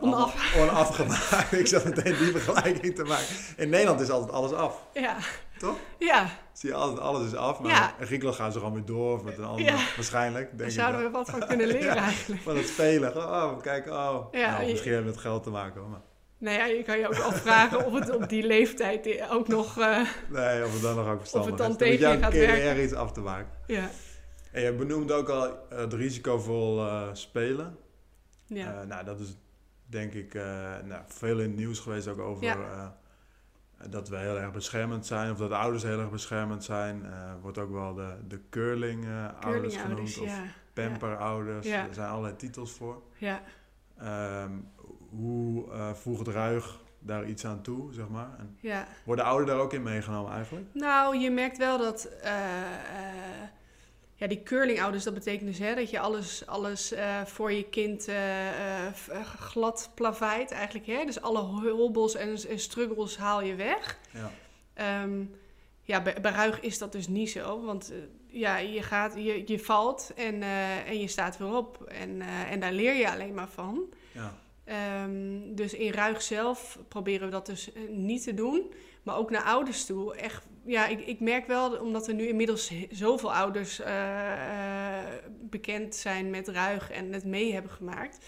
Onaf- 0.00 0.56
onafgemaakt. 0.56 1.52
ik 1.62 1.66
zat 1.66 1.84
meteen 1.84 2.16
die 2.16 2.30
vergelijking 2.30 2.94
te 2.94 3.02
maken. 3.04 3.26
In 3.56 3.68
Nederland 3.68 4.00
is 4.00 4.10
altijd 4.10 4.32
alles 4.32 4.52
af, 4.52 4.76
Ja. 4.94 5.16
toch? 5.58 5.76
Ja, 5.98 6.26
Zie 6.52 6.68
je 6.68 6.74
altijd, 6.74 7.00
alles 7.00 7.26
is 7.26 7.34
af. 7.36 7.58
Maar 7.60 7.70
Ja. 7.70 7.94
in 7.98 8.06
Griekenland 8.06 8.38
gaan 8.38 8.52
ze 8.52 8.58
gewoon 8.58 8.74
weer 8.74 8.84
door 8.84 9.14
of 9.18 9.22
met 9.24 9.38
een 9.38 9.44
ander, 9.44 9.64
Ja. 9.64 9.76
waarschijnlijk. 9.96 10.48
daar 10.48 10.56
Denk 10.56 10.70
ik 10.70 10.76
zouden 10.76 11.02
we 11.02 11.10
wat 11.10 11.30
van 11.30 11.46
kunnen 11.46 11.66
leren 11.66 11.94
Ja. 11.94 12.02
eigenlijk. 12.02 12.42
Van 12.42 12.56
het 12.56 12.68
spelen. 12.68 13.16
Oh, 13.16 13.60
kijk, 13.60 13.86
oh. 13.86 14.32
Ja, 14.32 14.50
nou, 14.50 14.62
je- 14.64 14.70
misschien 14.70 14.92
heeft 14.92 15.04
het 15.04 15.14
met 15.14 15.22
geld 15.24 15.42
te 15.42 15.50
maken. 15.50 15.80
hoor, 15.80 15.90
Maar 15.90 16.00
Nou 16.38 16.56
ja, 16.58 16.64
je 16.64 16.82
kan 16.82 16.98
je 16.98 17.06
ook 17.06 17.18
afvragen 17.18 17.86
of 17.86 17.92
het 17.92 18.14
op 18.14 18.28
die 18.28 18.46
leeftijd 18.46 19.22
ook 19.30 19.48
nog... 19.48 19.78
eh, 19.78 20.00
nee, 20.28 20.64
of 20.64 20.72
het 20.72 20.82
dan 20.82 20.96
nog 20.96 21.08
ook 21.08 21.18
verstandig 21.20 21.50
het 21.50 21.58
dan 21.58 21.70
is. 21.70 21.76
tegen 21.76 21.90
moet 21.92 22.00
jij 22.00 22.12
je 22.16 22.22
gaat 22.22 22.32
werken. 22.32 22.62
er 22.70 22.82
iets 22.82 22.94
af 22.94 23.12
te 23.12 23.20
maken. 23.20 23.50
ja. 23.66 23.90
En 24.52 24.62
je 24.62 24.72
benoemt 24.72 25.12
ook 25.12 25.28
al 25.28 25.44
eh, 25.46 25.78
het 25.78 25.92
risicovol 25.92 26.78
eh, 26.86 27.02
spelen. 27.12 27.76
Ja. 28.54 28.80
Eh, 28.80 28.86
nou, 28.86 29.04
dat 29.04 29.20
is 29.20 29.36
denk 29.92 30.12
ik 30.12 30.34
eh, 30.34 30.42
nou, 30.84 31.02
veel 31.06 31.38
in 31.38 31.48
het 31.48 31.56
nieuws 31.56 31.78
geweest 31.78 32.08
ook 32.08 32.18
over 32.18 32.44
Ja. 32.44 32.56
eh, 32.56 32.88
dat 33.90 34.08
we 34.08 34.16
heel 34.16 34.38
erg 34.38 34.52
beschermend 34.52 35.06
zijn. 35.06 35.30
Of 35.30 35.38
dat 35.38 35.48
de 35.48 35.56
ouders 35.56 35.82
heel 35.82 36.00
erg 36.00 36.10
beschermend 36.10 36.64
zijn. 36.64 37.04
Eh, 37.06 37.32
wordt 37.40 37.58
ook 37.58 37.72
wel 37.72 37.94
de, 37.94 38.14
de 38.28 38.40
curling-ouders 38.50 39.76
genoemd. 39.76 40.18
Of 40.18 40.24
ja. 40.24 40.42
pamperouders. 40.72 41.66
Ja. 41.66 41.86
Er 41.88 41.94
zijn 41.94 42.08
allerlei 42.08 42.36
titels 42.36 42.72
voor. 42.72 43.02
Ja. 43.16 43.40
Ehm, 43.98 44.52
hoe 45.10 45.72
eh 45.72 45.92
voegt 45.92 46.28
Ruig 46.28 46.80
daar 46.98 47.26
iets 47.26 47.44
aan 47.46 47.62
toe, 47.62 47.92
zeg 47.92 48.08
maar? 48.08 48.28
En 48.38 48.56
ja. 48.60 48.86
worden 49.04 49.24
ouderen 49.24 49.54
daar 49.54 49.64
ook 49.64 49.72
in 49.72 49.82
meegenomen 49.82 50.32
eigenlijk? 50.32 50.66
Nou, 50.72 51.16
je 51.18 51.30
merkt 51.30 51.58
wel 51.58 51.78
dat... 51.78 52.08
ja, 54.22 54.28
die 54.28 54.42
curlingouders, 54.42 55.04
dat 55.04 55.14
betekent 55.14 55.48
dus 55.48 55.58
hè, 55.58 55.74
dat 55.74 55.90
je 55.90 55.98
alles, 55.98 56.46
alles 56.46 56.92
eh, 56.92 57.24
voor 57.24 57.52
je 57.52 57.64
kind 57.64 58.08
eh, 58.08 58.86
eh, 58.86 58.94
glad 59.38 59.90
plaveit 59.94 60.50
eigenlijk. 60.50 60.86
Hè? 60.86 61.04
Dus 61.04 61.20
alle 61.20 61.38
hobbels 61.70 62.14
en, 62.14 62.36
en 62.48 62.58
struggles 62.58 63.16
haal 63.16 63.42
je 63.42 63.54
weg. 63.54 63.98
Ja. 64.12 64.30
Ehm, 64.74 65.24
ja, 65.82 66.02
bij, 66.02 66.20
bij 66.20 66.32
Ruig 66.32 66.60
is 66.60 66.78
dat 66.78 66.92
dus 66.92 67.08
niet 67.08 67.30
zo. 67.30 67.64
Want 67.64 67.92
ja, 68.26 68.58
je, 68.58 68.82
gaat, 68.82 69.14
je, 69.14 69.42
je 69.46 69.58
valt 69.58 70.12
en, 70.16 70.42
en 70.86 71.00
je 71.00 71.08
staat 71.08 71.38
weer 71.38 71.56
op. 71.56 71.82
En, 71.82 72.20
en 72.50 72.60
daar 72.60 72.72
leer 72.72 72.94
je 72.94 73.10
alleen 73.10 73.34
maar 73.34 73.50
van. 73.50 73.92
Ja. 74.12 74.38
Ehm, 74.64 75.54
dus 75.54 75.74
in 75.74 75.92
Ruig 75.92 76.22
zelf 76.22 76.78
proberen 76.88 77.26
we 77.26 77.32
dat 77.32 77.46
dus 77.46 77.70
niet 77.88 78.22
te 78.22 78.34
doen. 78.34 78.72
Maar 79.02 79.16
ook 79.16 79.30
naar 79.30 79.42
ouders 79.42 79.86
toe. 79.86 80.16
Echt, 80.16 80.46
ja, 80.64 80.86
ik, 80.86 81.06
ik 81.06 81.20
merk 81.20 81.46
wel, 81.46 81.76
omdat 81.76 82.08
er 82.08 82.14
nu 82.14 82.26
inmiddels 82.28 82.72
zoveel 82.90 83.34
ouders 83.34 83.80
eh, 83.80 84.98
eh, 84.98 85.24
bekend 85.40 85.94
zijn 85.94 86.30
met 86.30 86.48
Ruig 86.48 86.90
en 86.90 87.12
het 87.12 87.24
mee 87.24 87.52
hebben 87.52 87.70
gemaakt. 87.70 88.18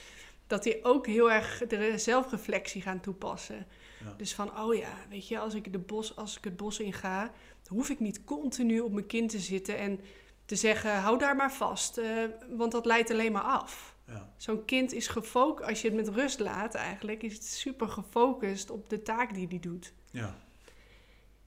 Dat 0.47 0.62
die 0.62 0.85
ook 0.85 1.07
heel 1.07 1.33
erg 1.33 1.62
de 1.66 1.99
zelfreflectie 1.99 2.83
gaan 2.83 3.00
toepassen. 3.00 3.66
Ja. 4.04 4.14
Dus 4.16 4.35
van, 4.35 4.59
oh 4.59 4.75
ja, 4.75 4.97
weet 5.09 5.28
je, 5.28 5.38
als 5.38 5.54
ik, 5.54 5.73
de 5.73 5.78
bos, 5.78 6.16
als 6.16 6.37
ik 6.37 6.45
het 6.45 6.57
bos 6.57 6.78
in 6.81 6.93
ga, 6.93 7.33
hoef 7.69 7.90
ik 7.90 8.00
niet 8.00 8.25
continu 8.25 8.81
op 8.81 8.93
mijn 8.93 9.07
kind 9.07 9.31
te 9.31 9.38
zitten 9.38 9.78
en 9.78 10.00
te 10.45 10.57
zeggen, 10.57 11.00
hou 11.00 11.19
daar 11.19 11.37
maar 11.37 11.52
vast. 11.52 11.99
eh, 11.99 12.07
want 12.49 12.73
dat 12.73 12.87
leidt 12.87 13.11
alleen 13.11 13.33
maar 13.33 13.43
af. 13.43 13.97
Ja. 14.07 14.33
Zo'n 14.37 14.64
kind 14.64 14.93
is 14.93 15.07
gefocust, 15.07 15.69
als 15.69 15.83
je 15.83 15.88
het 15.88 15.97
met 15.97 16.09
rust 16.09 16.40
laat 16.40 16.75
eigenlijk, 16.75 17.23
is 17.23 17.33
het 17.35 17.45
super 17.45 17.88
gefocust 17.88 18.71
op 18.71 18.88
de 18.88 19.02
taak 19.02 19.35
die 19.35 19.49
die 19.49 19.61
doet. 19.61 19.93
Ja. 20.11 20.44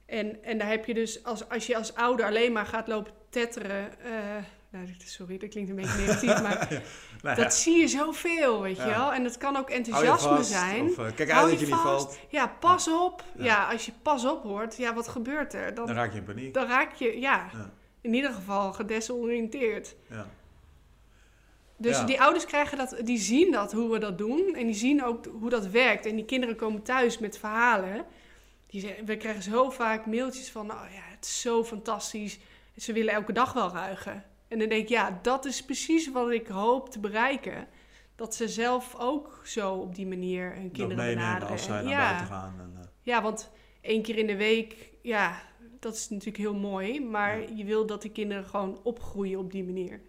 En, 0.07 0.43
en 0.43 0.57
daar 0.57 0.69
heb 0.69 0.85
je 0.85 0.93
dus, 0.93 1.23
als, 1.23 1.49
als 1.49 1.67
je 1.67 1.75
als 1.77 1.95
ouder 1.95 2.25
alleen 2.25 2.51
maar 2.51 2.65
gaat 2.65 2.87
lopen 2.87 3.13
tetteren, 3.29 3.99
eh, 4.03 4.11
nou, 4.69 4.87
sorry, 5.05 5.37
dat 5.37 5.49
klinkt 5.49 5.69
een 5.69 5.75
beetje 5.75 5.97
negatief, 5.97 6.41
maar 6.47 6.81
Nou 7.21 7.35
dat 7.35 7.53
zie 7.53 7.77
je 7.79 7.87
zoveel, 7.87 8.61
weet 8.61 8.77
je 8.77 8.81
Ja. 8.81 8.89
wel. 8.89 9.13
En 9.13 9.23
het 9.23 9.37
kan 9.37 9.55
ook 9.57 9.69
enthousiasme 9.69 10.35
vast, 10.35 10.49
zijn. 10.51 10.83
Of, 10.89 10.97
eh, 10.97 11.05
kijk 11.15 11.31
uit 11.31 11.49
dat 11.49 11.59
je 11.59 11.65
niet 11.65 11.75
valt. 11.75 12.19
Ja, 12.29 12.47
pas 12.59 12.87
op. 12.87 13.23
Ja. 13.37 13.71
Als 13.71 13.85
je 13.85 13.91
pas 14.01 14.25
op 14.25 14.43
hoort, 14.43 14.77
ja, 14.77 14.93
wat 14.93 15.07
gebeurt 15.07 15.53
er? 15.53 15.73
Dan, 15.73 15.85
Dan 15.85 15.95
raak 15.95 16.11
je 16.11 16.17
in 16.17 16.23
paniek. 16.23 16.53
dan 16.53 16.67
raak 16.67 16.93
je, 16.93 17.19
ja, 17.19 17.49
in 18.01 18.13
ieder 18.13 18.31
geval 18.31 18.73
gedesoriënteerd. 18.73 19.95
Ja. 20.09 20.25
Dus 21.77 22.05
die 22.05 22.21
ouders 22.21 22.45
krijgen 22.45 22.77
dat, 22.77 22.95
die 23.03 23.17
zien 23.19 23.51
dat, 23.51 23.71
hoe 23.71 23.91
we 23.91 23.99
dat 23.99 24.17
doen. 24.17 24.53
En 24.55 24.65
die 24.65 24.75
zien 24.75 25.03
ook 25.03 25.25
hoe 25.25 25.49
dat 25.49 25.67
werkt. 25.67 26.05
En 26.05 26.15
die 26.15 26.25
kinderen 26.25 26.55
komen 26.55 26.81
thuis 26.83 27.17
met 27.17 27.37
verhalen. 27.37 28.05
Die 28.67 28.81
zeggen, 28.81 29.05
we 29.05 29.17
krijgen 29.17 29.43
zo 29.43 29.69
vaak 29.69 30.05
mailtjes 30.05 30.51
van, 30.51 30.71
oh 30.71 30.85
ja, 30.93 31.01
het 31.15 31.25
is 31.25 31.41
zo 31.41 31.63
fantastisch. 31.63 32.39
Ze 32.77 32.93
willen 32.93 33.13
elke 33.13 33.33
dag 33.33 33.53
wel 33.53 33.69
ruigen. 33.71 34.23
En 34.47 34.59
dan 34.59 34.69
denk 34.69 34.81
ik, 34.81 34.89
ja, 34.89 35.19
dat 35.21 35.45
is 35.45 35.65
precies 35.65 36.11
wat 36.11 36.31
ik 36.31 36.47
hoop 36.47 36.89
te 36.89 36.99
bereiken. 36.99 37.67
Dat 38.15 38.35
ze 38.35 38.47
zelf 38.47 38.95
ook 38.99 39.41
zo 39.43 39.73
op 39.73 39.95
die 39.95 40.07
manier 40.07 40.53
hun 40.55 40.71
kinderen 40.71 41.05
benaderen. 41.05 41.47
als 41.47 41.63
zij 41.63 41.81
naar 41.81 41.91
ja, 41.91 42.07
buiten 42.07 42.27
gaan. 42.27 42.59
En, 42.59 42.71
eh, 42.81 42.87
ja, 43.01 43.21
want 43.21 43.51
één 43.81 44.01
keer 44.01 44.17
in 44.17 44.27
de 44.27 44.35
week, 44.35 44.89
ja, 45.01 45.41
dat 45.79 45.93
is 45.95 46.09
natuurlijk 46.09 46.37
heel 46.37 46.55
mooi. 46.55 47.01
Maar 47.01 47.39
Ja. 47.39 47.47
je 47.55 47.63
wil 47.65 47.85
dat 47.85 48.01
die 48.01 48.11
kinderen 48.11 48.45
gewoon 48.45 48.79
opgroeien 48.83 49.39
op 49.39 49.51
die 49.51 49.63
manier. 49.63 50.01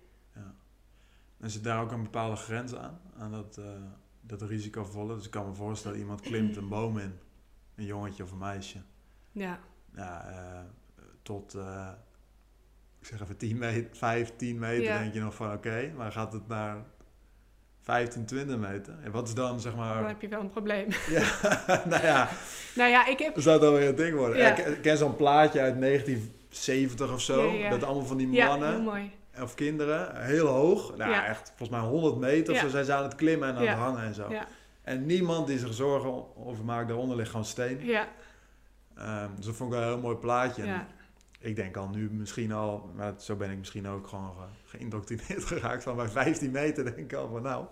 En 1.40 1.50
zit 1.50 1.64
daar 1.64 1.82
ook 1.82 1.92
een 1.92 2.02
bepaalde 2.02 2.36
grens 2.36 2.74
aan? 2.74 3.00
Aan 3.18 3.30
dat, 3.30 3.56
eh 3.58 3.64
dat 4.20 4.42
risicovolle? 4.42 5.14
Dus 5.14 5.24
ik 5.24 5.30
kan 5.30 5.48
me 5.48 5.54
voorstellen, 5.54 5.98
iemand 5.98 6.20
klimt 6.20 6.56
een 6.56 6.68
boom 6.68 6.98
in. 6.98 7.18
Een 7.78 7.84
jongetje 7.84 8.22
of 8.22 8.30
een 8.30 8.38
meisje. 8.38 8.78
Ja, 9.32 9.58
Ja, 9.96 10.28
eh, 10.30 10.60
tot, 11.22 11.54
eh, 11.54 11.88
ik 13.00 13.06
zeg 13.06 13.20
even 13.22 13.36
10 13.36 13.58
meter, 13.58 13.96
5, 13.96 14.32
10 14.36 14.58
meter 14.58 14.84
Ja. 14.84 14.98
denk 14.98 15.14
je 15.14 15.20
nog 15.20 15.34
van 15.34 15.52
oké. 15.52 15.92
maar 15.96 16.12
gaat 16.12 16.32
het 16.32 16.48
naar 16.48 16.76
15, 17.82 18.24
20 18.24 18.56
meter? 18.58 18.94
En 19.02 19.10
wat 19.10 19.28
is 19.28 19.34
dan 19.34 19.60
zeg 19.60 19.72
dan 19.74 19.80
maar... 19.80 20.06
heb 20.08 20.20
je 20.20 20.28
wel 20.28 20.40
een 20.40 20.50
probleem. 20.50 20.86
Ja, 21.16 21.38
nou 21.88 22.02
ja, 22.02 22.28
Nou 22.76 22.90
ja, 22.90 23.06
ik 23.06 23.18
heb... 23.18 23.34
dan 23.34 23.42
zou 23.42 23.56
het 23.58 23.68
alweer 23.68 23.88
een 23.88 23.94
ding 23.94 24.16
worden. 24.16 24.36
Ja. 24.38 24.56
Ik 24.56 24.82
ken- 24.82 24.96
zo'n 24.96 25.16
plaatje 25.16 25.60
uit 25.60 25.80
1970 25.80 27.12
of 27.12 27.20
zo. 27.20 27.44
Ja, 27.50 27.52
ja. 27.58 27.70
Dat 27.70 27.82
allemaal 27.82 28.06
van 28.06 28.16
die 28.16 28.30
Ja, 28.30 28.46
mannen 28.46 28.70
heel 28.70 28.82
mooi. 28.82 29.10
of 29.42 29.54
kinderen, 29.54 30.24
heel 30.24 30.46
hoog. 30.46 30.96
Nou, 30.96 31.10
Ja. 31.10 31.26
echt 31.26 31.48
volgens 31.56 31.68
mij 31.80 31.88
100 31.88 32.16
meter 32.16 32.54
Ja. 32.54 32.60
zo 32.60 32.68
zijn 32.68 32.84
ze 32.84 32.92
aan 32.92 33.02
het 33.02 33.14
klimmen 33.14 33.48
en 33.48 33.56
aan 33.56 33.62
Ja. 33.62 33.70
het 33.70 33.78
hangen 33.78 34.02
en 34.02 34.14
zo. 34.14 34.30
Ja, 34.30 34.46
En 34.88 35.06
niemand 35.06 35.46
die 35.46 35.58
zich 35.58 35.74
zorgen 35.74 36.36
over 36.36 36.64
maakt, 36.64 36.88
daaronder 36.88 37.16
ligt 37.16 37.30
gewoon 37.30 37.44
steen. 37.44 37.84
ja, 37.84 38.08
Ehm, 38.96 39.28
dus 39.36 39.44
dat 39.46 39.54
vond 39.54 39.72
ik 39.72 39.78
wel 39.78 39.86
een 39.86 39.92
heel 39.94 40.02
mooi 40.02 40.16
plaatje. 40.16 40.64
Ja. 40.64 40.86
Ik 41.40 41.56
denk 41.56 41.76
al 41.76 41.88
nu 41.88 42.10
misschien 42.10 42.52
al, 42.52 42.90
maar 42.96 43.14
zo 43.18 43.36
ben 43.36 43.50
ik 43.50 43.58
misschien 43.58 43.88
ook 43.88 44.06
gewoon 44.06 44.32
ge- 44.38 44.76
geïndoctrineerd 44.76 45.44
geraakt. 45.52 45.82
Van 45.82 45.96
bij 45.96 46.08
15 46.08 46.50
meter 46.50 46.84
denk 46.84 46.96
ik 46.96 47.12
al 47.12 47.28
van 47.28 47.42
nou, 47.42 47.64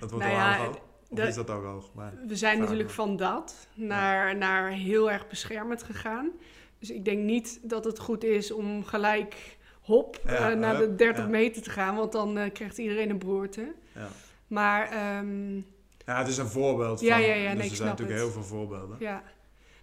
dat 0.00 0.10
wordt 0.10 0.24
Nou 0.26 0.36
wel 0.36 0.46
ja, 0.46 0.56
hoog. 0.64 0.78
Of 1.08 1.18
is 1.18 1.34
dat 1.34 1.50
ook 1.50 1.64
hoog? 1.64 1.90
Maar, 1.94 2.12
We 2.26 2.36
zijn 2.36 2.58
natuurlijk 2.58 2.90
van 2.90 3.16
dat 3.16 3.66
naar, 3.74 4.36
naar 4.36 4.70
heel 4.70 5.10
erg 5.10 5.28
beschermend 5.28 5.82
gegaan. 5.82 6.30
Dus 6.78 6.90
ik 6.90 7.04
denk 7.04 7.18
niet 7.24 7.60
dat 7.62 7.84
het 7.84 7.98
goed 7.98 8.24
is 8.24 8.50
om 8.52 8.84
gelijk 8.84 9.56
hop 9.82 10.20
Ja, 10.24 10.50
eh, 10.50 10.56
naar 10.58 10.76
de 10.76 10.84
hup, 10.84 10.98
30 10.98 11.24
ja. 11.24 11.30
meter 11.30 11.62
te 11.62 11.70
gaan, 11.70 11.96
want 11.96 12.12
dan 12.12 12.38
eh, 12.38 12.52
krijgt 12.52 12.78
iedereen 12.78 13.10
een 13.10 13.18
broerte. 13.18 13.74
ja. 13.94 14.08
Maar 14.46 14.88
ehm, 14.90 15.60
ja, 16.08 16.18
het 16.18 16.28
is 16.28 16.38
een 16.38 16.46
voorbeeld 16.48 17.00
Ja, 17.00 17.14
van, 17.14 17.22
ja, 17.26 17.34
ja, 17.34 17.50
dus 17.50 17.60
nee, 17.60 17.70
er 17.70 17.76
zijn 17.76 17.88
natuurlijk 17.88 18.18
het. 18.18 18.26
heel 18.28 18.42
veel 18.42 18.48
voorbeelden. 18.56 18.96
ja. 19.00 19.22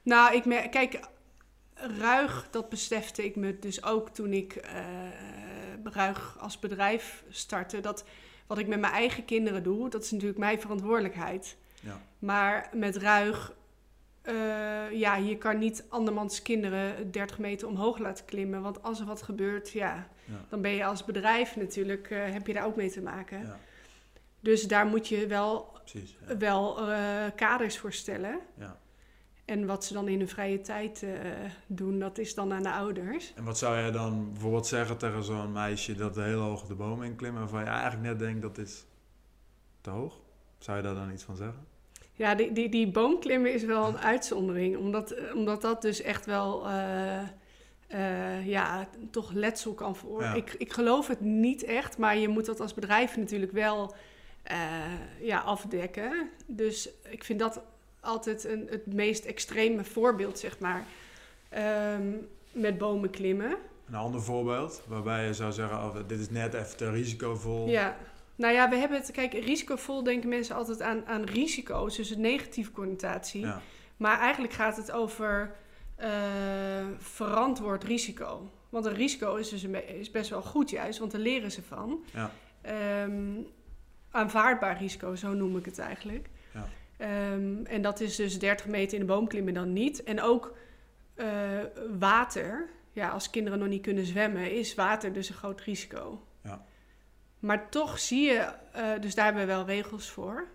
Nou, 0.04 0.36
ik 0.36 0.46
merk, 0.46 0.72
kijk, 0.72 1.00
ruig, 1.74 2.48
dat 2.52 2.70
besefte 2.70 3.26
ik 3.26 3.36
me 3.36 3.60
dus 3.60 3.84
ook 3.84 4.10
toen 4.10 4.34
ik 4.34 4.54
eh, 4.56 4.84
ruig 5.84 6.38
als 6.40 6.60
bedrijf 6.60 7.24
startte. 7.30 7.80
Dat 7.80 8.06
wat 8.48 8.58
ik 8.58 8.68
met 8.68 8.80
mijn 8.80 8.94
eigen 8.94 9.26
kinderen 9.26 9.64
doe, 9.64 9.90
dat 9.90 10.04
is 10.04 10.12
natuurlijk 10.12 10.40
mijn 10.40 10.60
verantwoordelijkheid. 10.62 11.58
Ja. 11.82 12.02
Maar 12.20 12.70
met 12.74 12.96
ruig, 12.96 13.54
eh, 14.22 14.34
ja, 14.92 15.16
je 15.16 15.38
kan 15.38 15.58
niet 15.58 15.84
andermans 15.90 16.42
kinderen 16.42 17.12
30 17.12 17.38
meter 17.40 17.68
omhoog 17.68 17.98
laten 17.98 18.26
klimmen. 18.26 18.62
Want 18.62 18.84
als 18.84 19.00
er 19.00 19.06
wat 19.06 19.22
gebeurt, 19.22 19.72
ja, 19.72 20.08
Ja. 20.26 20.46
dan 20.50 20.62
ben 20.62 20.72
je 20.72 20.86
als 20.86 21.06
bedrijf 21.06 21.56
natuurlijk, 21.56 22.10
eh, 22.10 22.32
heb 22.32 22.48
je 22.48 22.54
daar 22.54 22.66
ook 22.66 22.76
mee 22.76 22.92
te 22.92 23.02
maken. 23.02 23.40
Ja, 23.42 23.60
Dus 24.46 24.64
daar 24.64 24.86
moet 24.86 25.08
je 25.08 25.28
wel, 25.28 25.72
precies. 25.84 26.18
Ja. 26.28 26.38
wel 26.38 26.92
eh, 26.92 27.26
kaders 27.36 27.78
voor 27.78 27.94
stellen. 27.94 28.40
Ja. 28.58 28.80
En 29.46 29.66
wat 29.66 29.86
ze 29.86 29.94
dan 29.94 30.08
in 30.08 30.18
hun 30.18 30.28
vrije 30.28 30.62
tijd 30.62 31.04
eh, 31.04 31.12
doen, 31.68 32.00
dat 32.00 32.18
is 32.18 32.34
dan 32.34 32.54
aan 32.54 32.64
de 32.64 32.72
ouders. 32.72 33.34
En 33.36 33.44
wat 33.44 33.58
zou 33.58 33.78
jij 33.78 33.92
dan 33.92 34.32
bijvoorbeeld 34.32 34.68
zeggen 34.68 34.98
tegen 34.98 35.24
zo'n 35.24 35.52
meisje 35.52 35.96
dat 35.96 36.16
heel 36.16 36.40
hoog 36.40 36.66
de 36.66 36.76
boom 36.76 37.04
in 37.04 37.16
klimt, 37.16 37.38
waarvan 37.38 37.64
je 37.64 37.70
eigenlijk 37.70 38.02
net 38.02 38.20
denkt 38.20 38.42
dat 38.42 38.58
is 38.58 38.86
te 39.82 39.90
hoog? 39.90 40.20
Zou 40.58 40.78
je 40.78 40.84
daar 40.84 40.96
dan 40.96 41.12
iets 41.12 41.24
van 41.24 41.36
zeggen? 41.36 41.66
Ja, 42.14 42.36
die, 42.36 42.52
die, 42.52 42.70
die 42.70 42.92
boomklimmen 42.92 43.54
is 43.54 43.64
wel 43.64 43.88
een 43.88 44.00
uitzondering. 44.00 44.78
Omdat, 44.78 45.16
omdat 45.34 45.62
dat 45.62 45.82
dus 45.82 46.02
echt 46.02 46.26
wel, 46.26 46.68
eh, 46.68 48.48
ja, 48.48 48.88
toch 49.12 49.32
letsel 49.32 49.74
kan 49.74 49.96
veroorzaken. 49.96 50.38
Ja. 50.38 50.52
Ik, 50.52 50.54
ik 50.54 50.74
geloof 50.74 51.08
het 51.08 51.22
niet 51.22 51.64
echt, 51.64 51.98
maar 51.98 52.18
je 52.18 52.28
moet 52.28 52.46
dat 52.46 52.60
als 52.60 52.74
bedrijf 52.74 53.18
natuurlijk 53.18 53.52
wel 53.52 53.96
eh, 54.46 54.58
ja, 55.20 55.40
afdekken. 55.40 56.30
Dus 56.46 56.90
ik 57.10 57.24
vind 57.24 57.40
dat 57.40 57.62
altijd 58.00 58.44
een, 58.44 58.68
het 58.70 58.94
meest 58.94 59.26
extreme 59.26 59.84
voorbeeld, 59.84 60.40
zeg 60.40 60.60
maar, 60.60 60.86
ehm, 61.50 62.12
met 62.52 62.78
bomen 62.78 63.10
klimmen. 63.10 63.58
Een 63.88 63.96
ander 63.96 64.22
voorbeeld 64.22 64.84
waarbij 64.88 65.26
je 65.26 65.34
zou 65.34 65.52
zeggen: 65.52 65.78
oh, 65.78 65.96
dit 66.08 66.20
is 66.20 66.30
net 66.30 66.54
even 66.54 66.78
te 66.78 66.90
risicovol. 66.92 67.68
Ja, 67.68 67.98
nou 68.36 68.54
ja, 68.54 68.70
we 68.70 68.76
hebben 68.76 68.98
het, 68.98 69.12
kijk, 69.12 69.34
risicovol 69.34 70.04
denken 70.04 70.30
mensen 70.30 70.56
altijd 70.56 70.82
aan, 70.82 71.06
aan 71.06 71.24
risico's, 71.24 71.96
dus 71.96 72.10
een 72.10 72.22
negatieve 72.22 72.72
connotatie. 72.72 73.42
Ja. 73.42 73.62
Maar 73.98 74.20
eigenlijk 74.20 74.54
gaat 74.54 74.78
het 74.78 74.92
over 74.92 75.56
eh, 75.96 76.10
verantwoord 76.98 77.84
risico. 77.84 78.52
Want 78.70 78.86
een 78.86 78.94
risico 78.94 79.36
is 79.36 79.50
dus 79.50 79.64
een 79.64 80.00
is 80.00 80.12
best 80.12 80.30
wel 80.30 80.42
goed 80.42 80.70
juist, 80.70 81.00
want 81.00 81.12
daar 81.12 81.22
leren 81.22 81.52
ze 81.52 81.62
van. 81.62 82.04
Ja. 82.14 82.32
Ehm, 82.62 83.42
aanvaardbaar 84.16 84.78
risico, 84.78 85.16
zo 85.16 85.34
noem 85.34 85.58
ik 85.58 85.66
het 85.66 85.80
eigenlijk. 85.80 86.28
Ja. 86.54 86.68
Ehm, 86.98 87.66
en 87.66 87.82
dat 87.82 88.00
is 88.00 88.16
dus 88.16 88.40
30 88.40 88.66
meter 88.68 88.94
in 88.94 89.00
de 89.00 89.14
boom 89.14 89.28
klimmen 89.28 89.54
dan 89.54 89.74
niet. 89.74 90.04
En 90.04 90.22
ook 90.22 90.58
eh, 91.16 91.28
water. 92.00 92.70
Ja, 92.92 93.10
als 93.10 93.30
kinderen 93.30 93.60
nog 93.60 93.68
niet 93.68 93.82
kunnen 93.82 94.06
zwemmen, 94.06 94.52
is 94.52 94.76
water 94.76 95.14
dus 95.14 95.30
een 95.30 95.36
groot 95.36 95.62
risico. 95.62 96.28
Ja. 96.44 96.66
Maar 97.40 97.70
toch 97.70 98.00
zie 98.00 98.22
je, 98.32 98.40
eh, 98.72 98.92
dus 99.02 99.16
daar 99.16 99.26
hebben 99.26 99.46
we 99.48 99.54
wel 99.54 99.66
regels 99.66 100.10
voor. 100.10 100.48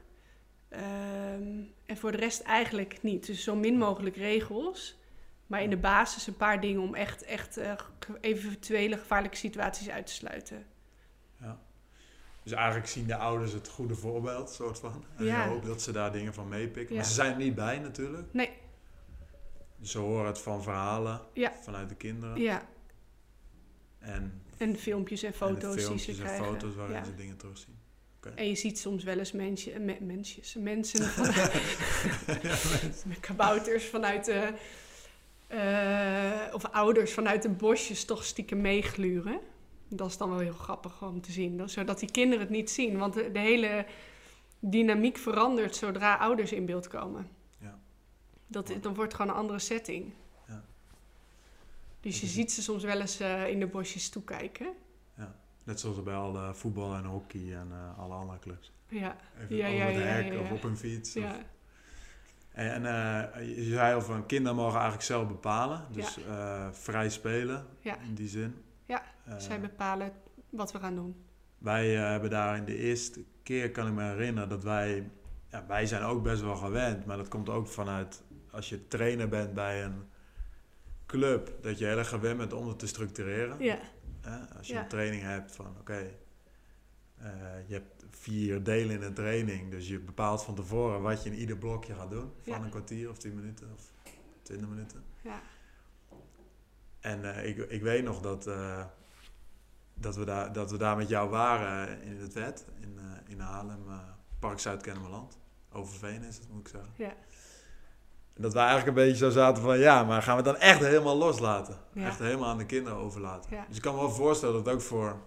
Ehm, 0.68 1.58
en 1.86 1.96
voor 1.96 2.10
de 2.12 2.16
rest 2.18 2.40
eigenlijk 2.42 3.02
niet. 3.02 3.26
Dus 3.26 3.42
zo 3.44 3.56
min 3.56 3.78
mogelijk 3.78 4.16
regels. 4.16 4.98
Maar 5.46 5.62
in 5.62 5.70
de 5.70 5.76
basis 5.76 6.26
een 6.26 6.36
paar 6.36 6.60
dingen 6.60 6.80
om 6.82 6.94
echt, 6.94 7.22
echt 7.22 7.54
ge- 7.98 8.18
eventuele 8.20 8.96
gevaarlijke 8.98 9.36
situaties 9.36 9.90
uit 9.90 10.06
te 10.06 10.12
sluiten. 10.12 10.66
Dus 12.42 12.52
eigenlijk 12.52 12.88
zien 12.88 13.06
de 13.06 13.16
ouders 13.16 13.52
het 13.52 13.68
goede 13.68 13.94
voorbeeld, 13.94 14.50
soort 14.50 14.78
van. 14.78 15.04
En 15.16 15.24
Ja. 15.24 15.44
je 15.44 15.48
hoopt 15.50 15.66
dat 15.66 15.82
ze 15.82 15.92
daar 15.92 16.12
dingen 16.12 16.34
van 16.34 16.48
meepikken. 16.48 16.94
Ja. 16.94 17.00
Maar 17.00 17.08
ze 17.10 17.14
zijn 17.14 17.32
er 17.32 17.38
niet 17.38 17.54
bij 17.54 17.78
natuurlijk. 17.78 18.28
Nee, 18.32 18.50
Ze 19.82 19.98
horen 19.98 20.26
het 20.26 20.38
van 20.40 20.62
verhalen 20.62 21.20
Ja. 21.32 21.52
vanuit 21.62 21.88
de 21.88 21.94
kinderen. 21.94 22.40
ja. 22.40 22.68
En, 23.98 24.42
En 24.56 24.76
filmpjes 24.78 25.22
en 25.22 25.26
en 25.26 25.32
de 25.32 25.38
foto's 25.38 25.72
die 25.74 25.80
ze 25.80 25.86
filmpjes 25.86 26.18
en 26.18 26.24
krijgen. 26.24 26.44
foto's 26.44 26.74
waarin 26.74 27.04
ze 27.04 27.14
dingen 27.14 27.36
terugzien. 27.36 27.78
En 28.34 28.48
je 28.48 28.54
ziet 28.54 28.78
soms 28.78 29.04
wel 29.04 29.18
eens 29.18 29.32
mensje, 29.32 29.78
me- 29.78 29.96
mensjes, 30.00 30.54
mensen, 30.58 31.04
van, 31.10 31.32
kabouters 33.20 33.84
vanuit 33.84 34.24
de, 34.24 34.52
eh, 35.46 36.54
of 36.54 36.64
ouders 36.64 37.12
vanuit 37.12 37.42
de 37.42 37.48
bosjes 37.48 38.04
toch 38.04 38.24
stiekem 38.24 38.60
meegluren. 38.60 39.40
Dat 39.92 40.08
is 40.08 40.16
dan 40.16 40.30
wel 40.30 40.38
heel 40.38 40.52
grappig 40.52 41.02
om 41.02 41.20
te 41.20 41.32
zien, 41.32 41.56
dat- 41.56 41.70
zodat 41.70 41.98
die 41.98 42.10
kinderen 42.10 42.40
het 42.44 42.50
niet 42.54 42.70
zien. 42.70 42.98
Want 42.98 43.14
de, 43.14 43.30
de 43.32 43.38
hele 43.38 43.86
dynamiek 44.58 45.16
verandert 45.18 45.76
zodra 45.76 46.14
ouders 46.16 46.52
in 46.52 46.66
beeld 46.66 46.88
komen. 46.88 47.28
Ja. 47.58 47.78
Dat, 48.46 48.66
dan 48.80 48.94
wordt 48.94 49.12
het 49.12 49.14
gewoon 49.20 49.30
een 49.36 49.40
andere 49.40 49.58
setting. 49.58 50.12
Ja. 50.48 50.64
Dus 52.00 52.20
je 52.20 52.26
ziet 52.26 52.52
ze 52.52 52.62
soms 52.62 52.82
wel 52.84 53.00
eens 53.00 53.20
eh, 53.20 53.48
in 53.48 53.58
de 53.60 53.66
bosjes 53.66 54.08
toekijken. 54.08 54.72
Net 55.64 55.80
zoals 55.80 56.02
bij 56.02 56.14
alle 56.14 56.54
voetbal 56.54 56.94
en 56.94 57.04
hockey 57.04 57.54
en 57.54 57.68
eh, 57.70 57.98
alle 57.98 58.14
andere 58.14 58.38
clubs. 58.38 58.72
Ja, 58.88 59.16
Even 59.42 59.56
Ja, 59.56 59.66
over 59.66 59.78
ja, 59.78 59.84
het 59.84 59.94
ja, 59.96 60.00
hek 60.02 60.26
ja, 60.26 60.32
ja. 60.32 60.40
of 60.40 60.50
op 60.50 60.62
een 60.64 60.76
fiets. 60.76 61.16
of- 61.16 61.22
ja. 61.22 61.36
En, 62.52 62.72
en 62.72 62.86
eh, 63.34 63.56
je 63.56 63.64
zei 63.64 63.94
al 63.94 64.02
van 64.02 64.26
kinderen 64.26 64.56
mogen 64.56 64.74
eigenlijk 64.74 65.02
zelf 65.04 65.28
bepalen. 65.28 65.86
Dus 65.90 66.24
eh, 66.24 66.68
vrij 66.72 67.10
spelen 67.10 67.66
Ja. 67.80 67.96
in 67.98 68.14
die 68.14 68.28
zin. 68.28 68.54
Ja, 68.90 69.02
Eh, 69.24 69.36
zij 69.38 69.60
bepalen 69.60 70.12
wat 70.50 70.72
we 70.72 70.78
gaan 70.78 70.94
doen. 70.94 71.16
Wij 71.58 71.96
eh, 71.96 72.08
hebben 72.10 72.30
daar 72.30 72.56
in 72.56 72.64
de 72.64 72.76
eerste 72.76 73.24
keer, 73.42 73.70
kan 73.70 73.86
ik 73.86 73.92
me 73.92 74.02
herinneren, 74.02 74.48
dat 74.48 74.62
wij... 74.62 75.10
Ja, 75.48 75.66
wij 75.66 75.86
zijn 75.86 76.02
ook 76.02 76.22
best 76.22 76.42
wel 76.42 76.56
gewend, 76.56 77.04
maar 77.06 77.16
dat 77.16 77.28
komt 77.28 77.48
ook 77.48 77.66
vanuit... 77.68 78.22
Als 78.50 78.68
je 78.68 78.86
trainer 78.88 79.28
bent 79.28 79.54
bij 79.54 79.84
een 79.84 80.02
club, 81.06 81.52
dat 81.62 81.78
je 81.78 81.84
heel 81.86 81.98
erg 81.98 82.08
gewend 82.08 82.38
bent 82.38 82.52
om 82.52 82.68
het 82.68 82.78
te 82.78 82.86
structureren. 82.86 83.56
Ja? 83.62 83.78
Als 84.56 84.66
je 84.66 84.72
Ja. 84.74 84.82
een 84.82 84.88
training 84.88 85.22
hebt 85.22 85.52
van, 85.52 85.76
oké, 85.80 86.10
eh, 87.16 87.30
je 87.66 87.72
hebt 87.72 88.04
vier 88.10 88.62
delen 88.62 88.96
in 88.96 89.02
een 89.02 89.14
training. 89.14 89.70
Dus 89.70 89.88
je 89.88 89.98
bepaalt 89.98 90.42
van 90.44 90.54
tevoren 90.54 91.02
wat 91.02 91.22
je 91.22 91.30
in 91.30 91.36
ieder 91.38 91.56
blokje 91.56 91.94
gaat 91.94 92.10
doen. 92.10 92.32
Van 92.42 92.52
Ja. 92.58 92.62
een 92.64 92.70
kwartier 92.70 93.10
of 93.10 93.18
tien 93.18 93.34
minuten 93.34 93.72
of 93.74 93.92
twintig 94.42 94.68
minuten. 94.68 95.02
ja, 95.22 95.40
En 97.00 97.34
eh, 97.34 97.48
ik, 97.48 97.58
ik 97.58 97.82
weet 97.82 98.04
nog 98.04 98.20
dat, 98.20 98.46
eh, 98.46 98.84
dat, 99.94 100.16
we 100.16 100.24
daar, 100.24 100.52
dat 100.52 100.70
we 100.70 100.76
daar 100.76 100.96
met 100.96 101.08
jou 101.08 101.30
waren 101.30 102.02
in 102.02 102.20
het 102.20 102.32
wet, 102.32 102.66
in, 102.80 102.98
eh, 102.98 103.32
in 103.32 103.40
Haarlem, 103.40 103.84
Park 104.38 104.58
Zuid-Kennemerland. 104.58 105.38
Overveen 105.72 106.22
is 106.22 106.36
het, 106.36 106.48
moet 106.50 106.60
ik 106.60 106.68
zeggen. 106.68 106.92
ja. 106.96 107.14
En 108.34 108.42
dat 108.42 108.52
we 108.52 108.58
eigenlijk 108.58 108.88
een 108.88 109.04
beetje 109.04 109.16
zo 109.16 109.30
zaten 109.30 109.62
van, 109.62 109.78
ja, 109.78 110.04
maar 110.04 110.22
gaan 110.22 110.36
we 110.36 110.42
het 110.48 110.52
dan 110.52 110.68
echt 110.68 110.80
helemaal 110.80 111.16
loslaten? 111.16 111.76
Ja. 111.92 112.06
Echt 112.06 112.18
helemaal 112.18 112.48
aan 112.48 112.58
de 112.58 112.66
kinderen 112.66 112.98
overlaten. 112.98 113.56
Ja. 113.56 113.64
Dus 113.68 113.76
ik 113.76 113.82
kan 113.82 113.94
me 113.94 114.00
wel 114.00 114.10
voorstellen 114.10 114.54
dat 114.54 114.64
het 114.64 114.74
ook 114.74 114.80
voor... 114.80 115.20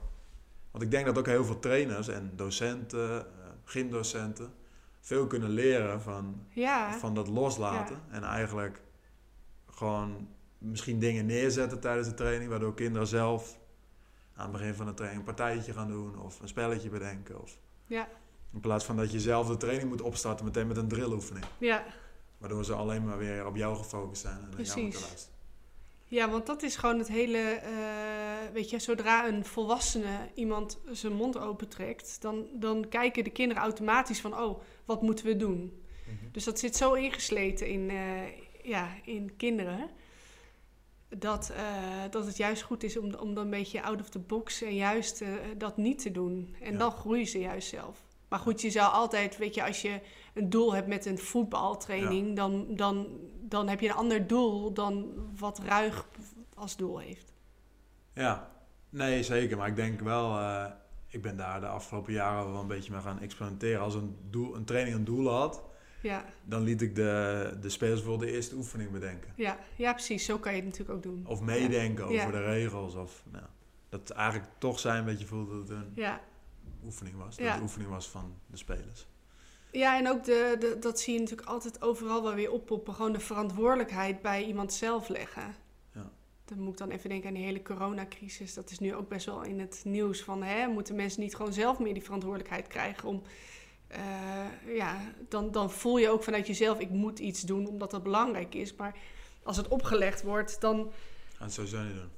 Want 0.72 0.84
ik 0.84 0.92
denk 0.92 1.06
dat 1.06 1.18
ook 1.18 1.26
heel 1.26 1.46
veel 1.46 1.60
trainers 1.60 2.08
en 2.08 2.32
docenten, 2.36 3.26
gymdocenten, 3.64 4.54
veel 5.00 5.28
kunnen 5.28 5.50
leren 5.50 6.02
van, 6.02 6.46
Ja, 6.50 6.94
van 6.94 7.16
dat 7.16 7.28
loslaten. 7.28 8.02
En 8.10 8.24
eigenlijk 8.24 8.82
gewoon 9.70 10.28
misschien 10.64 11.00
dingen 11.00 11.26
neerzetten 11.26 11.80
tijdens 11.80 12.08
de 12.08 12.14
training, 12.14 12.50
waardoor 12.50 12.74
kinderen 12.74 13.08
zelf 13.08 13.58
aan 14.36 14.44
het 14.44 14.52
begin 14.52 14.74
van 14.74 14.86
de 14.86 14.94
training 14.94 15.20
een 15.28 15.36
partijtje 15.36 15.74
gaan 15.74 15.88
doen 15.88 16.20
of 16.22 16.40
een 16.40 16.48
spelletje 16.48 16.90
bedenken. 16.90 17.42
Of 17.42 17.58
ja, 17.88 18.08
in 18.54 18.60
plaats 18.60 18.86
van 18.86 18.96
dat 18.96 19.12
je 19.12 19.20
zelf 19.20 19.48
de 19.48 19.58
training 19.58 19.90
moet 19.90 20.02
opstarten 20.02 20.46
meteen 20.46 20.68
met 20.68 20.78
een 20.78 20.88
drilloefening. 20.88 21.46
ja. 21.58 21.84
Waardoor 22.38 22.66
ze 22.66 22.74
alleen 22.74 23.06
maar 23.06 23.18
weer 23.18 23.46
op 23.46 23.56
jou 23.56 23.76
gefocust 23.76 24.22
zijn 24.22 24.34
en 24.36 24.40
naar 24.42 24.50
jou 24.50 24.56
Precies. 24.64 24.82
moeten 24.84 25.02
luisteren. 25.02 25.38
ja, 26.08 26.30
want 26.30 26.46
dat 26.46 26.64
is 26.64 26.76
gewoon 26.76 26.98
het 26.98 27.08
hele... 27.08 27.38
eh, 27.38 28.54
weet 28.54 28.70
je, 28.70 28.80
zodra 28.80 29.28
een 29.28 29.46
volwassene 29.46 30.30
iemand 30.34 30.80
zijn 30.92 31.14
mond 31.14 31.38
opentrekt... 31.38 32.22
Dan, 32.22 32.46
dan 32.54 32.90
kijken 32.90 33.24
de 33.24 33.30
kinderen 33.30 33.64
automatisch 33.64 34.22
van... 34.22 34.38
Oh, 34.38 34.62
wat 34.86 35.02
moeten 35.02 35.26
we 35.26 35.36
doen? 35.36 35.84
Dus 36.32 36.44
dat 36.44 36.60
zit 36.60 36.76
zo 36.76 36.94
ingesleten 36.94 37.68
in, 37.68 37.90
eh, 37.90 38.22
ja, 38.64 38.90
in 39.04 39.36
kinderen... 39.38 39.90
Dat, 41.18 41.50
eh, 41.50 41.64
dat 42.10 42.26
het 42.26 42.38
juist 42.38 42.62
goed 42.62 42.84
is 42.84 42.98
om, 42.98 43.14
om 43.14 43.34
dan 43.34 43.44
een 43.44 43.50
beetje 43.50 43.82
out 43.84 44.00
of 44.02 44.10
the 44.10 44.20
box... 44.20 44.62
en 44.62 44.76
juist 44.76 45.22
eh, 45.22 45.30
dat 45.58 45.78
niet 45.78 46.00
te 46.02 46.12
doen. 46.12 46.56
En 46.62 46.72
Ja. 46.72 46.78
dan 46.78 46.92
groeien 46.92 47.28
ze 47.28 47.40
juist 47.40 47.68
zelf. 47.70 48.04
Maar 48.30 48.40
goed, 48.40 48.62
je 48.62 48.70
zou 48.70 48.92
altijd, 48.94 49.38
weet 49.38 49.56
je, 49.56 49.64
als 49.66 49.82
je 49.82 50.00
een 50.34 50.50
doel 50.50 50.74
hebt 50.74 50.88
met 50.88 51.06
een 51.06 51.18
voetbaltraining, 51.18 52.36
dan, 52.36 52.66
dan, 52.76 53.08
dan 53.42 53.68
heb 53.68 53.80
je 53.80 53.88
een 53.88 53.96
ander 53.96 54.28
doel 54.28 54.74
dan 54.74 55.14
wat 55.40 55.60
ruig 55.60 56.08
als 56.56 56.76
doel 56.76 56.98
heeft. 56.98 57.34
Ja, 58.14 58.52
nee 58.90 59.24
zeker. 59.24 59.58
Maar 59.58 59.68
ik 59.68 59.76
denk 59.76 60.00
wel, 60.00 60.38
eh, 60.40 60.66
ik 61.08 61.22
ben 61.22 61.38
daar 61.38 61.60
de 61.60 61.68
afgelopen 61.68 62.14
jaren 62.14 62.52
wel 62.52 62.62
een 62.62 62.68
beetje 62.68 62.92
mee 62.92 63.02
gaan 63.02 63.20
experimenteren. 63.20 63.82
Als 63.82 63.96
een, 63.96 64.18
doel, 64.30 64.56
een 64.56 64.66
training 64.66 64.96
een 64.96 65.06
doel 65.06 65.30
had, 65.30 65.64
Ja, 66.04 66.26
dan 66.46 66.62
liet 66.64 66.82
ik 66.82 66.96
de, 66.96 67.58
de 67.62 67.70
spelers 67.70 68.02
voor 68.02 68.20
de 68.20 68.32
eerste 68.32 68.56
oefening 68.56 68.92
bedenken. 68.92 69.34
ja, 69.36 69.60
ja, 69.76 69.94
precies. 69.94 70.26
Zo 70.26 70.38
kan 70.38 70.52
je 70.52 70.58
het 70.62 70.68
natuurlijk 70.70 70.98
ook 70.98 71.04
doen. 71.04 71.24
Of 71.28 71.42
meedenken 71.42 72.06
over 72.06 72.32
de 72.32 72.44
regels. 72.44 72.96
Of, 72.96 73.24
nou, 73.32 73.46
dat 73.90 74.10
eigenlijk 74.10 74.50
toch 74.58 74.80
zijn 74.80 75.06
dat 75.06 75.20
je 75.20 75.26
voelde 75.26 75.58
dat 75.60 75.68
het 75.68 75.78
een 75.78 75.92
Ja, 75.96 76.22
oefening 76.84 77.16
was. 77.18 77.38
Dat 77.38 77.48
het 77.52 77.62
oefening 77.62 77.90
was 77.90 78.10
van 78.10 78.36
de 78.48 78.58
spelers. 78.58 79.08
ja 79.72 79.98
en 79.98 80.10
ook 80.10 80.24
de, 80.24 80.56
de, 80.60 80.78
dat 80.80 81.00
zie 81.00 81.14
je 81.14 81.20
natuurlijk 81.20 81.48
altijd 81.48 81.82
overal 81.82 82.24
wel 82.24 82.34
weer 82.36 82.52
oppoppen. 82.52 82.94
Gewoon 82.94 83.14
de 83.14 83.20
verantwoordelijkheid 83.20 84.22
bij 84.22 84.44
iemand 84.44 84.74
zelf 84.74 85.08
leggen. 85.10 85.56
Ja. 85.92 86.12
Dan 86.46 86.60
moet 86.60 86.72
ik 86.72 86.78
dan 86.78 86.90
even 86.90 87.10
denken 87.10 87.28
aan 87.28 87.36
die 87.36 87.44
hele 87.44 87.62
coronacrisis. 87.62 88.54
Dat 88.54 88.70
is 88.72 88.80
nu 88.80 88.96
ook 88.96 89.10
best 89.10 89.26
wel 89.26 89.44
in 89.44 89.60
het 89.60 89.82
nieuws 89.86 90.24
van... 90.24 90.44
Hè, 90.44 90.68
moeten 90.68 90.96
mensen 90.96 91.22
niet 91.22 91.36
gewoon 91.36 91.54
zelf 91.54 91.80
meer 91.80 91.94
die 91.94 92.04
verantwoordelijkheid 92.04 92.68
krijgen 92.68 93.10
om... 93.10 93.22
eh, 93.94 94.76
ja, 94.76 94.98
dan, 95.30 95.52
dan 95.52 95.72
voel 95.72 95.98
je 95.98 96.10
ook 96.10 96.24
vanuit 96.24 96.48
jezelf, 96.48 96.80
ik 96.80 96.90
moet 96.90 97.20
iets 97.20 97.42
doen 97.42 97.68
omdat 97.68 97.92
dat 97.92 98.04
belangrijk 98.04 98.56
is. 98.56 98.76
Maar 98.76 98.96
als 99.44 99.58
het 99.58 99.68
opgelegd 99.68 100.22
wordt, 100.24 100.62
dan 100.62 100.92
Gaan 101.36 101.46
het 101.46 101.54
sowieso 101.54 101.82
niet 101.84 101.96
doen. 101.96 102.10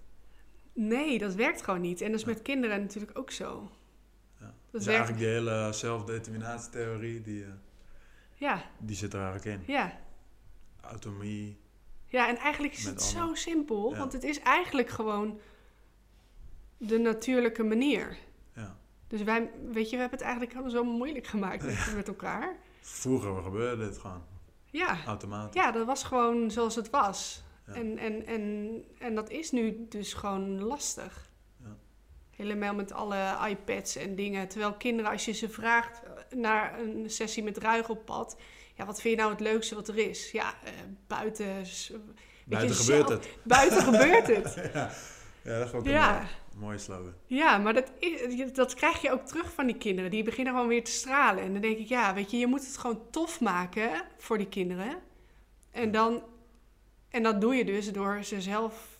nee, 0.87 1.17
dat 1.17 1.33
werkt 1.33 1.61
gewoon 1.61 1.81
niet. 1.81 2.01
En 2.01 2.11
dat 2.11 2.19
is 2.19 2.25
Ja. 2.25 2.31
met 2.31 2.41
kinderen 2.41 2.81
natuurlijk 2.81 3.17
ook 3.17 3.31
zo. 3.31 3.71
Ja. 4.39 4.45
Dat 4.45 4.53
Dus 4.71 4.85
werkt, 4.85 4.87
eigenlijk 4.99 5.17
die 5.19 5.27
hele 5.27 5.73
zelfdeterminatietheorie, 5.73 7.21
die, 7.21 7.43
eh, 7.43 7.49
ja, 8.35 8.63
die 8.79 8.95
zit 8.95 9.13
er 9.13 9.21
eigenlijk 9.23 9.59
in. 9.59 9.73
ja. 9.73 9.99
Autonomie. 10.81 11.57
Ja, 12.07 12.27
en 12.29 12.37
eigenlijk 12.37 12.73
is 12.73 12.83
het 12.85 13.01
zo 13.01 13.33
simpel, 13.33 13.91
Ja. 13.91 13.97
want 13.97 14.13
het 14.13 14.23
is 14.23 14.39
eigenlijk 14.39 14.89
gewoon 14.89 15.39
de 16.77 16.97
natuurlijke 16.97 17.63
manier. 17.63 18.17
Dus 19.07 19.23
wij, 19.23 19.51
weet 19.71 19.89
je, 19.89 19.95
we 19.95 20.01
hebben 20.01 20.19
het 20.19 20.27
eigenlijk 20.27 20.69
zo 20.71 20.83
moeilijk 20.83 21.27
gemaakt 21.27 21.63
met, 21.65 21.93
met 21.95 22.07
elkaar. 22.07 22.55
Vroeger 22.81 23.43
gebeurde 23.43 23.85
dit 23.87 23.97
gewoon 23.97 24.23
Ja. 24.71 24.97
automatisch. 25.05 25.61
ja, 25.61 25.71
dat 25.71 25.85
was 25.85 26.03
gewoon 26.03 26.51
zoals 26.51 26.75
het 26.75 26.89
was. 26.89 27.43
Ja. 27.67 27.73
En, 27.73 27.97
en, 27.97 28.25
en, 28.25 28.83
en 28.99 29.15
dat 29.15 29.29
is 29.29 29.51
nu 29.51 29.85
dus 29.89 30.13
gewoon 30.13 30.61
lastig. 30.61 31.29
Ja. 31.63 31.75
Helemaal 32.29 32.73
met 32.75 32.91
alle 32.91 33.37
iPads 33.49 33.95
en 33.95 34.15
dingen. 34.15 34.47
Terwijl 34.47 34.73
kinderen, 34.73 35.11
als 35.11 35.25
je 35.25 35.31
ze 35.31 35.49
vraagt 35.49 36.01
naar 36.35 36.79
een 36.79 37.09
sessie 37.09 37.43
met 37.43 37.57
ruig 37.57 37.89
op 37.89 38.05
pad... 38.05 38.37
Ja, 38.77 38.85
wat 38.85 39.01
vind 39.01 39.13
je 39.15 39.19
nou 39.19 39.31
het 39.31 39.41
leukste 39.41 39.75
wat 39.75 39.87
er 39.87 39.97
is? 39.97 40.31
Ja, 40.31 40.53
uh, 40.63 40.69
buiten... 41.07 41.65
Buiten 42.45 42.75
gebeurt 42.75 43.09
het. 43.09 43.29
Buiten 43.43 43.81
gebeurt 43.81 44.27
het. 44.35 44.71
ja. 44.73 44.91
Ja, 45.45 45.59
dat 45.59 45.67
is 45.67 45.73
ook 45.73 45.85
ja. 45.85 46.21
een 46.21 46.59
mooie 46.59 46.77
slogan. 46.77 47.13
Ja, 47.25 47.57
maar 47.57 47.73
dat, 47.73 47.91
is, 47.99 48.53
dat 48.53 48.73
krijg 48.73 49.01
je 49.01 49.11
ook 49.11 49.25
terug 49.25 49.53
van 49.53 49.65
die 49.65 49.77
kinderen. 49.77 50.11
Die 50.11 50.23
beginnen 50.23 50.53
gewoon 50.53 50.69
weer 50.69 50.83
te 50.83 50.91
stralen. 50.91 51.43
En 51.43 51.51
dan 51.51 51.61
denk 51.61 51.77
ik, 51.77 51.87
ja, 51.87 52.13
weet 52.13 52.31
je, 52.31 52.37
je 52.37 52.47
moet 52.47 52.65
het 52.65 52.77
gewoon 52.77 53.01
tof 53.11 53.41
maken 53.41 53.89
voor 54.17 54.37
die 54.37 54.49
kinderen. 54.49 54.95
En, 55.71 55.91
dan, 55.91 56.23
en 57.09 57.23
dat 57.23 57.41
doe 57.41 57.55
je 57.55 57.65
dus 57.65 57.91
door 57.91 58.23
ze 58.23 58.41
zelf 58.41 58.99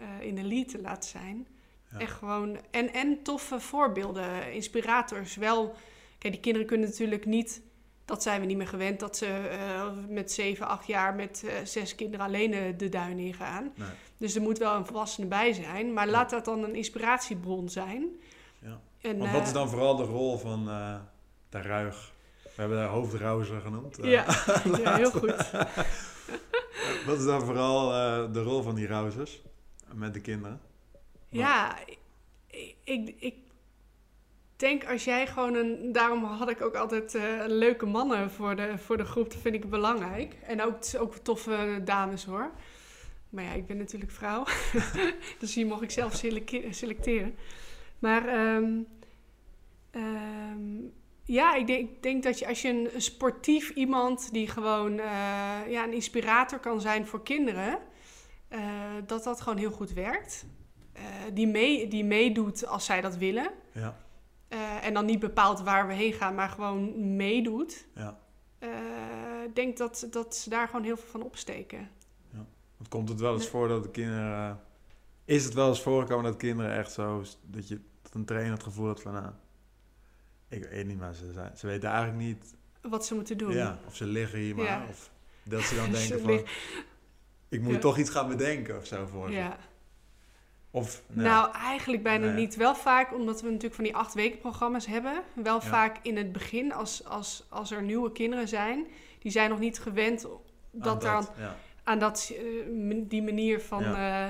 uh, 0.00 0.26
in 0.26 0.34
de 0.34 0.44
lead 0.44 0.68
te 0.68 0.80
laten 0.80 1.10
zijn. 1.10 1.46
Ja. 1.90 1.98
Echt 1.98 2.12
gewoon, 2.12 2.58
en, 2.70 2.92
en 2.92 3.22
toffe 3.22 3.60
voorbeelden, 3.60 4.52
inspirators. 4.52 5.36
Wel, 5.36 5.74
kijk, 6.18 6.32
die 6.32 6.42
kinderen 6.42 6.68
kunnen 6.68 6.88
natuurlijk 6.88 7.26
niet 7.26 7.62
dat 8.04 8.22
zijn 8.22 8.40
we 8.40 8.46
niet 8.46 8.56
meer 8.56 8.68
gewend 8.68 9.00
dat 9.00 9.16
ze 9.16 9.50
uh, 9.52 9.84
met 10.08 10.32
7, 10.32 10.68
8 10.68 10.86
jaar 10.86 11.14
met 11.14 11.42
uh, 11.44 11.52
zes 11.64 11.94
kinderen 11.94 12.26
alleen 12.26 12.76
de 12.76 12.88
duin 12.88 13.18
ingaan. 13.18 13.72
Nee. 13.74 13.88
Dus 14.16 14.34
er 14.34 14.42
moet 14.42 14.58
wel 14.58 14.76
een 14.76 14.86
volwassene 14.86 15.26
bij 15.26 15.52
zijn. 15.52 15.92
Maar 15.92 16.08
laat 16.08 16.30
dat 16.30 16.44
dan 16.44 16.62
een 16.62 16.74
inspiratiebron 16.74 17.68
zijn. 17.68 18.08
Ja. 18.58 18.80
En, 19.00 19.18
Want 19.18 19.32
wat 19.32 19.46
is 19.46 19.52
dan 19.52 19.68
vooral 19.68 19.96
de 19.96 20.04
rol 20.04 20.38
van 20.38 20.64
de 21.48 21.60
ruig? 21.60 22.12
We 22.42 22.60
hebben 22.60 22.78
daar 22.78 22.88
hoofdrouzer 22.88 23.60
genoemd. 23.60 23.98
Ja, 24.02 24.26
ja 24.64 24.96
heel 25.02 25.10
goed. 25.10 25.50
wat 27.06 27.18
is 27.18 27.24
dan 27.24 27.40
vooral 27.40 27.88
de 28.32 28.42
rol 28.42 28.62
van 28.62 28.74
die 28.74 28.86
rouzers 28.86 29.42
met 29.92 30.14
de 30.14 30.20
kinderen? 30.20 30.60
Ja, 31.28 31.76
ik, 32.46 32.76
ik, 32.84 33.14
ik 33.18 33.34
denk 34.62 34.84
als 34.84 35.04
jij 35.04 35.26
gewoon 35.26 35.54
een. 35.54 35.92
Daarom 35.92 36.24
had 36.24 36.50
ik 36.50 36.60
ook 36.60 36.74
altijd 36.74 37.14
uh, 37.14 37.22
leuke 37.46 37.86
mannen 37.86 38.30
voor 38.30 38.56
de, 38.56 38.78
voor 38.78 38.96
de 38.96 39.04
groep. 39.04 39.30
Dat 39.32 39.40
vind 39.40 39.54
ik 39.54 39.70
belangrijk. 39.70 40.34
En 40.46 40.62
ook, 40.62 40.76
ook 40.98 41.16
toffe 41.16 41.80
dames 41.84 42.24
hoor. 42.24 42.50
Maar 43.28 43.44
ja, 43.44 43.52
ik 43.52 43.66
ben 43.66 43.76
natuurlijk 43.76 44.12
vrouw. 44.12 44.44
dus 45.40 45.54
hier 45.54 45.66
mocht 45.66 45.82
ik 45.82 45.90
zelf 45.90 46.22
selecteren. 46.70 47.34
Maar 47.98 48.54
um, 48.56 48.86
um, 49.90 50.92
ja, 51.24 51.54
ik 51.54 51.66
denk, 51.66 52.02
denk, 52.02 52.22
dat 52.22 52.38
je 52.38 52.46
als 52.46 52.62
je 52.62 52.68
een, 52.68 53.00
sportief 53.00 53.70
iemand 53.70 54.32
die 54.32 54.48
gewoon 54.48 54.92
uh, 54.92 55.04
ja, 55.68 55.84
een 55.84 55.92
inspirator 55.92 56.58
kan 56.58 56.80
zijn 56.80 57.06
voor 57.06 57.22
kinderen, 57.22 57.78
uh, 58.52 58.60
dat 59.06 59.24
dat 59.24 59.40
gewoon 59.40 59.58
heel 59.58 59.70
goed 59.70 59.92
werkt. 59.92 60.44
die, 61.32 61.46
mee, 61.46 61.88
die 61.88 62.04
meedoet 62.04 62.66
als 62.66 62.84
zij 62.84 63.00
dat 63.00 63.16
willen. 63.16 63.50
Ja. 63.72 63.96
En 64.82 64.94
dan 64.94 65.04
niet 65.04 65.18
bepaalt 65.18 65.60
waar 65.60 65.86
we 65.86 65.92
heen 65.92 66.12
gaan, 66.12 66.34
maar 66.34 66.48
gewoon 66.48 67.16
meedoet. 67.16 67.86
Ja. 67.94 68.18
Uh, 68.58 68.70
denk 69.54 69.76
dat, 69.76 70.06
dat 70.10 70.36
ze 70.36 70.50
daar 70.50 70.66
gewoon 70.66 70.84
heel 70.84 70.96
veel 70.96 71.10
van 71.10 71.22
opsteken. 71.22 71.90
Ja. 72.30 72.46
Want 72.76 72.88
komt 72.88 73.08
het 73.08 73.20
wel 73.20 73.34
eens 73.34 73.48
voor 73.48 73.68
dat 73.68 73.82
de 73.82 73.90
kinderen... 73.90 74.60
Is 75.24 75.44
het 75.44 75.54
wel 75.54 75.68
eens 75.68 75.82
voorgekomen 75.82 76.24
dat 76.24 76.36
kinderen 76.36 76.76
echt 76.76 76.92
zo... 76.92 77.24
Dat, 77.42 77.68
je, 77.68 77.80
dat 78.02 78.14
een 78.14 78.24
trainer 78.24 78.52
het 78.52 78.62
gevoel 78.62 78.86
had 78.86 79.02
van... 79.02 79.12
Nou, 79.12 79.30
ik 80.48 80.64
weet 80.64 80.86
niet, 80.86 80.98
maar 80.98 81.14
ze, 81.14 81.50
ze 81.56 81.66
weten 81.66 81.88
eigenlijk 81.88 82.18
niet... 82.18 82.54
Wat 82.80 83.06
ze 83.06 83.14
moeten 83.14 83.38
doen. 83.38 83.52
Ja, 83.52 83.78
of 83.86 83.96
ze 83.96 84.04
liggen 84.04 84.38
hier 84.38 84.56
maar. 84.56 84.64
Ja. 84.64 84.86
Of 84.88 85.10
dat 85.42 85.62
ze 85.62 85.74
dan 85.74 85.90
denken 86.00 86.20
van... 86.20 86.44
Ik 87.48 87.60
moet 87.60 87.80
toch 87.80 87.98
iets 87.98 88.10
gaan 88.10 88.28
bedenken 88.28 88.76
of 88.76 88.86
zo 88.86 89.06
voor 89.06 89.30
Ja. 89.30 89.58
Of, 90.74 91.02
Nou, 91.08 91.54
eigenlijk 91.54 92.02
bijna 92.02 92.32
niet. 92.32 92.56
Wel 92.56 92.74
vaak, 92.74 93.14
omdat 93.14 93.40
we 93.40 93.46
natuurlijk 93.46 93.74
van 93.74 93.84
die 93.84 93.96
acht 93.96 94.14
weken 94.14 94.38
programma's 94.38 94.86
hebben. 94.86 95.22
Wel 95.34 95.60
vaak 95.60 95.98
in 96.02 96.16
het 96.16 96.32
begin, 96.32 96.72
als, 96.72 97.04
als, 97.04 97.46
als 97.48 97.70
er 97.70 97.82
nieuwe 97.82 98.12
kinderen 98.12 98.48
zijn... 98.48 98.86
die 99.18 99.30
zijn 99.30 99.50
nog 99.50 99.58
niet 99.58 99.78
gewend 99.78 100.26
dat 100.70 101.04
aan, 101.04 101.20
dat, 101.24 101.32
aan, 101.38 101.54
aan 101.84 101.98
dat, 101.98 102.32
uh, 102.68 103.02
die 103.08 103.22
manier 103.22 103.60
van 103.60 103.82
uh, 103.82 104.26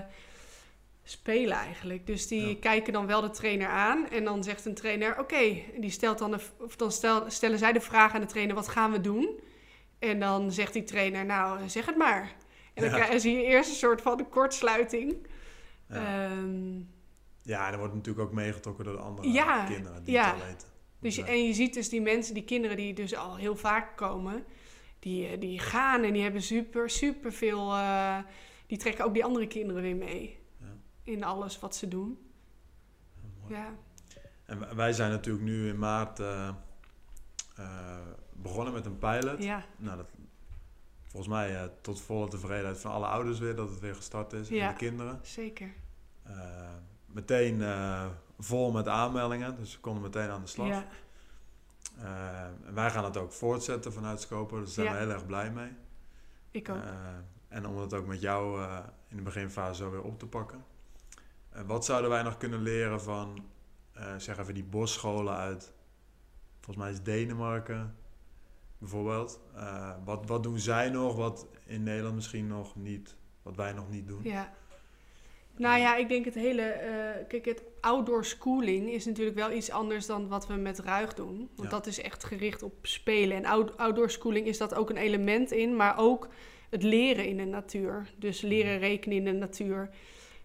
spelen 1.02 1.56
eigenlijk. 1.56 2.06
Dus 2.06 2.26
die 2.26 2.58
kijken 2.58 2.92
dan 2.92 3.06
wel 3.06 3.20
de 3.20 3.30
trainer 3.30 3.68
aan. 3.68 4.08
En 4.08 4.24
dan 4.24 4.44
zegt 4.44 4.64
een 4.64 4.74
trainer, 4.74 5.10
oké. 5.10 5.20
Okay. 5.20 5.64
Die 5.78 5.90
stelt 5.90 6.18
dan, 6.18 6.34
of 6.58 6.76
dan 6.76 6.92
stel, 6.92 7.30
stellen 7.30 7.58
zij 7.58 7.72
de 7.72 7.80
vraag 7.80 8.14
aan 8.14 8.20
de 8.20 8.26
trainer, 8.26 8.54
wat 8.54 8.68
gaan 8.68 8.92
we 8.92 9.00
doen? 9.00 9.40
En 9.98 10.20
dan 10.20 10.52
zegt 10.52 10.72
die 10.72 10.84
trainer, 10.84 11.24
nou, 11.24 11.68
zeg 11.68 11.86
het 11.86 11.96
maar. 11.96 12.32
En 12.74 12.90
dan 12.90 13.20
zie 13.20 13.36
je 13.36 13.42
eerst 13.42 13.70
een 13.70 13.76
soort 13.76 14.02
van 14.02 14.16
de 14.16 14.24
kortsluiting... 14.24 15.30
Ja. 15.92 16.30
Ehm, 16.30 16.80
ja, 17.42 17.66
en 17.66 17.72
er 17.72 17.78
wordt 17.78 17.94
natuurlijk 17.94 18.26
ook 18.28 18.34
meegetrokken 18.34 18.84
door 18.84 18.96
de 18.96 19.00
andere 19.00 19.28
kinderen 19.66 20.04
die 20.04 20.18
het 20.18 20.32
al 20.32 20.46
weten. 20.46 20.68
Dus 20.98 21.18
en 21.18 21.44
je 21.44 21.52
ziet 21.52 21.74
dus 21.74 21.88
die 21.88 22.00
mensen, 22.00 22.34
die 22.34 22.44
kinderen 22.44 22.76
die 22.76 22.94
dus 22.94 23.14
al 23.14 23.36
heel 23.36 23.56
vaak 23.56 23.96
komen, 23.96 24.44
die, 24.98 25.26
eh, 25.26 25.40
die 25.40 25.58
gaan 25.58 26.02
en 26.02 26.12
die 26.12 26.22
hebben 26.22 26.42
super, 26.42 26.90
super 26.90 27.32
veel. 27.32 27.72
Uh, 27.72 28.18
die 28.66 28.78
trekken 28.78 29.04
ook 29.04 29.14
die 29.14 29.24
andere 29.24 29.46
kinderen 29.46 29.82
weer 29.82 29.96
mee. 29.96 30.38
Ja. 30.60 30.66
In 31.02 31.24
alles 31.24 31.58
wat 31.58 31.76
ze 31.76 31.88
doen. 31.88 32.18
Ja. 33.48 33.74
En 34.44 34.76
wij 34.76 34.92
zijn 34.92 35.10
natuurlijk 35.10 35.44
nu 35.44 35.68
in 35.68 35.78
maart 35.78 36.18
uh, 36.20 36.50
begonnen 38.32 38.72
met 38.72 38.86
een 38.86 38.98
pilot. 38.98 39.42
Ja. 39.42 39.64
Nou, 39.76 39.96
dat, 39.96 40.10
volgens 41.12 41.32
mij 41.32 41.70
tot 41.80 42.00
volle 42.00 42.28
tevredenheid 42.28 42.80
van 42.80 42.90
alle 42.90 43.06
ouders 43.06 43.38
weer 43.38 43.56
dat 43.56 43.70
het 43.70 43.80
weer 43.80 43.94
gestart 43.94 44.32
is. 44.32 44.48
Ja, 44.48 44.66
en 44.66 44.72
de 44.72 44.78
kinderen. 44.78 45.18
Zeker. 45.22 45.74
Eh, 46.22 46.34
meteen 47.06 47.62
eh, 47.62 48.06
vol 48.38 48.72
met 48.72 48.88
aanmeldingen, 48.88 49.56
dus 49.56 49.74
we 49.74 49.80
konden 49.80 50.02
meteen 50.02 50.30
aan 50.30 50.40
de 50.40 50.46
slag. 50.46 50.68
Ja. 50.68 50.86
En 52.64 52.74
wij 52.74 52.90
gaan 52.90 53.04
het 53.04 53.16
ook 53.16 53.32
voortzetten 53.32 53.92
vanuit 53.92 54.20
Scoper, 54.20 54.60
dus 54.60 54.74
daar 54.74 54.84
zijn 54.84 54.96
we 54.96 55.02
heel 55.02 55.12
erg 55.12 55.26
blij 55.26 55.50
mee. 55.50 55.70
Ik 56.50 56.68
ook. 56.68 56.82
en 57.48 57.66
om 57.66 57.76
het 57.76 57.94
ook 57.94 58.06
met 58.06 58.20
jou 58.20 58.62
in 59.08 59.16
de 59.16 59.22
beginfase 59.22 59.82
zo 59.82 59.90
weer 59.90 60.02
op 60.02 60.18
te 60.18 60.26
pakken. 60.26 60.64
wat 61.66 61.84
zouden 61.84 62.10
wij 62.10 62.22
nog 62.22 62.36
kunnen 62.36 62.62
leren 62.62 63.02
van, 63.02 63.44
zeg 64.16 64.38
even, 64.38 64.54
die 64.54 64.64
bosscholen 64.64 65.36
uit, 65.36 65.72
volgens 66.60 66.84
mij 66.84 66.90
is 66.90 67.02
Denemarken 67.02 67.96
bijvoorbeeld. 68.82 69.40
wat, 70.04 70.26
wat 70.26 70.42
doen 70.42 70.58
zij 70.58 70.88
nog, 70.88 71.16
wat 71.16 71.46
in 71.66 71.82
Nederland 71.82 72.14
misschien 72.14 72.46
nog 72.46 72.76
niet, 72.76 73.16
wat 73.42 73.56
wij 73.56 73.72
nog 73.72 73.90
niet 73.90 74.06
doen? 74.06 74.20
Ja. 74.22 74.52
Nou 75.56 75.78
ja, 75.78 75.96
ik 75.96 76.08
denk 76.08 76.24
het 76.24 76.34
hele. 76.34 76.62
Uh, 76.62 77.28
kijk, 77.28 77.44
het 77.44 77.62
outdoor 77.80 78.24
schooling 78.24 78.90
is 78.90 79.04
natuurlijk 79.04 79.36
wel 79.36 79.52
iets 79.52 79.70
anders 79.70 80.06
dan 80.06 80.28
wat 80.28 80.46
we 80.46 80.54
met 80.54 80.78
ruig 80.78 81.14
doen. 81.14 81.50
Want 81.56 81.70
dat 81.70 81.86
is 81.86 82.00
echt 82.00 82.24
gericht 82.24 82.62
op 82.62 82.74
spelen. 82.82 83.36
En 83.36 83.44
out, 83.44 83.76
outdoor 83.76 84.10
schooling 84.10 84.46
is 84.46 84.58
dat 84.58 84.74
ook 84.74 84.90
een 84.90 84.96
element 84.96 85.50
in, 85.50 85.76
maar 85.76 85.98
ook 85.98 86.28
het 86.70 86.82
leren 86.82 87.26
in 87.26 87.36
de 87.36 87.44
natuur. 87.44 88.12
Dus 88.16 88.40
leren 88.40 88.72
mhm. 88.72 88.80
rekenen 88.80 89.16
in 89.16 89.24
de 89.24 89.32
natuur. 89.32 89.90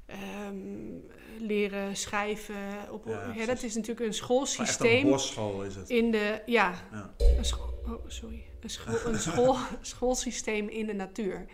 Um, 0.09 1.05
leren 1.39 1.95
schrijven. 1.95 2.91
Op, 2.91 3.05
ja, 3.35 3.45
dat 3.45 3.63
is 3.63 3.75
natuurlijk 3.75 4.07
een 4.07 4.13
schoolsysteem. 4.13 5.05
een 5.05 5.11
bosschool 5.11 5.63
is 5.63 5.75
het. 5.75 5.89
In 5.89 6.11
de, 6.11 6.41
ja, 6.45 6.73
ja. 6.91 7.13
Een, 7.17 7.45
oh, 7.85 7.93
sorry. 8.07 8.45
een, 8.59 8.69
school, 8.69 9.11
een 9.11 9.19
school, 9.19 9.57
schoolsysteem 9.81 10.67
in 10.67 10.85
de 10.85 10.93
natuur. 10.93 11.45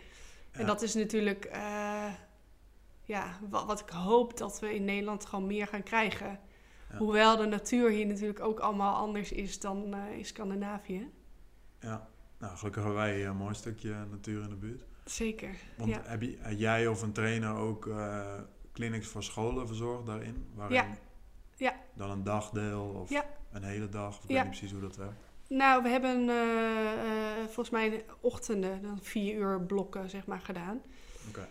En 0.51 0.65
dat 0.65 0.81
is 0.81 0.93
natuurlijk. 0.93 1.49
Uh, 1.55 2.13
ja, 3.05 3.39
wat, 3.49 3.65
wat, 3.65 3.79
ik 3.79 3.89
hoop 3.89 4.37
dat 4.37 4.59
we 4.59 4.75
in 4.75 4.85
Nederland 4.85 5.25
gewoon 5.25 5.47
meer 5.47 5.67
gaan 5.67 5.83
krijgen. 5.83 6.39
Hoewel 6.97 7.37
de 7.37 7.45
natuur 7.45 7.89
hier 7.89 8.05
natuurlijk 8.05 8.39
ook 8.39 8.59
allemaal 8.59 8.95
anders 8.95 9.31
is 9.31 9.59
dan 9.59 9.95
uh, 9.95 10.17
in 10.17 10.25
Scandinavië. 10.25 11.09
Ja, 11.79 12.07
nou 12.37 12.57
gelukkig 12.57 12.83
hebben 12.83 13.01
wij 13.01 13.25
een 13.25 13.35
mooi 13.35 13.53
stukje 13.53 14.05
natuur 14.11 14.43
in 14.43 14.49
de 14.49 14.55
buurt. 14.55 14.85
Zeker. 15.05 15.55
Want 15.77 15.89
ja. 15.89 16.01
heb, 16.05 16.21
je, 16.21 16.55
jij 16.55 16.87
of 16.87 17.01
een 17.01 17.11
trainer 17.11 17.55
ook 17.55 17.85
uh, 17.85 18.33
clinics 18.73 19.07
voor 19.07 19.23
scholen 19.23 19.67
verzorgd 19.67 20.05
daarin? 20.05 20.47
Waarin 20.53 20.75
ja. 20.75 20.87
ja. 21.55 21.75
Dan 21.93 22.09
een 22.09 22.23
dagdeel 22.23 22.83
of 22.83 23.23
een 23.51 23.63
hele 23.63 23.89
dag? 23.89 24.17
Of 24.17 24.23
ik 24.23 24.29
weet 24.29 24.37
niet 24.37 24.47
precies 24.47 24.71
hoe 24.71 24.81
dat 24.81 24.95
werkt. 24.95 25.31
Nou, 25.47 25.83
we 25.83 25.89
hebben 25.89 26.27
uh, 26.27 27.43
volgens 27.43 27.69
mij 27.69 28.05
ochtenden, 28.19 28.81
dan 28.81 28.99
vier 29.01 29.35
uur 29.35 29.61
blokken 29.61 30.09
zeg 30.09 30.25
maar 30.25 30.41
gedaan. 30.41 30.81
Oké. 31.27 31.47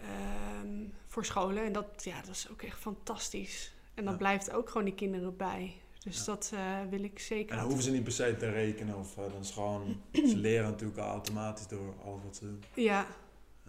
Ehm, 0.00 0.84
voor 1.06 1.24
scholen. 1.24 1.64
En 1.64 1.72
dat, 1.72 2.04
ja, 2.04 2.20
dat 2.20 2.34
is 2.34 2.50
ook 2.50 2.62
echt 2.62 2.78
fantastisch. 2.78 3.74
En 3.94 4.04
dan 4.04 4.16
blijft 4.16 4.50
ook 4.50 4.68
gewoon 4.68 4.84
die 4.84 4.94
kinderen 4.94 5.36
bij. 5.36 5.74
Dus 6.06 6.24
dat 6.24 6.50
uh, 6.54 6.80
wil 6.90 7.04
ik 7.04 7.18
zeker. 7.18 7.50
En 7.50 7.56
dan 7.56 7.66
hoeven 7.66 7.84
ze 7.84 7.90
niet 7.90 8.02
per 8.02 8.12
se 8.12 8.36
te 8.36 8.50
rekenen. 8.50 8.98
Of 8.98 9.16
uh, 9.16 9.24
dan 9.32 9.40
is 9.40 9.50
gewoon, 9.50 10.02
ze 10.12 10.36
leren 10.46 10.70
natuurlijk 10.70 10.98
automatisch 10.98 11.66
door 11.66 11.94
alles 12.04 12.22
wat 12.22 12.36
ze 12.36 12.44
doen. 12.44 12.62
Ja, 12.74 13.06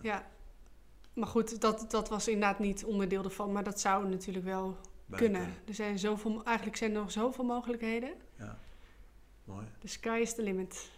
ja. 0.02 0.28
Maar 1.14 1.28
goed, 1.28 1.62
dat, 1.62 1.86
dat 1.92 2.10
was 2.10 2.28
inderdaad 2.28 2.60
niet 2.60 2.86
onderdeel 2.86 3.24
ervan. 3.24 3.52
Maar 3.52 3.64
dat 3.64 3.80
zou 3.80 4.10
natuurlijk 4.10 4.46
wel 4.46 4.78
kunnen. 5.10 5.54
Er 5.68 5.74
zijn 5.74 6.00
zoveel, 6.00 6.44
eigenlijk 6.44 6.78
zijn 6.78 6.96
er 6.96 7.02
nog 7.02 7.12
zoveel 7.12 7.44
mogelijkheden. 7.44 8.14
Ja, 8.38 8.60
mooi. 9.44 9.66
The 9.80 9.88
sky 9.88 10.20
is 10.22 10.36
the 10.36 10.42
limit. 10.42 10.90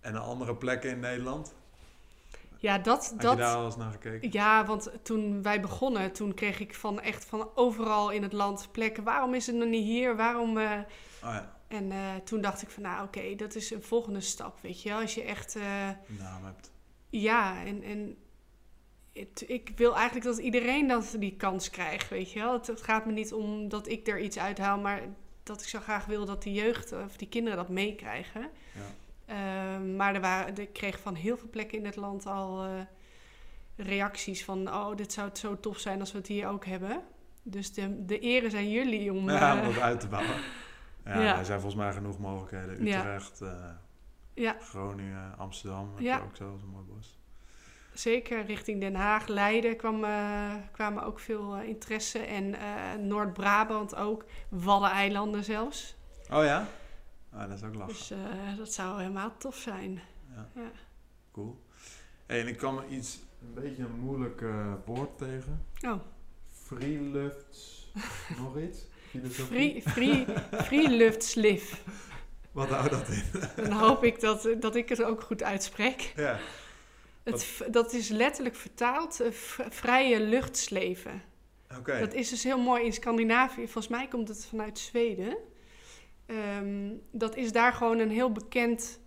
En 0.00 0.16
andere 0.16 0.56
plekken 0.56 0.90
in 0.90 1.00
Nederland? 1.00 1.54
Ja, 2.62 2.78
dat... 2.78 3.06
Had 3.10 3.20
dat 3.20 3.30
je 3.30 3.36
daar 3.38 3.54
al 3.56 3.64
eens 3.64 3.76
naar 3.76 3.92
gekeken? 3.92 4.32
Ja, 4.32 4.64
want 4.64 4.90
toen 5.02 5.42
wij 5.42 5.60
begonnen, 5.60 6.12
toen 6.12 6.34
kreeg 6.34 6.60
ik 6.60 6.74
van 6.74 7.00
echt 7.00 7.24
van 7.24 7.48
overal 7.54 8.10
in 8.10 8.22
het 8.22 8.32
land 8.32 8.68
plekken. 8.72 9.04
Waarom 9.04 9.34
is 9.34 9.46
het 9.46 9.56
nog 9.56 9.68
niet 9.68 9.84
hier? 9.84 10.16
Waarom... 10.16 10.58
eh, 10.58 10.70
Oh 11.24 11.30
ja, 11.32 11.56
En 11.68 11.92
eh, 11.92 11.98
toen 12.24 12.40
dacht 12.40 12.62
ik 12.62 12.70
van, 12.70 12.82
nou 12.82 13.04
oké, 13.04 13.34
dat 13.34 13.54
is 13.54 13.70
een 13.70 13.82
volgende 13.82 14.20
stap, 14.20 14.58
weet 14.60 14.82
je. 14.82 14.94
Als 14.94 15.14
je 15.14 15.22
echt, 15.22 15.54
een 15.54 15.96
naam 16.18 16.44
hebt. 16.44 16.70
ja, 17.10 17.64
en, 17.64 17.82
en 17.82 18.16
het- 19.12 19.44
ik 19.46 19.72
wil 19.76 19.94
eigenlijk 19.96 20.24
dat 20.26 20.38
iedereen 20.38 20.86
dat 20.88 21.14
die 21.18 21.36
kans 21.36 21.70
krijgt, 21.70 22.08
weet 22.08 22.32
je 22.32 22.38
wel. 22.40 22.52
Het, 22.52 22.66
het 22.66 22.82
gaat 22.82 23.06
me 23.06 23.12
niet 23.12 23.32
om 23.32 23.68
dat 23.68 23.88
ik 23.88 24.08
er 24.08 24.20
iets 24.20 24.38
uithaal, 24.38 24.78
maar 24.78 25.02
dat 25.42 25.62
ik 25.62 25.68
zo 25.68 25.80
graag 25.80 26.06
wil 26.06 26.24
dat 26.24 26.42
die 26.42 26.52
jeugd 26.54 26.92
of 26.92 27.16
die 27.16 27.28
kinderen 27.28 27.58
dat 27.58 27.68
meekrijgen. 27.68 28.40
Ja. 28.74 28.80
Ehm, 29.30 29.96
maar 29.96 30.14
er 30.14 30.20
waren, 30.20 30.56
ik 30.56 30.72
kreeg 30.72 31.00
van 31.00 31.14
heel 31.14 31.36
veel 31.36 31.48
plekken 31.50 31.78
in 31.78 31.84
het 31.84 31.96
land 31.96 32.26
al 32.26 32.64
eh, 32.64 32.70
reacties 33.76 34.44
van, 34.44 34.68
oh, 34.68 34.96
dit 34.96 35.12
zou 35.12 35.28
het 35.28 35.38
zo 35.38 35.60
tof 35.60 35.78
zijn 35.78 36.00
als 36.00 36.12
we 36.12 36.18
het 36.18 36.26
hier 36.26 36.48
ook 36.48 36.64
hebben. 36.64 37.02
Dus 37.42 37.72
de, 37.74 38.04
de 38.04 38.18
eren 38.18 38.50
zijn 38.50 38.70
jullie 38.70 39.12
om... 39.12 39.30
Ja, 39.30 39.56
eh, 39.56 39.68
om 39.68 39.74
dat 39.74 39.82
uit 39.82 40.00
te 40.00 40.08
bouwen. 40.08 40.36
Ja, 41.04 41.20
Ja. 41.20 41.38
er 41.38 41.44
zijn 41.44 41.60
volgens 41.60 41.82
mij 41.82 41.92
genoeg 41.92 42.18
mogelijkheden. 42.18 42.84
Ja. 42.84 42.98
Utrecht, 42.98 43.40
eh, 43.40 43.70
ja, 44.34 44.56
Groningen, 44.60 45.38
Amsterdam. 45.38 45.90
Heb 45.94 46.04
je 46.04 46.22
ook 46.24 46.36
zo, 46.36 46.56
zo'n 46.60 46.68
mooi 46.68 46.84
bos. 46.84 47.18
Zeker, 47.92 48.44
richting 48.44 48.80
Den 48.80 48.94
Haag, 48.94 49.26
Leiden 49.26 49.76
kwam, 49.76 50.04
eh, 50.04 50.54
kwamen 50.72 51.02
ook 51.04 51.20
veel 51.20 51.56
eh, 51.56 51.68
interesse. 51.68 52.18
En 52.18 52.54
eh, 52.54 52.62
Noord-Brabant 52.98 53.96
ook, 53.96 54.24
Waddeneilanden 54.48 55.44
zelfs. 55.44 55.96
Oh 56.32 56.44
ja? 56.44 56.66
Ah, 57.32 57.48
dat 57.48 57.56
is 57.58 57.62
ook 57.62 57.74
lachen. 57.74 57.94
Dus 57.94 58.10
eh, 58.10 58.56
dat 58.56 58.72
zou 58.72 59.00
helemaal 59.00 59.36
tof 59.36 59.56
zijn. 59.56 60.00
Ja. 60.34 60.48
Ja. 60.54 60.70
Cool. 61.32 61.60
Hey, 62.26 62.40
en 62.40 62.48
ik 62.48 62.56
kwam 62.56 62.82
iets, 62.90 63.18
een 63.42 63.54
beetje 63.54 63.82
een 63.82 63.98
moeilijk 64.00 64.42
eh, 64.42 64.72
woord 64.84 65.18
tegen. 65.18 65.66
Oh, 65.86 66.00
Freelufts, 66.64 67.92
nog 68.40 68.58
iets? 68.58 68.86
Filosofie? 69.08 69.82
free, 69.82 70.26
free. 70.50 71.62
Wat 72.52 72.68
houdt 72.68 72.90
dat 72.90 73.08
in? 73.08 73.22
Dan 73.56 73.72
hoop 73.72 74.04
ik 74.04 74.20
dat, 74.20 74.48
dat 74.60 74.74
ik 74.74 74.88
het 74.88 75.02
ook 75.02 75.20
goed 75.22 75.42
uitspreek. 75.42 76.12
ja. 76.16 76.38
Het, 77.22 77.62
dat 77.70 77.92
is 77.92 78.08
letterlijk 78.08 78.54
vertaald 78.56 79.20
eh, 79.20 79.30
vrije 79.70 80.20
luchtsleven. 80.20 81.22
Oké. 81.78 81.98
Dat 81.98 82.14
is 82.14 82.28
dus 82.28 82.44
heel 82.44 82.58
mooi 82.58 82.84
in 82.84 82.92
Scandinavië. 82.92 83.62
Volgens 83.62 83.88
mij 83.88 84.08
komt 84.08 84.28
het 84.28 84.46
vanuit 84.46 84.78
Zweden. 84.78 85.36
Ehm, 86.30 86.90
dat 87.10 87.36
is 87.36 87.52
daar 87.52 87.72
gewoon 87.72 87.98
een 87.98 88.10
heel 88.10 88.32
bekend 88.32 89.00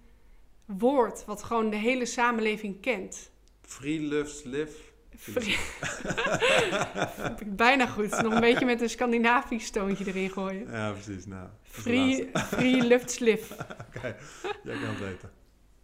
woord, 0.65 1.25
wat 1.25 1.43
gewoon 1.43 1.69
de 1.69 1.75
hele 1.75 2.05
samenleving 2.05 2.81
kent. 2.81 3.31
Freelufts 3.61 4.43
live. 4.43 4.77
Free- 5.17 5.55
Heb 7.27 7.41
ik 7.41 7.55
Bijna 7.55 7.87
goed. 7.87 8.21
Nog 8.21 8.33
een 8.33 8.39
beetje 8.39 8.65
met 8.65 8.81
een 8.81 8.89
Scandinavisch 8.89 9.69
toontje 9.69 10.05
erin 10.05 10.29
gooien. 10.29 10.71
Ja, 10.71 10.91
precies. 10.91 11.25
Nou, 11.25 11.47
Free, 11.63 12.29
free 12.33 12.81
luchtslif. 12.83 13.49
laatste. 13.49 13.75
Oké, 13.97 14.15
jij 14.63 14.75
kan 14.75 14.89
het 14.89 14.99
weten. 14.99 15.31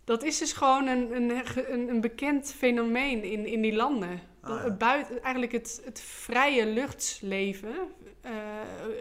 Dat 0.03 0.23
is 0.23 0.37
dus 0.37 0.53
gewoon 0.53 0.87
een, 0.87 1.15
een, 1.15 1.43
een, 1.73 1.89
een 1.89 2.01
bekend 2.01 2.53
fenomeen 2.57 3.23
in, 3.23 3.45
in 3.45 3.61
die 3.61 3.73
landen. 3.75 4.19
Ah, 4.41 4.49
ja. 4.57 4.63
het 4.63 4.77
buiten, 4.77 5.21
eigenlijk 5.21 5.51
het, 5.51 5.81
het 5.85 6.01
vrije 6.01 6.65
luchtsleven, 6.65 7.75
eh, 8.21 8.31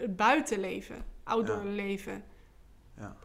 het 0.01 0.17
buitenleven, 0.17 1.05
outdoor 1.29 1.65
Ja. 1.65 1.71
leven. 1.71 2.25
Ja. 2.97 3.17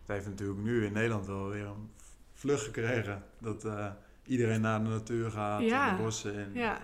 Het 0.00 0.08
heeft 0.08 0.26
natuurlijk 0.26 0.60
nu 0.60 0.84
in 0.86 0.92
Nederland 0.92 1.26
wel 1.26 1.48
weer 1.48 1.66
een 1.66 1.90
vlucht 2.34 2.64
gekregen. 2.64 3.24
Dat 3.38 3.64
eh, 3.64 3.90
iedereen 4.24 4.60
naar 4.60 4.82
de 4.82 4.88
natuur 4.88 5.30
gaat, 5.30 5.60
Ja. 5.62 5.90
in 5.90 5.96
de 5.96 6.02
bossen 6.02 6.34
in. 6.34 6.52
Ja. 6.54 6.78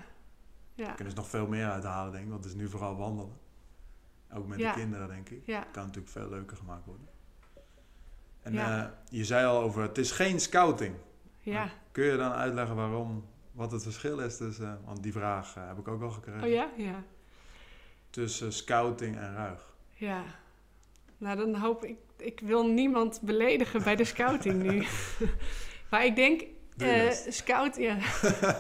Ja. 0.75 0.93
Kunnen 0.93 1.13
ze 1.13 1.19
nog 1.19 1.29
veel 1.29 1.47
meer 1.47 1.71
uithalen, 1.71 2.13
denk 2.13 2.25
ik. 2.25 2.31
Want 2.31 2.45
het 2.45 2.53
is 2.53 2.59
nu 2.61 2.69
vooral 2.69 2.97
wandelen. 2.97 3.39
Ook 4.33 4.47
met 4.47 4.59
de 4.59 4.71
kinderen, 4.75 5.09
denk 5.09 5.29
ik. 5.31 5.47
Ja. 5.47 5.67
Kan 5.73 5.83
natuurlijk 5.85 6.13
veel 6.13 6.29
leuker 6.29 6.57
gemaakt 6.57 6.85
worden. 6.85 7.09
En 8.43 8.59
eh, 8.59 8.85
je 9.09 9.25
zei 9.25 9.47
al 9.47 9.61
over, 9.61 9.83
het 9.83 9.99
is 9.99 10.11
geen 10.13 10.41
scouting. 10.41 10.95
Ja. 11.41 11.69
Kun 11.93 12.05
je 12.05 12.17
dan 12.17 12.33
uitleggen 12.33 12.77
waarom, 12.77 13.25
wat 13.53 13.73
het 13.73 13.83
verschil 13.83 14.19
is 14.19 14.37
tussen, 14.37 14.81
want 14.85 15.03
die 15.03 15.13
vraag 15.13 15.57
eh, 15.57 15.67
heb 15.67 15.79
ik 15.79 15.89
ook 15.89 16.03
al 16.03 16.11
gekregen, 16.11 16.43
Oh 16.43 16.49
ja? 16.49 16.71
Ja. 16.77 17.03
tussen 18.11 18.53
scouting 18.53 19.17
en 19.17 19.35
ruig. 19.35 19.75
Ja. 19.97 20.25
Nou, 21.19 21.37
dan 21.37 21.55
hoop 21.55 21.85
ik... 21.85 21.97
Ik 22.19 22.41
wil 22.41 22.67
niemand 22.67 23.21
beledigen 23.23 23.83
bij 23.83 23.97
de 23.97 24.05
scouting 24.05 24.63
nu. 24.63 24.85
maar 25.91 26.05
ik 26.05 26.17
denk... 26.17 26.45
Best. 26.77 27.33
scout, 27.33 27.77
ja. 27.77 27.97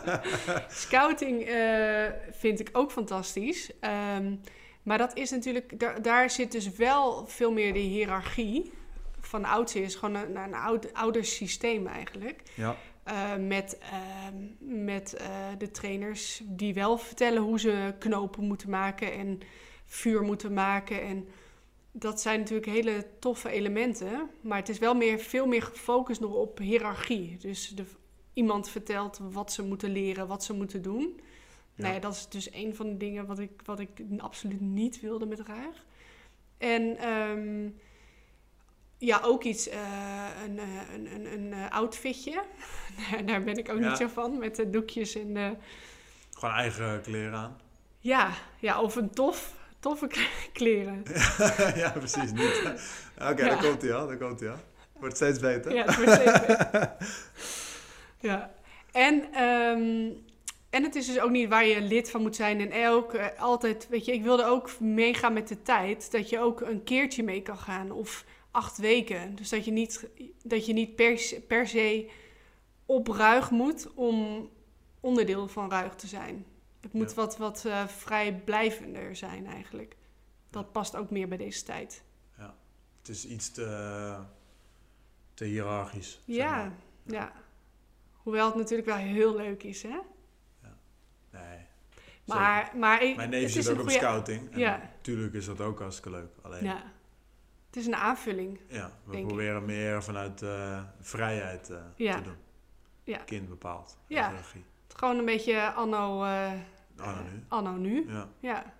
Scouting 0.68 1.42
eh, 1.42 2.06
vind 2.30 2.60
ik 2.60 2.68
ook 2.72 2.92
fantastisch. 2.92 3.70
Ehm, 3.80 4.34
maar 4.82 4.98
dat 4.98 5.16
is 5.16 5.30
natuurlijk... 5.30 5.80
Daar, 5.80 6.02
daar 6.02 6.30
zit 6.30 6.52
dus 6.52 6.68
wel 6.70 7.26
veel 7.26 7.52
meer 7.52 7.72
de 7.72 7.78
hiërarchie. 7.78 8.72
Van 9.20 9.44
ouds 9.44 9.74
is 9.74 9.94
gewoon 9.94 10.14
een, 10.14 10.36
een 10.36 10.54
oud, 10.54 10.94
ouder 10.94 11.24
systeem 11.24 11.86
eigenlijk. 11.86 12.42
Ja, 12.54 12.76
Eh, 13.04 13.36
met 13.36 13.78
ehm, 13.78 14.84
met 14.84 15.16
de 15.58 15.70
trainers 15.70 16.42
die 16.44 16.74
wel 16.74 16.98
vertellen 16.98 17.42
hoe 17.42 17.60
ze 17.60 17.94
knopen 17.98 18.44
moeten 18.44 18.70
maken 18.70 19.12
en 19.12 19.40
vuur 19.86 20.22
moeten 20.22 20.52
maken. 20.52 21.02
En 21.02 21.28
dat 21.92 22.20
zijn 22.20 22.38
natuurlijk 22.38 22.66
hele 22.66 23.06
toffe 23.18 23.48
elementen. 23.50 24.30
Maar 24.40 24.58
het 24.58 24.68
is 24.68 24.78
wel 24.78 24.94
meer, 24.94 25.18
veel 25.18 25.46
meer 25.46 25.62
gefocust 25.62 26.20
nog 26.20 26.32
op 26.32 26.58
hiërarchie. 26.58 27.36
Dus 27.36 27.68
de, 27.68 27.84
iemand 28.32 28.68
vertelt 28.68 29.20
wat 29.30 29.52
ze 29.52 29.62
moeten 29.62 29.90
leren, 29.90 30.26
wat 30.26 30.44
ze 30.44 30.52
moeten 30.52 30.82
doen. 30.82 31.20
Ja. 31.74 31.82
Nou 31.82 31.94
ja, 31.94 32.00
dat 32.00 32.14
is 32.14 32.28
dus 32.28 32.52
een 32.52 32.74
van 32.74 32.86
de 32.88 32.96
dingen 32.96 33.26
wat 33.26 33.38
ik, 33.38 33.50
wat 33.64 33.80
ik 33.80 33.90
absoluut 34.18 34.60
niet 34.60 35.00
wilde 35.00 35.26
met 35.26 35.40
Ruig. 35.40 35.84
En 36.58 36.96
ehm, 36.98 37.68
ja, 38.98 39.20
ook 39.22 39.42
iets, 39.44 39.68
eh, 39.68 40.28
een, 40.44 40.58
eh, 40.58 40.94
een, 40.94 41.14
een, 41.14 41.32
een 41.32 41.52
eh, 41.52 41.70
outfitje. 41.70 42.42
Daar 43.26 43.42
ben 43.42 43.56
ik 43.56 43.68
ook 43.68 43.78
Ja. 43.78 43.88
niet 43.88 43.96
zo 43.98 44.08
van, 44.08 44.38
met 44.38 44.56
de 44.56 44.70
doekjes 44.70 45.14
en 45.14 45.34
de... 45.34 45.56
gewoon 46.32 46.54
eigen 46.54 47.00
kleren 47.02 47.38
aan. 47.38 47.60
Ja, 47.98 48.30
ja 48.58 48.80
of 48.80 48.96
een 48.96 49.10
tof, 49.10 49.55
toffe 49.86 50.08
kleren. 50.52 51.02
ja, 51.82 51.90
precies. 51.90 52.32
Niet. 52.32 52.62
Oké, 53.30 53.44
Ja. 53.44 53.48
daar 53.48 53.62
komt 53.64 53.82
hij 53.82 53.94
al, 53.94 54.06
daar 54.06 54.16
komt 54.16 54.40
hij 54.40 54.48
al. 54.50 54.56
Wordt 54.92 55.16
steeds 55.16 55.38
beter. 55.38 55.74
Ja, 55.74 55.84
het 55.84 55.96
wordt 55.96 56.12
steeds 56.12 56.40
beter. 56.46 56.96
Ja. 58.20 58.54
En, 58.92 59.32
ehm, 59.32 60.10
en 60.70 60.82
het 60.82 60.94
is 60.94 61.06
dus 61.06 61.20
ook 61.20 61.30
niet 61.30 61.48
waar 61.48 61.66
je 61.66 61.80
lid 61.80 62.10
van 62.10 62.22
moet 62.22 62.36
zijn. 62.36 62.70
En 62.72 62.88
ook 62.88 63.14
eh, 63.14 63.26
altijd, 63.38 63.86
weet 63.88 64.04
je, 64.04 64.12
ik 64.12 64.22
wilde 64.22 64.44
ook 64.44 64.80
meegaan 64.80 65.32
met 65.32 65.48
de 65.48 65.62
tijd. 65.62 66.10
Dat 66.12 66.28
je 66.30 66.38
ook 66.38 66.60
een 66.60 66.82
keertje 66.84 67.22
mee 67.22 67.42
kan 67.42 67.58
gaan. 67.58 67.90
Of 67.90 68.24
acht 68.50 68.78
weken. 68.78 69.34
Dus 69.34 69.48
dat 69.48 69.64
je 69.64 69.70
niet, 69.70 70.08
dat 70.42 70.66
je 70.66 70.72
niet 70.72 70.96
per, 70.96 71.18
se- 71.18 71.40
per 71.40 71.68
se 71.68 72.10
op 72.86 73.08
ruig 73.08 73.50
moet 73.50 73.88
om 73.94 74.48
onderdeel 75.00 75.48
van 75.48 75.70
ruig 75.70 75.94
te 75.94 76.06
zijn. 76.06 76.44
Het 76.86 76.94
moet 76.94 77.10
Ja. 77.10 77.16
wat, 77.16 77.36
wat 77.36 77.64
eh, 77.64 77.86
vrijblijvender 77.86 79.16
zijn 79.16 79.46
eigenlijk. 79.46 79.96
Dat 80.50 80.72
past 80.72 80.96
ook 80.96 81.10
meer 81.10 81.28
bij 81.28 81.36
deze 81.38 81.62
tijd. 81.62 82.04
Het 82.98 83.08
is 83.14 83.26
iets 83.26 83.50
te, 83.50 84.16
te 85.34 85.44
hiërarchisch. 85.44 86.10
zeg 86.26 86.36
Ja, 86.36 86.56
maar. 86.56 86.72
ja. 87.14 87.32
Hoewel 88.12 88.46
het 88.46 88.54
natuurlijk 88.56 88.88
wel 88.88 88.96
heel 88.96 89.36
leuk 89.36 89.62
is, 89.62 89.82
hè? 89.82 89.98
Nee. 91.30 91.58
Maar, 92.24 92.72
maar 92.76 93.02
ik, 93.02 93.16
Mijn 93.16 93.30
neef 93.30 93.42
het 93.42 93.50
zit 93.52 93.62
is 93.62 93.68
ook 93.68 93.76
een 93.78 93.82
op 93.82 93.90
scouting. 93.90 94.52
En 94.52 94.58
Ja. 94.58 94.76
Natuurlijk 94.96 95.34
is 95.34 95.46
dat 95.46 95.60
ook 95.60 95.78
hartstikke 95.78 96.10
leuk. 96.18 96.30
Alleen, 96.42 96.64
ja, 96.64 96.72
Ja. 96.72 96.92
Het 97.66 97.76
is 97.76 97.86
een 97.86 97.96
aanvulling. 97.96 98.60
we 98.68 98.74
denk 99.10 99.22
ik. 99.22 99.26
proberen 99.26 99.64
meer 99.64 100.02
vanuit 100.02 100.42
eh, 100.42 100.82
vrijheid 101.00 101.70
eh, 101.70 101.78
Ja. 101.96 102.16
te 102.16 102.22
doen. 102.22 102.36
Ja. 103.04 103.18
Kind 103.18 103.48
bepaald. 103.48 103.98
Ja. 104.06 104.28
Hiërarchie. 104.28 104.64
Gewoon 104.88 105.18
een 105.18 105.24
beetje 105.24 105.72
anno, 105.72 106.24
Anno 106.96 107.22
nu. 107.22 107.44
anno 107.48 107.70
nu. 107.72 108.06
Ja. 108.12 108.28
Ja. 108.40 108.74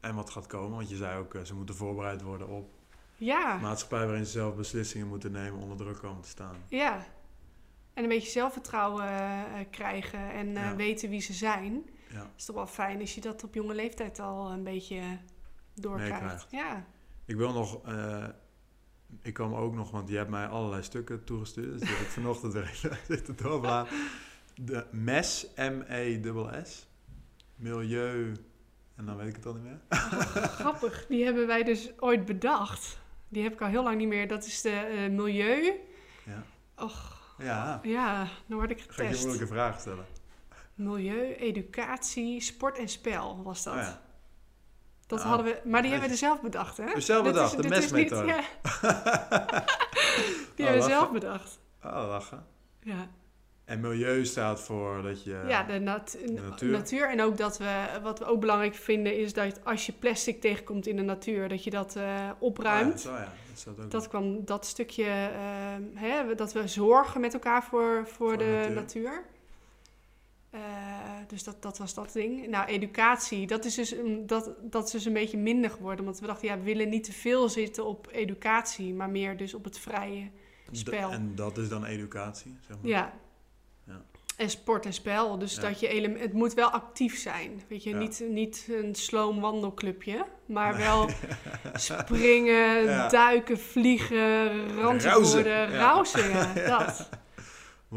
En 0.00 0.14
wat 0.14 0.30
gaat 0.30 0.46
komen, 0.46 0.76
want 0.76 0.90
je 0.90 0.96
zei 0.96 1.18
ook, 1.18 1.34
eh, 1.34 1.42
ze 1.44 1.54
moeten 1.54 1.74
voorbereid 1.74 2.22
worden 2.22 2.48
op 2.48 2.70
Ja. 3.16 3.58
maatschappij 3.58 4.06
waarin 4.06 4.24
ze 4.26 4.30
zelf 4.30 4.54
beslissingen 4.56 5.06
moeten 5.08 5.32
nemen, 5.32 5.60
onder 5.60 5.76
druk 5.76 5.98
komen 5.98 6.22
te 6.22 6.28
staan. 6.28 6.56
ja. 6.68 7.06
En 7.94 8.02
een 8.02 8.08
beetje 8.08 8.30
zelfvertrouwen 8.30 9.04
eh, 9.06 9.44
krijgen 9.70 10.32
en 10.32 10.46
eh, 10.56 10.62
Ja. 10.62 10.76
weten 10.76 11.10
wie 11.10 11.20
ze 11.20 11.32
zijn. 11.32 11.82
Ja. 12.08 12.30
is 12.36 12.44
toch 12.44 12.56
wel 12.56 12.66
fijn 12.66 13.00
als 13.00 13.14
je 13.14 13.20
dat 13.20 13.44
op 13.44 13.54
jonge 13.54 13.74
leeftijd 13.74 14.18
al 14.18 14.50
een 14.52 14.64
beetje 14.64 15.02
doorkrijgt. 15.74 16.46
Ja. 16.50 16.84
Ik 17.24 17.36
wil 17.36 17.52
nog, 17.52 17.80
ik 19.22 19.34
kwam 19.34 19.54
ook 19.54 19.74
nog, 19.74 19.90
want 19.90 20.08
je 20.08 20.16
hebt 20.16 20.30
mij 20.30 20.46
allerlei 20.46 20.82
stukken 20.82 21.24
toegestuurd, 21.24 21.80
dus 21.80 21.90
ik 21.90 21.96
vanochtend 21.96 22.52
weer 22.52 22.62
even 22.72 22.98
zitten 23.08 23.36
doorbladeren. 23.36 23.98
De 24.54 24.86
MES, 24.90 25.46
M-E-S-S, 25.56 26.88
Milieu, 27.60 28.32
en 28.96 29.04
dan 29.06 29.16
weet 29.16 29.28
ik 29.28 29.36
het 29.36 29.46
al 29.46 29.54
niet 29.54 29.62
meer. 29.62 29.78
Grappig. 30.60 31.06
Die 31.08 31.24
hebben 31.24 31.46
wij 31.46 31.62
dus 31.62 31.90
ooit 31.98 32.24
bedacht. 32.24 32.98
Die 33.28 33.42
heb 33.42 33.52
ik 33.52 33.60
al 33.60 33.68
heel 33.68 33.82
lang 33.82 33.96
niet 33.96 34.08
meer. 34.08 34.28
Dat 34.28 34.44
is 34.46 34.60
de 34.60 34.70
eh, 34.70 35.10
milieu. 35.10 35.72
Ja. 36.24 36.42
Och, 36.84 37.18
Ja, 37.38 37.80
Ja, 37.82 38.26
dan 38.46 38.58
word 38.58 38.70
ik 38.70 38.78
ga 38.80 38.84
ik 38.84 38.96
je 38.96 39.02
getest. 39.04 39.20
moeilijke 39.26 39.52
vragen 39.52 39.80
stellen. 39.80 40.04
Milieu, 40.74 41.34
educatie, 41.34 42.40
sport 42.40 42.78
en 42.78 42.88
spel 42.88 43.42
was 43.42 43.62
dat. 43.62 43.74
Oh 43.74 43.80
ja. 43.80 44.00
Dat 45.06 45.20
Ah, 45.20 45.26
hadden 45.26 45.46
we, 45.46 45.60
maar 45.68 45.82
die 45.82 45.90
hebben 45.90 46.08
we 46.10 46.16
zelf 46.16 46.40
bedacht, 46.40 46.76
hè? 46.76 46.84
je 46.90 47.00
zelf 47.00 47.24
bedacht, 47.24 47.56
de 47.56 47.62
dit 47.62 47.72
is 47.72 47.90
niet- 47.92 48.10
mesmethode. 48.10 48.26
ja. 48.26 48.40
die 50.56 50.66
Oh, 50.66 50.70
hebben 50.70 50.74
we 50.74 50.82
zelf 50.82 51.10
bedacht. 51.12 51.58
Oh, 51.84 51.92
lachen. 52.08 52.46
Ja, 52.82 53.08
En 53.70 53.80
milieu 53.80 54.24
staat 54.24 54.60
voor 54.60 55.02
dat 55.02 55.24
je... 55.24 55.44
ja 55.48 55.62
de, 55.62 55.78
nat- 55.78 56.18
natuur. 56.26 56.70
natuur. 56.70 57.10
En 57.10 57.22
ook 57.22 57.36
dat 57.36 57.58
we, 57.58 57.86
wat 58.02 58.18
we 58.18 58.24
ook 58.24 58.40
belangrijk 58.40 58.74
vinden, 58.74 59.18
is 59.18 59.32
dat 59.32 59.64
als 59.64 59.86
je 59.86 59.92
plastic 59.92 60.40
tegenkomt 60.40 60.86
in 60.86 60.96
de 60.96 61.02
natuur, 61.02 61.48
dat 61.48 61.64
je 61.64 61.70
dat 61.70 61.96
eh, 61.96 62.30
opruimt. 62.38 63.06
Oh 63.06 63.12
ja, 63.12 63.32
dat 63.48 63.58
staat 63.58 63.80
ook. 63.80 63.90
Dat 63.90 64.08
kwam 64.08 64.44
dat 64.44 64.66
stukje, 64.66 65.04
ehm, 65.04 65.82
hè, 65.94 66.34
dat 66.34 66.52
we 66.52 66.68
zorgen 66.68 67.20
met 67.20 67.34
elkaar 67.34 67.64
voor, 67.64 68.02
voor, 68.06 68.28
Voor 68.28 68.38
de 68.38 68.44
natuur. 68.44 68.74
natuur. 68.74 69.24
Eh, 70.50 70.60
dus 71.26 71.44
dat, 71.44 71.62
dat 71.62 71.78
was 71.78 71.94
dat 71.94 72.12
ding. 72.12 72.48
Nou, 72.48 72.66
educatie, 72.66 73.46
dat 73.46 73.64
is, 73.64 73.74
dus 73.74 73.90
een, 73.92 74.26
dat, 74.26 74.54
dat 74.60 74.84
is 74.86 74.90
dus 74.90 75.04
een 75.04 75.12
beetje 75.12 75.38
minder 75.38 75.70
geworden. 75.70 76.04
Want 76.04 76.20
we 76.20 76.26
dachten, 76.26 76.48
ja, 76.48 76.58
we 76.58 76.64
willen 76.64 76.88
niet 76.88 77.04
te 77.04 77.12
veel 77.12 77.48
zitten 77.48 77.86
op 77.86 78.08
educatie, 78.12 78.94
maar 78.94 79.10
meer 79.10 79.36
dus 79.36 79.54
op 79.54 79.64
het 79.64 79.78
vrije 79.78 80.30
spel. 80.70 81.10
En 81.10 81.32
dat 81.34 81.58
is 81.58 81.68
dan 81.68 81.84
educatie, 81.84 82.56
zeg 82.66 82.76
maar. 82.80 82.90
Ja. 82.90 83.12
En 84.40 84.50
sport 84.50 84.86
en 84.86 84.92
spel. 84.92 85.38
Dus 85.38 85.54
Ja. 85.54 85.60
dat 85.60 85.80
je 85.80 85.88
ele- 85.88 86.18
het 86.18 86.32
moet 86.32 86.54
wel 86.54 86.68
actief 86.70 87.18
zijn. 87.18 87.62
Weet 87.68 87.82
je, 87.82 87.90
Ja. 87.90 87.96
niet, 87.96 88.22
niet 88.28 88.66
een 88.82 88.94
sloom 88.94 89.40
wandelclubje, 89.40 90.24
maar 90.46 90.74
Nee. 90.76 90.82
wel 90.86 91.08
springen, 91.74 92.82
Ja. 92.84 93.08
duiken, 93.08 93.58
vliegen, 93.58 94.76
Rauzen. 94.76 95.32
worden, 95.32 95.70
rauzen, 95.70 96.54
dat. 96.68 97.08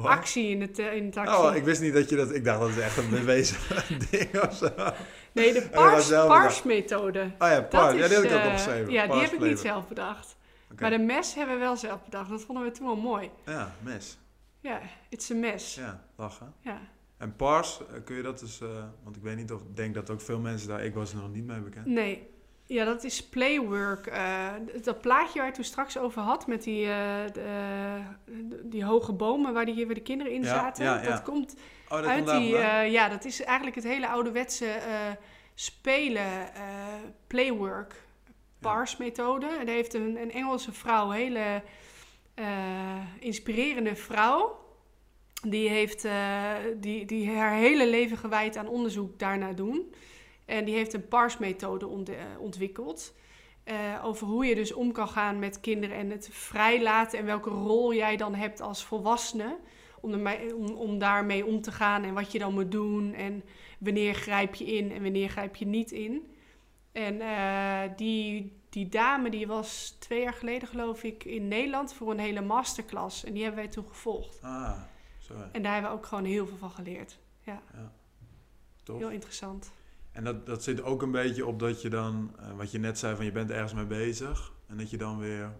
Actie 0.04 0.50
in 0.50 0.62
het, 0.62 0.80
eh, 0.80 0.94
in 0.96 1.06
het 1.06 1.18
actie. 1.18 1.38
Oh, 1.38 1.56
ik 1.56 1.64
wist 1.64 1.82
niet 1.82 1.94
dat 1.94 2.10
je 2.10 2.16
dat... 2.16 2.32
Ik 2.36 2.44
dacht 2.46 2.60
dat 2.60 2.70
het 2.70 2.80
echt 2.80 2.98
een 2.98 3.10
bewezen 3.10 3.58
ding 4.12 4.39
of 4.41 4.54
zo. 4.56 4.66
Oh 4.66 4.88
Nee, 5.32 5.54
de 5.54 5.60
dat 5.60 5.72
pars, 5.72 6.08
zelf 6.08 6.28
pars-methode. 6.28 7.32
ja, 7.39 7.50
Dat 7.56 7.70
paard. 7.70 7.98
Ja, 7.98 8.04
is, 8.04 8.10
die 8.10 8.18
heb 8.18 8.26
ik 8.26 8.32
ook 8.34 8.39
eh, 8.39 8.46
opgeschreven. 8.46 8.91
Ja, 8.91 9.08
die 9.08 9.22
heb 9.22 9.34
ik 9.34 9.39
niet 9.39 9.60
zelf 9.60 9.88
bedacht. 9.88 10.36
Oké. 10.72 10.82
Maar 10.82 10.89
de 10.91 10.98
mes 11.00 11.34
hebben 11.36 11.56
we 11.56 11.62
wel 11.62 11.76
zelf 11.78 12.04
bedacht. 12.04 12.30
Dat 12.30 12.41
vonden 12.41 12.64
we 12.64 12.72
toen 12.72 12.86
wel 12.86 12.96
mooi. 12.96 13.30
Ja, 13.46 13.72
mes. 13.80 14.18
Ja, 14.60 14.80
it's 15.10 15.32
a 15.32 15.36
mes. 15.36 15.76
Ja, 15.76 16.04
lachen. 16.16 16.53
Ja. 16.59 16.82
En 17.18 17.36
pars, 17.36 17.80
eh, 17.80 18.03
kun 18.03 18.16
je 18.16 18.22
dat 18.22 18.39
dus... 18.39 18.61
want 19.03 19.16
ik 19.16 19.22
weet 19.22 19.36
niet 19.36 19.51
of... 19.51 19.61
Ik 19.61 19.76
denk 19.76 19.93
dat 19.93 20.09
ook 20.09 20.22
veel 20.22 20.39
mensen 20.39 20.68
daar... 20.68 20.84
Ik 20.84 20.93
was 20.93 21.11
er 21.14 21.18
nog 21.18 21.32
niet 21.34 21.45
mee 21.45 21.59
bekend. 21.59 21.86
Nee. 21.86 22.32
Ja, 22.66 22.86
dat 22.86 23.03
is 23.03 23.30
playwork. 23.30 24.07
eh, 24.07 24.49
dat 24.84 25.01
plaatje 25.01 25.39
waar 25.39 25.47
je 25.47 25.53
toen 25.53 25.64
straks 25.64 25.97
over 25.97 26.22
had 26.22 26.47
met 26.47 26.64
die, 26.64 26.86
de, 27.34 27.99
die 28.64 28.86
hoge 28.86 29.14
bomen 29.14 29.53
waar, 29.53 29.66
die, 29.66 29.86
waar 29.86 29.95
de 29.95 30.01
kinderen 30.01 30.34
in 30.34 30.43
zaten. 30.43 30.84
ja, 30.84 31.01
ja. 31.01 31.09
Dat 31.09 31.22
komt 31.24 31.55
Oh, 31.89 31.99
dat 31.99 32.07
uit 32.07 32.26
komt 32.26 32.38
die... 32.38 32.57
eh, 32.57 32.91
ja, 32.91 33.09
dat 33.09 33.26
is 33.26 33.43
eigenlijk 33.43 33.76
het 33.76 33.86
hele 33.86 34.07
ouderwetse 34.07 34.80
spelen, 35.53 36.49
playwork, 37.28 38.03
pars-methode. 38.59 39.45
En 39.45 39.66
daar 39.66 39.76
heeft 39.76 39.93
een, 39.93 40.18
een 40.22 40.32
Engelse 40.32 40.72
vrouw, 40.72 41.05
een 41.05 41.16
hele 41.16 41.61
inspirerende 43.20 43.95
vrouw... 43.95 44.62
Die 45.48 45.70
heeft 45.70 46.06
eh, 46.06 46.54
die, 46.78 47.06
die 47.06 47.30
haar 47.30 47.54
hele 47.54 47.89
leven 47.89 48.18
gewijd 48.18 48.58
aan 48.58 48.68
onderzoek 48.68 49.20
daarna 49.20 49.54
doen. 49.54 49.94
En 50.46 50.66
die 50.66 50.76
heeft 50.76 50.94
een 50.94 51.08
PARS-methode 51.08 51.86
eh, 51.86 52.24
ontwikkeld. 52.39 53.14
eh, 53.64 53.76
over 54.04 54.28
hoe 54.28 54.46
je 54.46 54.56
dus 54.56 54.74
om 54.74 54.91
kan 54.91 55.08
gaan 55.08 55.39
met 55.39 55.60
kinderen 55.60 55.98
en 55.98 56.10
het 56.10 56.30
vrijlaten. 56.32 57.20
En 57.20 57.26
welke 57.26 57.50
rol 57.50 57.94
jij 57.94 58.18
dan 58.18 58.36
hebt 58.36 58.62
als 58.62 58.86
volwassene. 58.86 59.58
Om, 60.02 60.12
ermee, 60.14 60.56
om, 60.56 60.72
om 60.72 61.00
daarmee 61.00 61.46
om 61.46 61.62
te 61.62 61.72
gaan 61.72 62.04
en 62.04 62.14
wat 62.14 62.32
je 62.32 62.39
dan 62.39 62.54
moet 62.54 62.72
doen. 62.72 63.14
En 63.14 63.44
wanneer 63.80 64.14
grijp 64.14 64.56
je 64.56 64.66
in 64.66 64.91
en 64.91 65.02
wanneer 65.02 65.30
grijp 65.30 65.56
je 65.56 65.66
niet 65.66 65.91
in. 65.91 66.28
En 66.91 67.22
die, 67.96 68.54
die 68.70 68.88
dame 68.89 69.30
die 69.30 69.48
was 69.48 69.96
twee 70.00 70.22
jaar 70.22 70.34
geleden 70.34 70.68
geloof 70.68 71.04
ik 71.04 71.24
in 71.24 71.48
Nederland 71.48 71.94
voor 71.94 72.12
een 72.12 72.20
hele 72.20 72.41
masterclass. 72.41 73.24
En 73.24 73.34
die 73.34 73.44
hebben 73.44 73.62
wij 73.62 73.72
toen 73.72 73.88
gevolgd. 73.88 74.39
Ah, 74.41 74.82
ja. 75.38 75.50
En 75.52 75.62
daar 75.64 75.74
hebben 75.74 75.92
we 75.92 75.98
ook 75.98 76.06
gewoon 76.06 76.26
heel 76.26 76.48
veel 76.48 76.58
van 76.58 76.72
geleerd. 76.72 77.18
Tof. 78.84 78.98
Heel 78.98 79.10
interessant. 79.10 79.72
En 80.12 80.24
dat, 80.24 80.46
dat 80.46 80.64
zit 80.64 80.82
ook 80.82 81.02
een 81.02 81.12
beetje 81.12 81.46
op 81.46 81.60
dat 81.60 81.82
je 81.82 81.90
dan, 81.90 82.36
eh, 82.40 82.52
wat 82.58 82.72
je 82.72 82.80
net 82.80 83.00
zei, 83.00 83.16
van 83.16 83.26
je 83.26 83.32
bent 83.32 83.52
ergens 83.52 83.74
mee 83.74 83.86
bezig. 83.86 84.52
En 84.68 84.78
dat 84.78 84.90
je 84.90 84.98
dan 84.98 85.20
weer, 85.20 85.52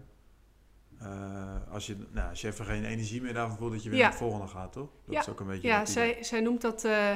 eh, 0.98 1.56
als, 1.70 1.86
je, 1.86 1.96
nou, 2.10 2.28
als 2.30 2.40
je 2.40 2.48
even 2.48 2.64
geen 2.64 2.84
energie 2.84 3.22
meer 3.22 3.32
daarvan 3.34 3.56
voelt, 3.56 3.72
dat 3.72 3.82
je 3.82 3.88
weer 3.90 3.98
Ja. 3.98 4.04
naar 4.04 4.12
het 4.12 4.22
volgende 4.22 4.46
gaat, 4.48 4.72
toch? 4.72 4.88
Dat 5.04 5.14
Ja. 5.14 5.20
is 5.20 5.28
ook 5.28 5.40
een 5.40 5.46
beetje 5.46 5.68
Ja, 5.68 5.86
zij, 5.86 6.18
zij 6.22 6.40
noemt 6.40 6.60
dat. 6.60 6.84
eh 6.84 7.12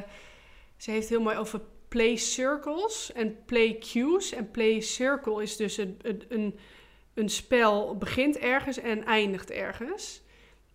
ze 0.76 0.90
heeft 0.90 1.08
heel 1.08 1.20
mooi 1.22 1.36
over 1.36 1.60
play 1.88 2.16
circles 2.16 3.12
en 3.12 3.44
play 3.44 3.78
cues. 3.78 4.32
En 4.32 4.50
play 4.50 4.80
circle 4.80 5.42
is 5.42 5.56
dus 5.56 5.76
een, 5.76 5.98
een, 6.02 6.24
een, 6.28 6.58
een 7.14 7.28
spel 7.28 7.96
begint 7.96 8.38
ergens 8.38 8.78
en 8.78 9.04
eindigt 9.04 9.50
ergens. 9.50 10.22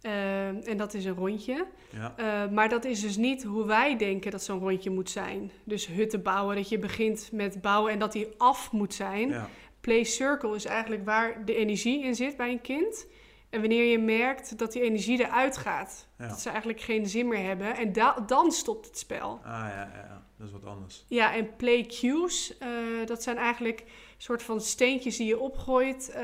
Eh, 0.03 0.67
en 0.69 0.77
dat 0.77 0.93
is 0.93 1.05
een 1.05 1.15
rondje. 1.15 1.65
Ja, 1.91 2.13
Eh, 2.17 2.51
maar 2.51 2.69
dat 2.69 2.85
is 2.85 2.99
dus 3.01 3.17
niet 3.17 3.43
hoe 3.43 3.65
wij 3.65 3.97
denken 3.97 4.31
dat 4.31 4.43
zo'n 4.43 4.59
rondje 4.59 4.89
moet 4.89 5.09
zijn. 5.09 5.51
Dus 5.63 5.87
hutten 5.87 6.21
bouwen, 6.21 6.55
dat 6.55 6.69
je 6.69 6.79
begint 6.79 7.29
met 7.31 7.61
bouwen 7.61 7.91
en 7.91 7.99
dat 7.99 8.11
die 8.11 8.27
af 8.37 8.71
moet 8.71 8.93
zijn. 8.93 9.29
ja, 9.29 9.49
Play 9.81 10.03
circle 10.03 10.55
is 10.55 10.65
eigenlijk 10.65 11.05
waar 11.05 11.45
de 11.45 11.55
energie 11.55 12.03
in 12.03 12.15
zit 12.15 12.37
bij 12.37 12.51
een 12.51 12.61
kind. 12.61 13.07
En 13.49 13.59
wanneer 13.59 13.83
je 13.91 13.99
merkt 13.99 14.57
dat 14.57 14.71
die 14.71 14.81
energie 14.81 15.19
eruit 15.25 15.57
gaat, 15.57 16.07
ja. 16.17 16.27
dat 16.27 16.39
ze 16.39 16.49
eigenlijk 16.49 16.81
geen 16.81 17.05
zin 17.07 17.27
meer 17.27 17.45
hebben, 17.45 17.75
en 17.75 17.93
da- 17.93 18.19
dan 18.27 18.51
stopt 18.51 18.85
het 18.85 18.97
spel. 18.97 19.29
Ah, 19.43 19.43
ja, 19.43 19.67
ja, 19.67 19.91
ja, 19.93 20.25
dat 20.37 20.47
is 20.47 20.53
wat 20.53 20.65
anders. 20.65 21.05
Ja, 21.07 21.33
en 21.35 21.55
play 21.55 21.85
cues, 21.85 22.57
eh, 22.57 22.67
dat 23.05 23.23
zijn 23.23 23.37
eigenlijk 23.37 23.83
soort 24.17 24.43
van 24.43 24.61
steentjes 24.61 25.17
die 25.17 25.27
je 25.27 25.39
opgooit, 25.39 26.09
eh, 26.09 26.23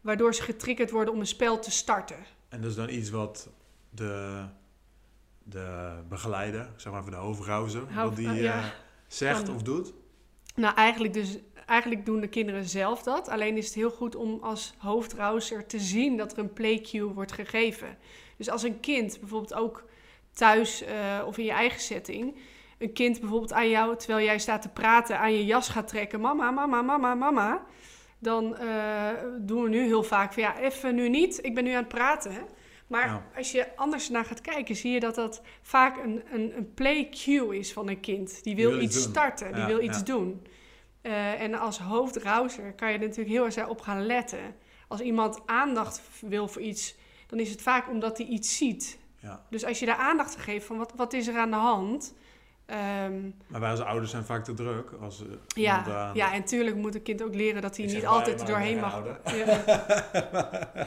waardoor 0.00 0.34
ze 0.34 0.42
getriggerd 0.42 0.90
worden 0.90 1.14
om 1.14 1.20
een 1.20 1.26
spel 1.26 1.58
te 1.58 1.70
starten. 1.70 2.16
En 2.48 2.60
dat 2.60 2.70
is 2.70 2.76
dan 2.76 2.88
iets 2.88 3.10
wat 3.10 3.48
de, 3.90 4.44
de 5.42 5.94
begeleider, 6.08 6.70
zeg 6.76 6.92
maar 6.92 7.02
voor 7.02 7.10
de 7.10 7.16
hoofdrouzer, 7.16 7.92
Hou- 7.92 8.08
wat 8.08 8.16
die 8.16 8.28
eh, 8.28 8.42
ja. 8.42 8.58
eh, 8.58 8.66
zegt 9.06 9.48
of 9.48 9.62
doet. 9.62 9.92
Nou, 10.54 10.74
eigenlijk, 10.74 11.14
dus, 11.14 11.38
eigenlijk 11.66 12.06
doen 12.06 12.20
de 12.20 12.28
kinderen 12.28 12.68
zelf 12.68 13.02
dat. 13.02 13.28
Alleen 13.28 13.56
is 13.56 13.66
het 13.66 13.74
heel 13.74 13.90
goed 13.90 14.16
om 14.16 14.38
als 14.42 14.74
hoofdrouser 14.78 15.66
te 15.66 15.78
zien 15.78 16.16
dat 16.16 16.32
er 16.32 16.38
een 16.38 16.52
play 16.52 16.80
cue 16.80 17.12
wordt 17.12 17.32
gegeven. 17.32 17.96
Dus 18.36 18.50
als 18.50 18.62
een 18.62 18.80
kind 18.80 19.20
bijvoorbeeld 19.20 19.54
ook 19.54 19.84
thuis 20.32 20.82
eh, 20.82 21.22
of 21.26 21.38
in 21.38 21.44
je 21.44 21.50
eigen 21.50 21.80
setting... 21.80 22.36
een 22.78 22.92
kind 22.92 23.20
bijvoorbeeld 23.20 23.52
aan 23.52 23.68
jou, 23.68 23.96
terwijl 23.96 24.24
jij 24.24 24.38
staat 24.38 24.62
te 24.62 24.68
praten, 24.68 25.18
aan 25.18 25.32
je 25.32 25.44
jas 25.44 25.68
gaat 25.68 25.88
trekken... 25.88 26.20
mama, 26.20 26.50
mama, 26.50 26.82
mama, 26.82 27.14
mama... 27.14 27.66
dan 28.18 28.56
eh, 28.56 29.08
doen 29.40 29.62
we 29.62 29.68
nu 29.68 29.80
heel 29.84 30.02
vaak 30.02 30.32
van 30.32 30.42
ja, 30.42 30.58
even 30.58 30.94
nu 30.94 31.08
niet, 31.08 31.44
ik 31.44 31.54
ben 31.54 31.64
nu 31.64 31.70
aan 31.70 31.78
het 31.78 31.88
praten. 31.88 32.32
Hè? 32.32 32.40
Maar 32.86 33.06
Ja. 33.06 33.22
als 33.36 33.52
je 33.52 33.76
anders 33.76 34.08
naar 34.08 34.24
gaat 34.24 34.40
kijken, 34.40 34.76
zie 34.76 34.92
je 34.92 35.00
dat 35.00 35.14
dat 35.14 35.42
vaak 35.62 35.96
een, 36.04 36.22
een, 36.32 36.56
een 36.56 36.74
play 36.74 37.08
cue 37.10 37.58
is 37.58 37.72
van 37.72 37.88
een 37.88 38.00
kind. 38.00 38.42
Die 38.44 38.56
wil, 38.56 38.70
wil 38.70 38.80
iets 38.80 38.94
doen. 39.02 39.10
starten, 39.12 39.52
die 39.52 39.60
Ja, 39.60 39.66
wil 39.66 39.80
iets 39.82 39.98
ja. 39.98 40.04
doen. 40.04 40.46
Eh, 41.00 41.40
en 41.40 41.54
als 41.54 41.78
hoofdrouser 41.78 42.72
kan 42.72 42.88
je 42.92 42.94
er 42.98 43.00
natuurlijk 43.00 43.28
heel 43.28 43.44
erg 43.44 43.68
op 43.68 43.80
gaan 43.80 44.06
letten. 44.06 44.54
Als 44.88 45.00
iemand 45.00 45.40
aandacht 45.46 46.00
wil 46.20 46.48
voor 46.48 46.62
iets, 46.62 46.96
dan 47.26 47.38
is 47.38 47.50
het 47.50 47.62
vaak 47.62 47.88
omdat 47.88 48.18
hij 48.18 48.26
iets 48.26 48.56
ziet. 48.56 48.98
Ja. 49.20 49.46
Dus 49.50 49.64
als 49.64 49.78
je 49.78 49.86
daar 49.86 49.96
aandacht 49.96 50.36
aan 50.36 50.42
geeft 50.42 50.66
van 50.66 50.76
wat, 50.76 50.92
wat 50.96 51.12
is 51.12 51.26
er 51.26 51.36
aan 51.36 51.50
de 51.50 51.56
hand... 51.56 52.14
ehm, 52.68 53.30
Maar 53.46 53.60
wij 53.60 53.70
als 53.70 53.80
ouders 53.80 54.10
zijn 54.10 54.24
vaak 54.24 54.44
te 54.44 54.54
druk. 54.54 54.90
Als, 55.00 55.22
ja, 55.46 56.10
ja, 56.14 56.32
en 56.34 56.44
tuurlijk 56.44 56.76
moet 56.76 56.94
een 56.94 57.02
kind 57.02 57.22
ook 57.22 57.34
leren 57.34 57.62
dat 57.62 57.76
hij 57.76 57.86
niet 57.86 58.06
altijd 58.06 58.40
er 58.40 58.46
doorheen 58.46 58.80
mag. 58.80 59.02
Ja. 59.24 59.62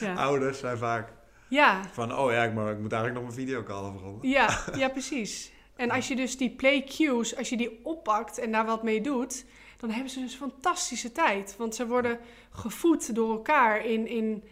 Ja. 0.00 0.14
Ouders 0.14 0.58
zijn 0.58 0.78
vaak 0.78 1.12
Ja, 1.48 1.80
van, 1.92 2.16
oh 2.16 2.32
ja, 2.32 2.44
ik, 2.44 2.54
maar, 2.54 2.72
ik 2.72 2.78
moet 2.78 2.92
eigenlijk 2.92 3.24
nog 3.24 3.34
mijn 3.34 3.46
videocall 3.46 3.84
afronden. 3.84 4.28
ja, 4.28 4.58
ja, 4.78 4.88
precies. 4.88 5.52
En 5.76 5.90
als 5.90 6.08
je 6.08 6.16
dus 6.16 6.36
die 6.36 6.50
play 6.50 6.84
cues, 6.84 7.36
als 7.36 7.48
je 7.48 7.56
die 7.56 7.80
oppakt 7.82 8.38
en 8.38 8.52
daar 8.52 8.66
wat 8.66 8.82
mee 8.82 9.00
doet, 9.00 9.44
dan 9.76 9.90
hebben 9.90 10.10
ze 10.10 10.20
dus 10.20 10.32
een 10.32 10.38
fantastische 10.50 11.12
tijd. 11.12 11.54
Want 11.58 11.74
ze 11.74 11.86
worden 11.86 12.18
gevoed 12.50 13.14
door 13.14 13.30
elkaar 13.30 13.84
in, 13.84 14.06
in... 14.06 14.44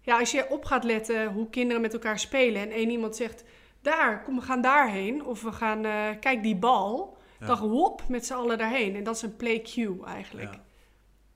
Ja, 0.00 0.18
als 0.18 0.30
je 0.30 0.50
op 0.50 0.64
gaat 0.64 0.84
letten 0.84 1.32
hoe 1.32 1.50
kinderen 1.50 1.82
met 1.82 1.92
elkaar 1.92 2.18
spelen 2.18 2.62
en 2.62 2.70
één 2.70 2.90
iemand 2.90 3.16
zegt... 3.16 3.44
Daar, 3.82 4.22
kom, 4.22 4.36
we 4.36 4.42
gaan 4.42 4.60
daarheen. 4.60 5.24
Of 5.24 5.42
we 5.42 5.52
gaan, 5.52 5.84
eh, 5.84 6.08
kijk 6.20 6.42
die 6.42 6.56
bal. 6.56 7.16
Ja. 7.40 7.46
Dan 7.46 7.58
hop, 7.58 8.02
met 8.08 8.26
z'n 8.26 8.34
allen 8.34 8.58
daarheen. 8.58 8.96
En 8.96 9.04
dat 9.04 9.16
is 9.16 9.22
een 9.22 9.36
play 9.36 9.62
cue 9.62 10.04
eigenlijk. 10.04 10.54
Ja. 10.54 10.62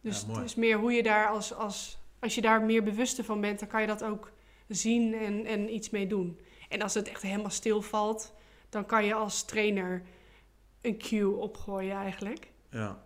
Dus 0.00 0.26
het 0.26 0.44
is 0.44 0.54
meer 0.54 0.78
hoe 0.78 0.92
je 0.92 1.02
daar 1.02 1.28
als, 1.28 1.54
als... 1.54 2.04
Als 2.18 2.34
je 2.34 2.40
daar 2.40 2.62
meer 2.62 2.82
bewust 2.82 3.24
van 3.24 3.40
bent, 3.40 3.58
dan 3.58 3.68
kan 3.68 3.80
je 3.80 3.86
dat 3.86 4.04
ook 4.04 4.32
zien 4.68 5.14
en, 5.14 5.44
en 5.44 5.74
iets 5.74 5.90
mee 5.90 6.06
doen. 6.06 6.40
En 6.68 6.82
als 6.82 6.94
het 6.94 7.08
echt 7.08 7.22
helemaal 7.22 7.50
stilvalt, 7.50 8.34
dan 8.68 8.86
kan 8.86 9.04
je 9.04 9.14
als 9.14 9.44
trainer 9.44 10.02
een 10.80 10.98
cue 10.98 11.36
opgooien 11.36 11.96
eigenlijk. 11.96 12.50
Ja. 12.70 13.04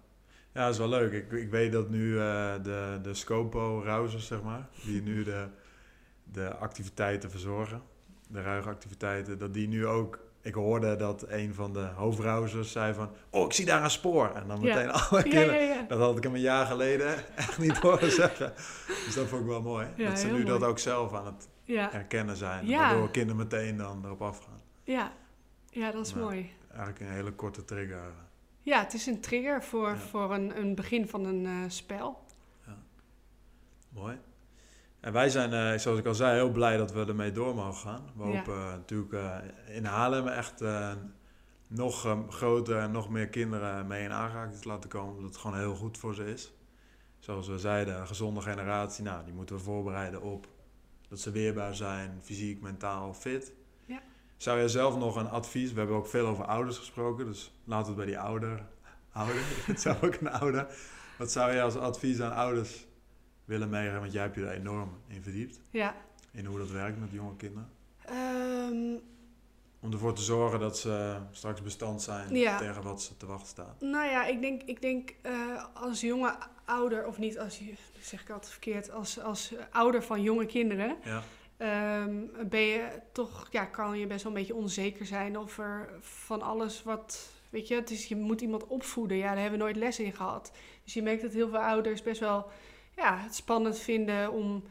ja, 0.53 0.65
dat 0.65 0.73
is 0.73 0.79
wel 0.79 0.89
leuk. 0.89 1.13
Ik, 1.13 1.33
ik 1.33 1.51
weet 1.51 1.73
dat 1.73 1.91
nu 1.91 2.19
eh, 2.19 2.55
de, 2.63 2.99
de 3.03 3.15
Scopo-rousers, 3.15 4.27
zeg 4.27 4.43
maar, 4.43 4.69
die 4.85 5.03
nu 5.03 5.25
de, 5.25 5.49
de 6.25 6.55
activiteiten 6.57 7.31
verzorgen. 7.31 7.83
De 8.33 8.43
ruigactiviteiten, 8.43 9.39
dat 9.39 9.55
die 9.55 9.69
nu 9.69 9.87
ook... 9.87 10.19
Ik 10.43 10.55
hoorde 10.55 10.97
dat 10.97 11.25
een 11.29 11.55
van 11.55 11.73
de 11.73 11.81
hoofdrouzers 11.95 12.73
zei 12.73 12.95
van... 12.95 13.11
Oh, 13.31 13.45
ik 13.45 13.53
zie 13.53 13.65
daar 13.65 13.85
een 13.85 13.91
spoor. 13.91 14.31
En 14.35 14.47
dan 14.49 14.61
Ja. 14.61 14.75
meteen 14.75 14.91
alle 15.01 15.23
kinderen... 15.23 15.63
ja. 15.67 15.83
Dat 15.89 15.99
had 15.99 16.17
ik 16.17 16.23
hem 16.23 16.35
een 16.35 16.41
jaar 16.41 16.67
geleden 16.67 17.15
echt 17.37 17.59
niet 17.59 17.77
horen 17.79 18.11
zeggen. 18.13 18.53
Dus 18.87 19.15
dat 19.15 19.27
vond 19.29 19.41
ik 19.43 19.47
wel 19.49 19.63
mooi. 19.63 19.87
Dat 19.97 20.19
ze 20.19 20.27
nu 20.27 20.45
dat 20.45 20.63
ook 20.63 20.79
zelf 20.79 21.15
aan 21.15 21.27
het 21.27 21.49
herkennen 21.93 22.37
zijn. 22.37 22.71
Waardoor 22.71 23.11
kinderen 23.11 23.37
meteen 23.37 23.77
dan 23.77 24.05
erop 24.05 24.23
afgaan. 24.23 24.61
ja. 24.85 25.13
ja 25.71 25.91
dat 25.91 26.07
is 26.07 26.15
mooi. 26.15 26.51
Eigenlijk 26.69 27.01
een 27.01 27.11
hele 27.11 27.33
korte 27.33 27.65
trigger. 27.65 28.13
Ja, 28.63 28.81
het 28.81 28.95
is 28.95 29.07
een 29.07 29.21
trigger 29.21 29.63
voor, 29.65 29.99
voor 29.99 30.35
een, 30.35 30.57
een 30.57 30.75
begin 30.75 31.09
van 31.09 31.25
een 31.25 31.47
eh, 31.47 31.53
spel. 31.69 32.25
Mooi. 33.89 34.19
En 35.01 35.13
wij 35.13 35.29
zijn, 35.29 35.53
eh, 35.53 35.79
zoals 35.79 35.99
ik 35.99 36.07
al 36.07 36.15
zei, 36.15 36.35
heel 36.35 36.51
blij 36.51 36.77
dat 36.77 36.93
we 36.93 37.05
ermee 37.07 37.33
door 37.33 37.55
mogen 37.55 37.89
gaan. 37.91 38.11
We 38.17 38.25
Ja. 38.29 38.37
hopen 38.37 38.55
eh, 38.55 38.71
natuurlijk 38.71 39.13
eh, 39.13 39.37
in 39.77 39.85
Haarlem 39.85 40.27
echt 40.27 40.65
nog 41.67 42.17
groter 42.29 42.79
en 42.79 42.91
nog 42.91 43.09
meer 43.11 43.29
kinderen 43.29 43.87
mee 43.87 44.05
in 44.05 44.13
aanraking 44.13 44.61
te 44.61 44.69
laten 44.69 44.91
komen. 44.91 45.15
Omdat 45.15 45.31
het 45.31 45.41
gewoon 45.41 45.59
heel 45.59 45.75
goed 45.75 45.99
voor 45.99 46.15
ze 46.15 46.25
is. 46.25 46.53
Zoals 47.19 47.49
we 47.49 47.59
zeiden, 47.59 48.01
een 48.01 48.07
gezonde 48.07 48.41
generatie, 48.41 49.05
nou, 49.05 49.25
die 49.25 49.35
moeten 49.35 49.57
we 49.57 49.63
voorbereiden 49.63 50.23
op 50.23 50.49
dat 51.09 51.21
ze 51.21 51.31
weerbaar 51.31 51.75
zijn, 51.75 52.19
fysiek, 52.23 52.61
mentaal, 52.61 53.15
fit. 53.15 53.53
Ja. 53.87 54.01
Zou 54.37 54.61
je 54.61 54.69
zelf 54.69 54.97
nog 54.97 55.17
een 55.17 55.29
advies, 55.29 55.73
we 55.73 55.79
hebben 55.79 55.97
ook 55.97 56.07
veel 56.07 56.27
over 56.27 56.45
ouders 56.45 56.79
gesproken, 56.79 57.27
dus 57.27 57.53
laten 57.65 57.85
we 57.85 57.89
het 57.89 57.97
bij 57.97 58.07
die 58.07 58.19
ouder 58.19 58.67
houden. 59.19 59.43
Ben 59.67 59.79
zelf 59.79 60.03
ook 60.03 60.15
een 60.15 60.31
ouder. 60.31 60.67
Wat 61.19 61.33
zou 61.33 61.53
je 61.53 61.63
als 61.63 61.77
advies 61.77 62.21
aan 62.21 62.35
ouders 62.35 62.87
willen 63.51 63.69
meegeven? 63.71 64.01
Want 64.01 64.13
jij 64.13 64.23
hebt 64.23 64.35
je 64.35 64.47
er 64.47 64.53
enorm 64.53 64.91
in 65.07 65.23
verdiept, 65.23 65.61
Ja. 65.71 65.95
in 66.33 66.45
hoe 66.45 66.59
dat 66.59 66.71
werkt 66.71 67.01
met 67.01 67.11
jonge 67.13 67.37
kinderen. 67.37 67.69
Ehm, 68.05 68.97
Om 69.83 69.93
ervoor 69.93 70.15
te 70.15 70.23
zorgen 70.23 70.61
dat 70.61 70.79
ze 70.79 71.17
straks 71.31 71.63
bestand 71.63 72.03
zijn 72.03 72.35
Ja. 72.35 72.59
tegen 72.59 72.83
wat 72.83 73.03
ze 73.03 73.17
te 73.17 73.27
wachten 73.27 73.49
staat. 73.49 73.81
nou 73.81 74.11
ja, 74.11 74.25
ik 74.27 74.41
denk, 74.41 74.63
ik 74.63 74.83
denk 74.83 75.15
eh, 75.23 75.65
als 75.75 76.01
jonge 76.01 76.35
ouder, 76.65 77.07
of 77.07 77.19
niet 77.19 77.39
als, 77.39 77.61
zeg 78.01 78.23
ik 78.23 78.31
altijd 78.31 78.53
verkeerd, 78.53 78.91
als, 78.91 79.21
als 79.21 79.55
ouder 79.71 80.03
van 80.03 80.23
jonge 80.23 80.47
kinderen, 80.47 80.97
Ja, 81.05 81.23
ehm, 81.57 82.17
ben 82.49 82.61
je 82.61 82.89
toch, 83.13 83.49
ja, 83.51 83.65
kan 83.65 83.99
je 83.99 84.07
best 84.07 84.23
wel 84.23 84.33
een 84.33 84.39
beetje 84.39 84.55
onzeker 84.55 85.07
zijn 85.07 85.39
over 85.39 85.89
van 86.01 86.43
alles 86.43 86.83
wat, 86.83 87.31
weet 87.51 87.69
je, 87.69 87.75
het 87.75 87.91
is, 87.91 88.07
je 88.07 88.17
moet 88.17 88.41
iemand 88.41 88.67
opvoeden. 88.67 89.17
Ja, 89.17 89.27
daar 89.33 89.41
hebben 89.41 89.59
we 89.59 89.65
nooit 89.65 89.77
les 89.77 89.99
in 89.99 90.13
gehad. 90.13 90.53
Dus 90.85 90.95
je 90.95 91.03
merkt 91.03 91.23
dat 91.23 91.33
heel 91.33 91.49
veel 91.49 91.59
ouders 91.59 92.03
best 92.03 92.21
wel, 92.21 92.51
ja, 93.01 93.19
het 93.19 93.35
spannend 93.35 93.79
vinden 93.79 94.33
om 94.33 94.65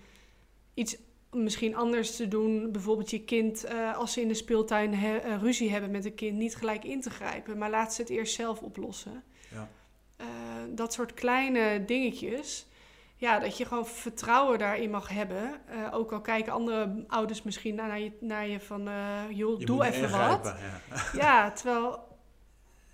iets 0.74 0.98
misschien 1.32 1.76
anders 1.76 2.16
te 2.16 2.28
doen. 2.28 2.72
Bijvoorbeeld 2.72 3.10
je 3.10 3.24
kind, 3.24 3.64
eh, 3.64 3.98
als 3.98 4.14
ze 4.14 4.22
in 4.22 4.28
de 4.28 4.34
speeltuin 4.34 4.94
he- 4.94 5.18
eh, 5.18 5.42
ruzie 5.42 5.72
hebben 5.72 5.92
met 5.92 6.06
een 6.06 6.16
kind, 6.16 6.38
niet 6.38 6.56
gelijk 6.56 6.84
in 6.84 7.02
te 7.02 7.10
grijpen, 7.10 7.58
maar 7.58 7.70
laat 7.70 7.94
ze 7.94 8.02
het 8.02 8.10
eerst 8.10 8.34
zelf 8.34 8.60
oplossen. 8.62 9.24
ja, 9.52 9.70
Eh, 10.18 10.26
dat 10.70 10.94
soort 10.94 11.14
kleine 11.14 11.86
dingetjes. 11.86 12.68
Ja, 13.16 13.40
dat 13.40 13.58
je 13.58 13.66
gewoon 13.66 13.88
vertrouwen 13.88 14.60
daarin 14.60 14.90
mag 14.90 15.10
hebben. 15.10 15.62
Ook 15.92 16.12
al 16.12 16.22
kijken 16.22 16.54
andere 16.54 17.04
ouders 17.08 17.44
misschien 17.44 17.76
naar 17.76 18.00
je, 18.00 18.12
naar 18.20 18.48
je 18.48 18.60
van... 18.60 18.90
joh, 19.30 19.60
Je 19.60 19.66
doe 19.66 19.86
even 19.86 20.12
wat. 20.12 20.44
Ja. 20.44 21.02
Ja, 21.14 21.52
terwijl... 21.52 22.08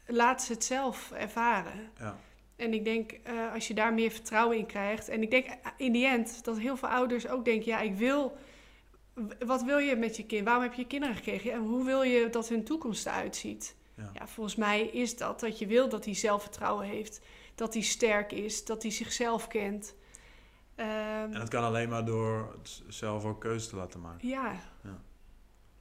Laat 0.07 0.43
ze 0.43 0.53
het 0.53 0.63
zelf 0.63 1.11
ervaren. 1.11 1.89
Ja. 1.99 2.17
En 2.55 2.73
ik 2.73 2.83
denk, 2.83 3.11
eh, 3.11 3.53
als 3.53 3.67
je 3.67 3.73
daar 3.73 3.93
meer 3.93 4.11
vertrouwen 4.11 4.57
in 4.57 4.65
krijgt... 4.65 5.09
En 5.09 5.21
ik 5.21 5.31
denk 5.31 5.45
eh, 5.45 5.55
in 5.77 5.91
die 5.91 6.05
end 6.05 6.43
dat 6.43 6.59
heel 6.59 6.77
veel 6.77 6.89
ouders 6.89 7.27
ook 7.27 7.45
denken... 7.45 7.65
Ja, 7.71 7.79
ik 7.79 7.95
wil... 7.95 8.37
Wat 9.45 9.63
wil 9.63 9.77
je 9.77 9.95
met 9.95 10.17
je 10.17 10.25
kind? 10.25 10.45
Waarom 10.45 10.63
heb 10.63 10.73
je 10.73 10.87
kinderen 10.87 11.15
gekregen? 11.15 11.51
En 11.51 11.59
hoe 11.59 11.85
wil 11.85 12.01
je 12.01 12.29
dat 12.29 12.49
hun 12.49 12.63
toekomst 12.63 13.05
eruit 13.05 13.35
ziet? 13.35 13.75
Ja. 13.97 14.09
Ja, 14.13 14.27
volgens 14.27 14.55
mij 14.55 14.81
is 14.81 15.17
dat 15.17 15.39
dat 15.39 15.59
je 15.59 15.67
wil 15.67 15.89
dat 15.89 16.05
hij 16.05 16.13
zelfvertrouwen 16.13 16.85
heeft. 16.85 17.21
Dat 17.55 17.73
hij 17.73 17.83
sterk 17.83 18.31
is. 18.31 18.65
Dat 18.65 18.81
hij 18.81 18.91
zichzelf 18.91 19.47
kent. 19.47 19.95
Ehm, 20.75 20.89
En 20.89 21.31
dat 21.31 21.49
kan 21.49 21.63
alleen 21.63 21.89
maar 21.89 22.05
door 22.05 22.55
zelf 22.87 23.25
ook 23.25 23.41
keuze 23.41 23.69
te 23.69 23.75
laten 23.75 24.01
maken. 24.01 24.27
ja. 24.27 24.55
Ja. 24.83 25.01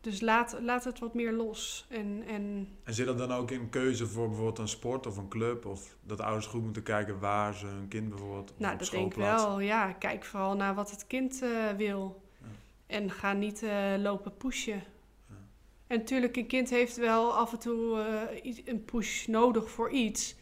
Dus 0.05 0.21
laat, 0.21 0.57
laat 0.61 0.85
het 0.85 0.99
wat 0.99 1.15
meer 1.15 1.33
los. 1.33 1.87
En, 1.89 2.23
en 2.27 2.69
En 2.83 2.95
zit 2.95 3.07
dat 3.07 3.19
dan 3.19 3.33
ook 3.33 3.51
in 3.51 3.69
keuze 3.71 4.07
voor 4.07 4.27
bijvoorbeeld 4.27 4.59
een 4.59 4.69
sport 4.69 5.07
of 5.07 5.17
een 5.17 5.29
club? 5.29 5.67
Of 5.67 5.97
dat 6.03 6.21
ouders 6.21 6.47
goed 6.47 6.63
moeten 6.63 6.83
kijken 6.83 7.19
waar 7.19 7.55
ze 7.55 7.67
hun 7.67 7.89
kind 7.89 8.09
bijvoorbeeld 8.09 8.53
nou, 8.57 8.73
op 8.73 8.79
dat 8.79 8.91
denk 8.91 9.13
ik 9.13 9.19
wel. 9.19 9.61
Ja, 9.61 9.93
kijk 9.93 10.25
vooral 10.25 10.57
naar 10.57 10.75
wat 10.75 10.91
het 10.91 11.07
kind 11.07 11.43
eh, 11.43 11.71
wil. 11.77 12.23
Ja. 12.41 12.47
En 12.87 13.11
ga 13.11 13.33
niet 13.33 13.63
eh, 13.63 13.95
lopen 13.99 14.37
pushen. 14.37 14.83
Ja. 15.29 15.35
En 15.87 15.99
natuurlijk, 15.99 16.37
een 16.37 16.47
kind 16.47 16.71
heeft 16.71 16.97
wel 16.97 17.35
af 17.35 17.53
en 17.53 17.59
toe 17.59 18.01
eh, 18.43 18.57
een 18.65 18.85
push 18.85 19.27
nodig 19.27 19.71
voor 19.71 19.91
iets. 19.91 20.37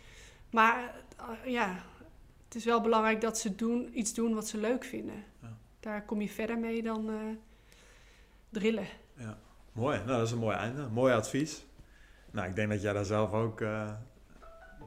Maar 0.51 1.05
ja, 1.45 1.85
het 2.45 2.55
is 2.55 2.65
wel 2.65 2.81
belangrijk 2.81 3.21
dat 3.21 3.39
ze 3.39 3.55
doen, 3.55 3.99
iets 3.99 4.15
doen 4.15 4.35
wat 4.35 4.49
ze 4.49 4.59
leuk 4.59 4.85
vinden. 4.85 5.25
Ja. 5.43 5.57
Daar 5.81 6.05
kom 6.05 6.21
je 6.21 6.29
verder 6.29 6.59
mee 6.59 6.83
dan 6.83 7.11
drillen. 8.49 8.87
Mooi, 9.73 9.97
nou 9.97 10.09
dat 10.09 10.27
is 10.27 10.33
een 10.33 10.39
mooi 10.39 10.57
einde. 10.57 10.89
Mooi 10.89 11.15
advies. 11.15 11.65
Nou, 12.31 12.49
ik 12.49 12.55
denk 12.57 12.71
dat 12.71 12.83
jij 12.83 12.93
daar 12.93 13.05
zelf 13.05 13.33
ook 13.33 13.61
eh, 13.61 13.91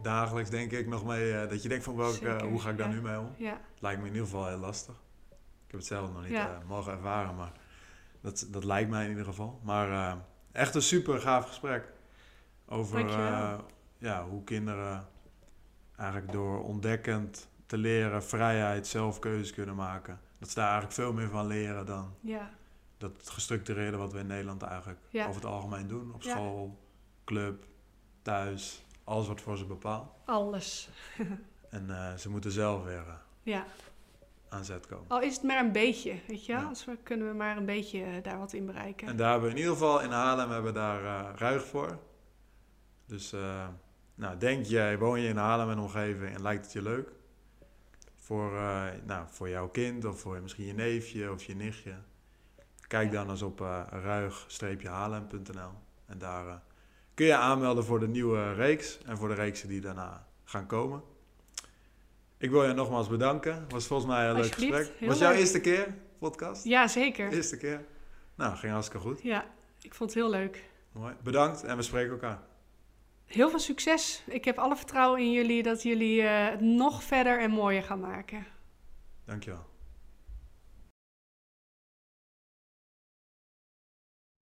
dagelijks, 0.02 0.50
denk 0.50 0.72
ik, 0.72 0.88
nog 0.88 1.06
mee... 1.06 1.34
eh, 1.34 1.50
dat 1.50 1.64
je 1.64 1.70
denkt 1.70 1.84
van, 1.84 1.96
welke, 1.96 2.46
hoe 2.46 2.62
ga 2.62 2.70
ik 2.70 2.78
daar 2.78 2.88
ja. 2.90 2.94
nu 2.94 3.02
mee 3.02 3.20
om? 3.20 3.34
Ja, 3.38 3.52
Het 3.52 3.82
lijkt 3.82 4.02
me 4.02 4.08
in 4.08 4.14
ieder 4.14 4.28
geval 4.28 4.48
heel 4.48 4.58
lastig. 4.58 4.94
Ik 5.66 5.72
heb 5.72 5.80
het 5.80 5.86
zelf 5.86 6.12
nog 6.14 6.22
niet 6.22 6.32
Ja. 6.32 6.48
eh, 6.62 6.68
mogen 6.68 6.92
ervaren, 6.94 7.36
maar 7.36 7.52
dat, 8.22 8.48
dat 8.50 8.64
lijkt 8.64 8.90
mij 8.90 9.04
in 9.04 9.10
ieder 9.10 9.26
geval. 9.26 9.60
Maar 9.64 10.18
echt 10.52 10.76
een 10.76 10.82
super 10.82 11.20
gaaf 11.22 11.48
gesprek. 11.48 11.92
Over 12.68 13.00
ja, 13.98 14.26
hoe 14.28 14.44
kinderen 14.44 15.08
eigenlijk 15.98 16.32
door 16.32 16.64
ontdekkend 16.64 17.48
te 17.66 17.78
leren 17.78 18.24
vrijheid, 18.24 18.88
zelf 18.88 19.20
keuzes 19.20 19.52
kunnen 19.54 19.76
maken. 19.76 20.20
Dat 20.40 20.50
ze 20.50 20.56
daar 20.56 20.64
eigenlijk 20.72 20.94
veel 20.94 21.14
meer 21.14 21.30
van 21.30 21.48
leren 21.48 21.86
dan 21.86 22.16
ja, 22.22 22.50
dat 22.98 23.30
gestructureerde 23.30 23.98
wat 23.98 24.14
we 24.14 24.20
in 24.20 24.28
Nederland 24.28 24.62
eigenlijk 24.62 25.00
Ja. 25.10 25.24
over 25.28 25.42
het 25.42 25.52
algemeen 25.52 25.88
doen. 25.88 26.14
Op 26.14 26.24
school, 26.24 26.80
club, 27.26 27.66
thuis, 28.22 28.86
alles 29.04 29.26
wordt 29.26 29.42
voor 29.42 29.58
ze 29.58 29.66
bepaald. 29.66 30.10
alles. 30.26 30.90
En 31.70 31.90
eh, 31.90 32.14
ze 32.16 32.30
moeten 32.30 32.52
zelf 32.52 32.84
weer 32.84 33.04
eh, 33.08 33.14
Ja, 33.44 33.66
aan 34.50 34.66
zet 34.66 34.88
komen. 34.88 35.06
al 35.08 35.22
is 35.22 35.34
het 35.34 35.44
maar 35.44 35.60
een 35.66 35.72
beetje, 35.72 36.16
weet 36.28 36.46
je 36.46 36.52
wel? 36.54 36.62
Ja. 36.62 36.68
Als 36.68 36.86
we 36.86 36.98
kunnen 37.04 37.28
we 37.28 37.34
maar 37.34 37.58
een 37.58 37.66
beetje 37.66 38.04
eh, 38.04 38.24
daar 38.24 38.38
wat 38.40 38.54
in 38.54 38.66
bereiken. 38.66 39.08
En 39.08 39.18
daar 39.18 39.32
hebben 39.32 39.48
we 39.50 39.56
in 39.56 39.60
ieder 39.62 39.74
geval 39.74 40.02
in 40.02 40.12
Haarlem 40.12 40.50
hebben 40.50 40.74
we 40.74 40.80
daar 40.80 41.36
ruig 41.38 41.66
voor. 41.66 42.00
Dus 43.06 43.34
nou, 44.16 44.38
denk 44.38 44.66
jij, 44.66 44.98
woon 44.98 45.20
je 45.22 45.28
in 45.28 45.38
Haarlem 45.38 45.70
en 45.70 45.80
omgeving 45.80 46.36
en 46.36 46.42
lijkt 46.42 46.64
het 46.64 46.74
je 46.74 46.82
leuk? 46.82 47.12
Voor, 48.16 48.52
nou, 49.06 49.26
voor 49.30 49.50
jouw 49.50 49.68
kind 49.70 50.06
of 50.06 50.20
voor 50.20 50.42
misschien 50.42 50.66
je 50.66 50.74
neefje 50.74 51.32
of 51.32 51.44
je 51.44 51.56
nichtje. 51.56 51.96
Kijk 52.88 53.12
dan 53.12 53.30
eens 53.30 53.42
op 53.42 53.62
eh 53.62 53.82
ruig-haarlem.nl 53.90 55.72
en 56.06 56.18
daar 56.18 56.48
eh, 56.48 56.56
kun 57.14 57.26
je 57.26 57.36
aanmelden 57.36 57.84
voor 57.86 58.00
de 58.00 58.08
nieuwe 58.08 58.54
reeks 58.54 58.98
en 59.06 59.18
voor 59.18 59.28
de 59.28 59.34
reeksen 59.34 59.68
die 59.68 59.82
daarna 59.82 60.28
gaan 60.44 60.66
komen. 60.66 61.04
Ik 62.38 62.50
wil 62.50 62.64
je 62.64 62.74
nogmaals 62.74 63.08
bedanken. 63.08 63.54
Het 63.62 63.72
was 63.72 63.88
volgens 63.88 64.10
mij 64.10 64.30
een 64.30 64.36
leuk 64.36 64.54
gesprek. 64.54 64.92
Was 65.00 65.20
jouw 65.20 65.30
leuk. 65.30 65.40
eerste 65.40 65.60
keer 65.62 65.96
podcast? 66.20 66.64
Ja, 66.64 66.88
zeker. 66.88 67.32
Eerste 67.32 67.58
keer? 67.58 67.86
Nou, 68.36 68.56
ging 68.56 68.72
hartstikke 68.72 69.08
goed. 69.08 69.22
Ja, 69.22 69.46
ik 69.82 69.94
vond 69.94 70.10
het 70.14 70.20
heel 70.20 70.30
leuk. 70.30 70.70
Mooi. 70.92 71.14
Bedankt 71.24 71.64
en 71.64 71.78
we 71.78 71.84
spreken 71.84 72.12
elkaar. 72.12 72.40
Heel 73.26 73.50
veel 73.50 73.60
succes. 73.60 74.24
Ik 74.28 74.46
heb 74.46 74.58
alle 74.58 74.76
vertrouwen 74.76 75.20
in 75.20 75.32
jullie 75.32 75.64
dat 75.64 75.84
jullie 75.84 76.22
eh, 76.22 76.50
het 76.50 76.62
nog 76.62 77.04
verder 77.04 77.40
en 77.40 77.52
mooier 77.52 77.84
gaan 77.84 78.00
maken. 78.00 78.46
Dankjewel. 79.26 79.66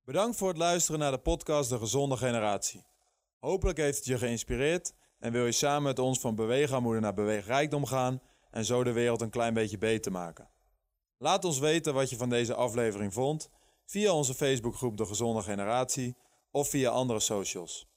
Bedankt 0.06 0.38
voor 0.38 0.47
het 0.47 0.58
luisteren 0.58 0.99
naar 0.99 1.12
de 1.12 1.18
podcast 1.18 1.70
De 1.70 1.78
Gezonde 1.78 2.18
Generatie. 2.18 2.86
Hopelijk 3.39 3.78
heeft 3.78 3.97
het 3.97 4.06
je 4.06 4.18
geïnspireerd 4.18 4.93
en 5.20 5.32
wil 5.32 5.45
je 5.45 5.51
samen 5.51 5.84
met 5.84 5.99
ons 5.99 6.20
van 6.20 6.36
beweegarmoede 6.36 6.99
naar 6.99 7.14
beweegrijkdom 7.14 7.86
gaan 7.86 8.22
en 8.51 8.66
zo 8.66 8.84
de 8.84 8.91
wereld 8.91 9.22
een 9.22 9.30
klein 9.30 9.54
beetje 9.54 9.78
beter 9.78 10.12
maken. 10.12 10.49
Laat 11.18 11.45
ons 11.45 11.60
weten 11.60 11.93
wat 11.93 12.10
je 12.10 12.18
van 12.18 12.30
deze 12.30 12.54
aflevering 12.54 13.14
vond 13.14 13.49
via 13.86 14.14
onze 14.14 14.34
Facebookgroep 14.34 14.97
De 14.97 15.06
Gezonde 15.06 15.41
Generatie 15.41 16.18
of 16.51 16.70
via 16.70 16.89
andere 16.89 17.20
socials. 17.20 17.88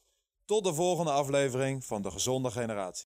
Tot 0.44 0.64
de 0.64 0.74
volgende 0.74 1.10
aflevering 1.10 1.84
van 1.84 2.02
De 2.02 2.10
Gezonde 2.10 2.50
Generatie. 2.50 3.04